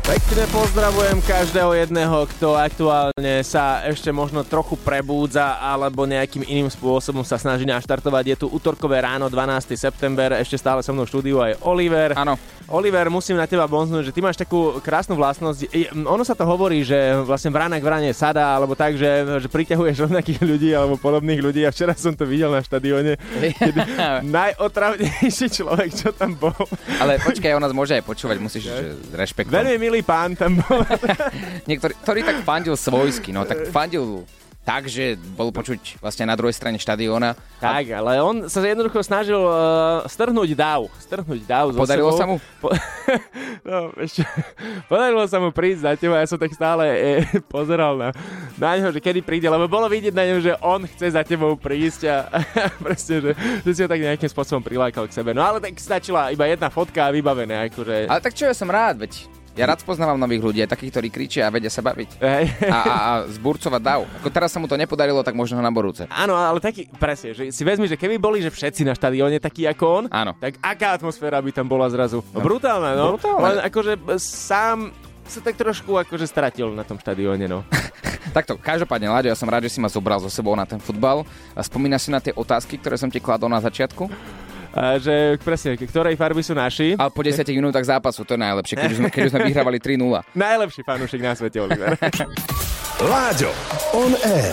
Pekne 0.07 0.47
pozdravujem 0.55 1.19
každého 1.19 1.83
jedného, 1.83 2.31
kto 2.31 2.55
aktuálne 2.55 3.43
sa 3.43 3.83
ešte 3.91 4.15
možno 4.15 4.47
trochu 4.47 4.79
prebúdza 4.79 5.59
alebo 5.59 6.07
nejakým 6.07 6.47
iným 6.47 6.71
spôsobom 6.71 7.27
sa 7.27 7.35
snaží 7.43 7.67
naštartovať. 7.67 8.25
Je 8.31 8.37
tu 8.39 8.47
útorkové 8.47 9.03
ráno, 9.03 9.27
12. 9.27 9.75
september, 9.75 10.39
ešte 10.39 10.63
stále 10.63 10.79
so 10.87 10.95
mnou 10.95 11.11
v 11.11 11.11
štúdiu 11.11 11.43
aj 11.43 11.59
Oliver. 11.59 12.15
Áno. 12.15 12.39
Oliver, 12.67 13.07
musím 13.11 13.39
na 13.39 13.47
teba 13.47 13.67
bonznúť, 13.71 14.11
že 14.11 14.15
ty 14.15 14.19
máš 14.19 14.43
takú 14.43 14.83
krásnu 14.83 15.15
vlastnosť. 15.15 15.91
Ono 15.95 16.23
sa 16.27 16.35
to 16.35 16.43
hovorí, 16.43 16.83
že 16.83 17.15
vlastne 17.23 17.55
vrana 17.55 17.79
k 17.79 17.87
vrane 17.87 18.11
sadá, 18.11 18.59
alebo 18.59 18.75
tak, 18.75 18.99
že, 18.99 19.39
že 19.39 19.47
priťahuješ 19.47 20.03
rovnakých 20.07 20.43
ľudí 20.43 20.71
alebo 20.75 20.99
podobných 20.99 21.39
ľudí. 21.39 21.63
A 21.63 21.71
včera 21.71 21.95
som 21.95 22.19
to 22.19 22.27
videl 22.27 22.51
na 22.51 22.67
štadióne, 22.67 23.23
kedy 23.39 23.81
najotravnejší 24.39 25.47
človek, 25.63 25.95
čo 25.95 26.11
tam 26.11 26.35
bol. 26.35 26.59
Ale 26.99 27.23
počkaj, 27.23 27.55
on 27.55 27.63
nás 27.63 27.71
môže 27.71 27.95
aj 27.95 28.03
počúvať, 28.03 28.43
musíš 28.43 28.67
rešpektovať. 29.15 29.55
Veľmi 29.63 29.79
milý 29.79 29.96
pán 30.03 30.37
tam 30.37 30.59
bol. 30.61 30.83
Niektorý, 31.71 31.95
ktorý 32.03 32.21
tak 32.25 32.39
fandil 32.43 32.75
svojsky, 32.75 33.31
no 33.33 33.45
tak 33.45 33.69
fandil 33.71 34.25
tak, 34.67 34.91
že 34.91 35.15
bol 35.39 35.55
počuť 35.55 36.03
vlastne 36.03 36.27
na 36.27 36.35
druhej 36.35 36.51
strane 36.51 36.75
štadióna. 36.75 37.39
Tak, 37.63 37.87
ale 37.87 38.19
on 38.19 38.51
sa 38.51 38.59
jednoducho 38.67 38.99
snažil 38.99 39.39
uh, 39.39 40.03
strhnúť 40.11 40.59
dáv. 40.59 40.91
Strhnúť 40.99 41.47
dáv 41.47 41.71
zo 41.71 41.79
Podarilo 41.79 42.11
sebou. 42.11 42.19
sa 42.19 42.27
mu? 42.27 42.37
Po... 42.59 42.75
no, 43.71 43.95
ešte, 44.03 44.27
podarilo 44.91 45.23
sa 45.31 45.39
mu 45.39 45.55
prísť 45.55 45.81
za 45.87 45.93
teba. 45.95 46.19
Ja 46.19 46.27
som 46.27 46.35
tak 46.35 46.51
stále 46.51 46.83
e, 46.99 47.39
pozeral 47.47 47.95
na, 47.95 48.11
na 48.59 48.75
ňo, 48.75 48.91
že 48.91 48.99
kedy 48.99 49.23
príde, 49.23 49.47
lebo 49.47 49.71
bolo 49.71 49.87
vidieť 49.87 50.11
na 50.11 50.27
ňom, 50.35 50.43
že 50.43 50.59
on 50.59 50.83
chce 50.83 51.15
za 51.15 51.23
tebou 51.23 51.55
prísť 51.55 52.11
a, 52.11 52.27
presne, 52.83 53.23
že, 53.23 53.31
že 53.63 53.71
si 53.71 53.81
ho 53.87 53.89
tak 53.89 54.03
nejakým 54.03 54.31
spôsobom 54.35 54.67
prilákal 54.67 55.07
k 55.07 55.15
sebe. 55.15 55.31
No 55.31 55.47
ale 55.47 55.63
tak 55.63 55.79
stačila 55.79 56.35
iba 56.35 56.43
jedna 56.51 56.75
fotka 56.75 57.07
a 57.07 57.15
vybavené. 57.15 57.71
Akože... 57.71 58.11
Ale 58.11 58.19
tak 58.19 58.35
čo, 58.35 58.51
ja 58.51 58.55
som 58.59 58.67
rád, 58.67 58.99
veď 58.99 59.31
ja 59.57 59.65
rád 59.65 59.81
spoznávam 59.81 60.21
nových 60.21 60.45
ľudí, 60.45 60.61
aj 60.61 60.71
takých, 60.77 60.93
ktorí 60.93 61.09
kričia 61.09 61.49
a 61.49 61.53
vedia 61.53 61.73
sa 61.73 61.81
baviť. 61.81 62.21
Hej. 62.21 62.45
A, 62.69 62.77
a, 62.77 62.85
a 62.85 63.11
zburcovať 63.33 63.83
dav. 63.83 64.05
Ako 64.21 64.29
teraz 64.29 64.53
sa 64.53 64.61
mu 64.61 64.69
to 64.69 64.77
nepodarilo, 64.77 65.25
tak 65.25 65.33
možno 65.33 65.59
na 65.65 65.73
borúce. 65.73 66.05
Áno, 66.13 66.37
ale 66.37 66.61
taký, 66.61 66.87
presne, 67.01 67.33
že 67.33 67.49
si 67.49 67.63
vezmi, 67.65 67.89
že 67.89 67.97
keby 67.97 68.21
boli, 68.21 68.45
že 68.45 68.53
všetci 68.53 68.85
na 68.85 68.93
štadióne 68.93 69.41
takí 69.41 69.65
ako 69.65 69.85
on, 69.89 70.05
Áno. 70.13 70.37
tak 70.37 70.61
aká 70.61 70.95
atmosféra 71.01 71.41
by 71.41 71.51
tam 71.57 71.67
bola 71.67 71.89
zrazu? 71.89 72.21
No, 72.37 72.45
brutálna, 72.45 72.93
no. 72.93 73.17
Brutálne. 73.17 73.43
Len 73.43 73.57
akože 73.65 73.93
sám 74.21 74.93
sa 75.27 75.43
tak 75.43 75.59
trošku 75.59 75.99
akože 75.99 76.29
stratil 76.29 76.71
na 76.71 76.87
tom 76.87 77.01
štadióne, 77.01 77.51
no. 77.51 77.67
Takto, 78.37 78.59
každopádne, 78.61 79.09
Láďo, 79.09 79.33
ja 79.33 79.39
som 79.39 79.49
rád, 79.49 79.65
že 79.65 79.73
si 79.73 79.81
ma 79.81 79.89
zobral 79.89 80.21
so 80.21 80.29
sebou 80.29 80.53
na 80.53 80.69
ten 80.69 80.77
futbal. 80.77 81.25
A 81.57 81.61
spomínaš 81.65 82.07
si 82.07 82.11
na 82.13 82.21
tie 82.21 82.37
otázky, 82.37 82.77
ktoré 82.77 82.99
som 83.01 83.09
ti 83.09 83.23
kladol 83.23 83.49
na 83.49 83.63
začiatku? 83.63 84.11
A 84.77 85.01
že 85.01 85.41
presne, 85.41 85.72
ktorej 85.81 86.20
farby 86.20 86.45
sú 86.45 86.53
naši. 86.53 87.01
Ale 87.01 87.09
po 87.09 87.24
10 87.24 87.41
minútach 87.57 87.81
zápasu, 87.81 88.29
to 88.29 88.37
je 88.37 88.41
najlepšie, 88.45 88.77
keď 88.77 88.89
už 88.93 88.99
sme, 89.01 89.09
keď 89.09 89.22
už 89.24 89.33
sme 89.33 89.43
vyhrávali 89.49 89.79
3-0. 89.81 90.05
Najlepší 90.37 90.81
fanúšik 90.85 91.24
na 91.24 91.33
svete, 91.33 91.64
Oliver. 91.64 91.97
Láďo, 93.01 93.51
on 93.97 94.12
air. 94.20 94.53